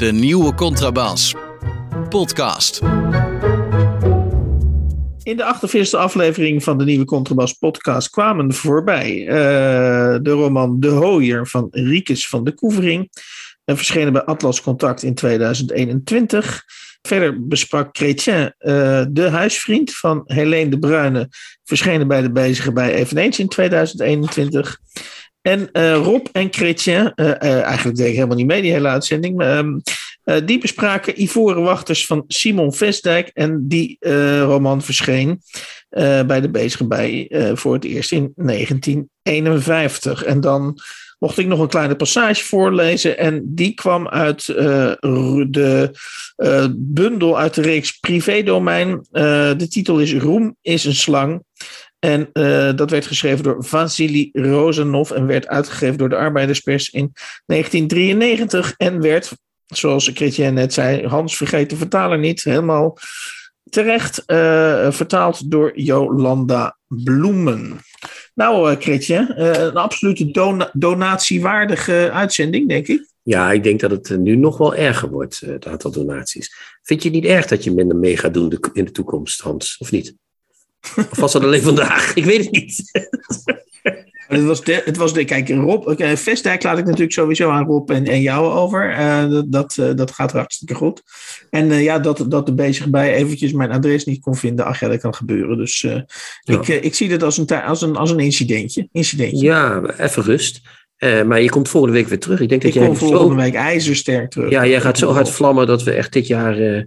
De 0.00 0.12
nieuwe 0.12 0.54
Contrabas. 0.54 1.34
Podcast. 2.08 2.80
In 5.22 5.36
de 5.36 5.54
48e 5.56 5.98
aflevering 5.98 6.62
van 6.62 6.78
de 6.78 6.84
nieuwe 6.84 7.04
Contrabas 7.04 7.52
podcast 7.52 8.10
kwamen 8.10 8.54
voorbij 8.54 9.20
uh, 9.20 9.32
de 10.22 10.30
roman 10.30 10.80
De 10.80 10.88
Hooier 10.88 11.46
van 11.46 11.68
Riekes 11.70 12.28
van 12.28 12.44
de 12.44 12.54
Koevering. 12.54 13.10
En 13.64 13.76
verschenen 13.76 14.12
bij 14.12 14.22
Atlas 14.22 14.60
Contact 14.60 15.02
in 15.02 15.14
2021. 15.14 16.64
Verder 17.02 17.46
besprak 17.46 17.96
Chrétien 17.96 18.54
uh, 18.58 19.04
De 19.10 19.28
Huisvriend 19.28 19.94
van 19.96 20.22
Helene 20.24 20.70
de 20.70 20.78
Bruyne. 20.78 21.28
Verschenen 21.64 22.08
bij 22.08 22.22
de 22.22 22.32
Bezige 22.32 22.72
Bij 22.72 22.94
eveneens 22.94 23.38
in 23.38 23.48
2021. 23.48 24.78
En 25.42 25.68
uh, 25.72 25.94
Rob 25.94 26.26
en 26.32 26.48
Chrétien, 26.50 27.12
uh, 27.16 27.26
uh, 27.26 27.62
eigenlijk 27.62 27.96
deed 27.96 28.08
ik 28.08 28.14
helemaal 28.14 28.36
niet 28.36 28.46
mee 28.46 28.62
die 28.62 28.72
hele 28.72 28.88
uitzending, 28.88 29.36
maar, 29.36 29.58
um, 29.58 29.82
die 30.44 30.58
bespraken 30.58 31.22
Ivoren 31.22 31.62
Wachters 31.62 32.06
van 32.06 32.24
Simon 32.26 32.72
Vestdijk. 32.72 33.30
En 33.34 33.68
die 33.68 33.96
roman 34.40 34.82
verscheen 34.82 35.42
bij 36.26 36.40
de 36.40 36.50
Bezige 36.50 36.86
Bij 36.86 37.30
voor 37.54 37.74
het 37.74 37.84
eerst 37.84 38.12
in 38.12 38.32
1951. 38.36 40.24
En 40.24 40.40
dan 40.40 40.78
mocht 41.18 41.38
ik 41.38 41.46
nog 41.46 41.60
een 41.60 41.68
kleine 41.68 41.96
passage 41.96 42.44
voorlezen. 42.44 43.18
En 43.18 43.42
die 43.44 43.74
kwam 43.74 44.08
uit 44.08 44.46
de 44.46 45.90
bundel 46.76 47.38
uit 47.38 47.54
de 47.54 47.62
reeks 47.62 47.98
Privédomein. 47.98 49.06
de 49.10 49.66
titel 49.68 49.98
is 49.98 50.14
Roem 50.14 50.56
is 50.62 50.84
een 50.84 50.94
slang. 50.94 51.42
En 52.00 52.30
uh, 52.32 52.72
dat 52.74 52.90
werd 52.90 53.06
geschreven 53.06 53.44
door 53.44 53.64
Vasily 53.64 54.28
Rozanov 54.32 55.10
en 55.10 55.26
werd 55.26 55.48
uitgegeven 55.48 55.98
door 55.98 56.08
de 56.08 56.16
Arbeiderspers 56.16 56.90
in 56.90 57.12
1993. 57.46 58.74
En 58.76 59.00
werd, 59.00 59.32
zoals 59.66 60.10
Chrétien 60.14 60.54
net 60.54 60.72
zei, 60.72 61.06
Hans 61.06 61.36
vergeet 61.36 61.70
de 61.70 61.76
vertaler 61.76 62.18
niet, 62.18 62.44
helemaal 62.44 62.98
terecht 63.64 64.22
uh, 64.26 64.90
vertaald 64.90 65.50
door 65.50 65.80
Jolanda 65.80 66.78
Bloemen. 66.86 67.78
Nou, 68.34 68.76
uh, 68.86 68.96
een 69.36 69.76
absolute 69.76 70.30
dona 70.30 70.70
donatiewaardige 70.72 72.10
uitzending, 72.12 72.68
denk 72.68 72.86
ik. 72.86 73.08
Ja, 73.22 73.52
ik 73.52 73.62
denk 73.62 73.80
dat 73.80 73.90
het 73.90 74.18
nu 74.18 74.36
nog 74.36 74.58
wel 74.58 74.74
erger 74.74 75.10
wordt, 75.10 75.40
het 75.40 75.66
aantal 75.66 75.90
donaties. 75.90 76.54
Vind 76.82 77.02
je 77.02 77.08
het 77.08 77.20
niet 77.20 77.30
erg 77.30 77.46
dat 77.46 77.64
je 77.64 77.74
minder 77.74 77.96
mee 77.96 78.16
gaat 78.16 78.34
doen 78.34 78.58
in 78.72 78.84
de 78.84 78.90
toekomst, 78.90 79.40
Hans, 79.40 79.78
of 79.78 79.90
niet? 79.90 80.14
Of 80.96 81.18
was 81.18 81.32
dat 81.32 81.42
alleen 81.42 81.62
vandaag? 81.62 82.14
Ik 82.14 82.24
weet 82.24 82.44
het 82.44 82.50
niet. 82.50 82.82
Het 84.30 84.44
was, 84.44 84.64
de, 84.64 84.82
het 84.84 84.96
was 84.96 85.12
de, 85.14 85.24
kijk, 85.24 85.48
Rob, 85.48 85.86
okay, 85.86 86.16
Vestdijk 86.16 86.62
laat 86.62 86.78
ik 86.78 86.84
natuurlijk 86.84 87.12
sowieso 87.12 87.50
aan 87.50 87.66
Rob 87.66 87.90
en, 87.90 88.06
en 88.06 88.20
jou 88.20 88.52
over. 88.52 88.90
Uh, 88.90 89.30
dat, 89.30 89.52
dat, 89.52 89.76
uh, 89.80 89.90
dat 89.94 90.10
gaat 90.10 90.32
hartstikke 90.32 90.74
goed. 90.74 91.02
En 91.50 91.66
uh, 91.66 91.82
ja, 91.82 91.98
dat, 91.98 92.24
dat 92.28 92.46
de 92.46 92.54
bezig 92.54 92.88
bij 92.88 93.14
eventjes 93.14 93.52
mijn 93.52 93.70
adres 93.70 94.04
niet 94.04 94.20
kon 94.20 94.36
vinden. 94.36 94.64
Ach 94.64 94.80
ja, 94.80 94.88
dat 94.88 95.00
kan 95.00 95.14
gebeuren. 95.14 95.56
Dus 95.56 95.80
ja. 95.80 96.04
ik, 96.44 96.68
ik 96.68 96.94
zie 96.94 97.08
dit 97.08 97.22
als 97.22 97.38
een, 97.38 97.46
als 97.46 97.82
een, 97.82 97.96
als 97.96 98.10
een 98.10 98.18
incidentje. 98.18 98.88
incidentje. 98.92 99.46
Ja, 99.46 99.82
even 99.98 100.22
rust. 100.22 100.60
maar 100.98 101.40
je 101.40 101.50
komt 101.50 101.68
volgende 101.68 101.96
week 101.96 102.08
weer 102.08 102.18
terug. 102.20 102.40
Ik 102.40 102.48
denk 102.48 102.62
dat 102.62 102.70
ik 102.70 102.76
jij 102.76 102.86
kom 102.86 102.96
volgende 102.96 103.34
zo... 103.34 103.40
week 103.40 103.54
ijzersterk 103.54 104.30
terug. 104.30 104.50
Ja, 104.50 104.66
jij 104.66 104.80
gaat 104.80 104.98
zo 104.98 105.12
hard 105.12 105.30
vlammen 105.30 105.66
dat 105.66 105.82
we 105.82 105.90
echt 105.90 106.12
dit 106.12 106.26
jaar... 106.26 106.86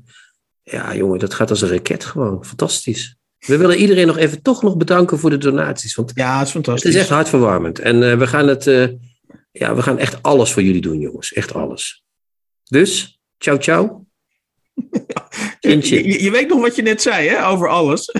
ja, 0.64 0.96
jongen, 0.96 1.20
dat 1.20 1.34
gaat 1.34 1.50
als 1.50 1.62
een 1.62 1.70
raket 1.70 2.06
gewoon. 2.06 2.46
Fantastisch. 2.46 3.16
We 3.46 3.58
willen 3.58 3.78
iedereen 3.78 4.08
nog 4.08 4.18
even 4.18 4.42
toch 4.42 4.64
nog 4.64 4.78
bedanken 4.78 5.20
voor 5.20 5.30
de 5.30 5.38
donaties. 5.38 5.96
Want 5.96 6.12
ja, 6.16 6.38
het 6.38 6.48
is 6.48 6.54
fantastisch. 6.54 6.84
Het 6.84 6.94
is 6.94 7.00
echt 7.00 7.10
hartverwarmend. 7.10 7.80
En 7.80 8.02
uh, 8.02 8.18
we 8.18 8.28
gaan 8.28 8.48
het, 8.48 8.68
uh, 8.68 8.88
ja, 9.52 9.76
we 9.76 9.82
gaan 9.82 9.98
echt 9.98 10.24
alles 10.24 10.52
voor 10.52 10.64
jullie 10.64 10.82
doen, 10.82 11.00
jongens. 11.00 11.34
Echt 11.34 11.54
alles. 11.54 12.04
Dus, 12.64 13.20
ciao, 13.38 13.58
ciao. 13.58 14.06
je, 15.60 15.90
je, 15.90 16.24
je, 16.24 16.32
weet 16.32 16.48
nog 16.48 16.62
wat 16.62 16.76
je 16.76 16.82
net 16.82 17.02
zei, 17.02 17.28
hè, 17.28 17.48
over 17.48 17.68
alles. 17.68 18.12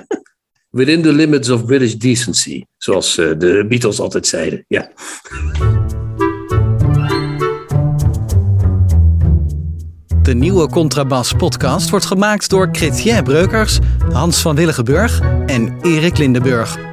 Within 0.70 1.02
the 1.02 1.14
limits 1.14 1.50
of 1.50 1.66
British 1.66 1.94
decency, 1.94 2.64
zoals 2.78 3.18
uh, 3.18 3.32
de 3.38 3.66
Beatles 3.68 4.00
altijd 4.00 4.28
zeiden. 4.28 4.66
Ja. 4.68 4.92
De 10.24 10.36
nieuwe 10.36 10.70
Contrabas 10.70 11.34
podcast 11.34 11.90
wordt 11.90 12.06
gemaakt 12.06 12.50
door 12.50 12.70
Chrétien 12.72 13.24
Breukers, 13.24 13.80
Hans 14.12 14.42
van 14.42 14.56
Willigenburg 14.56 15.22
en 15.46 15.78
Erik 15.82 16.18
Lindenburg. 16.18 16.93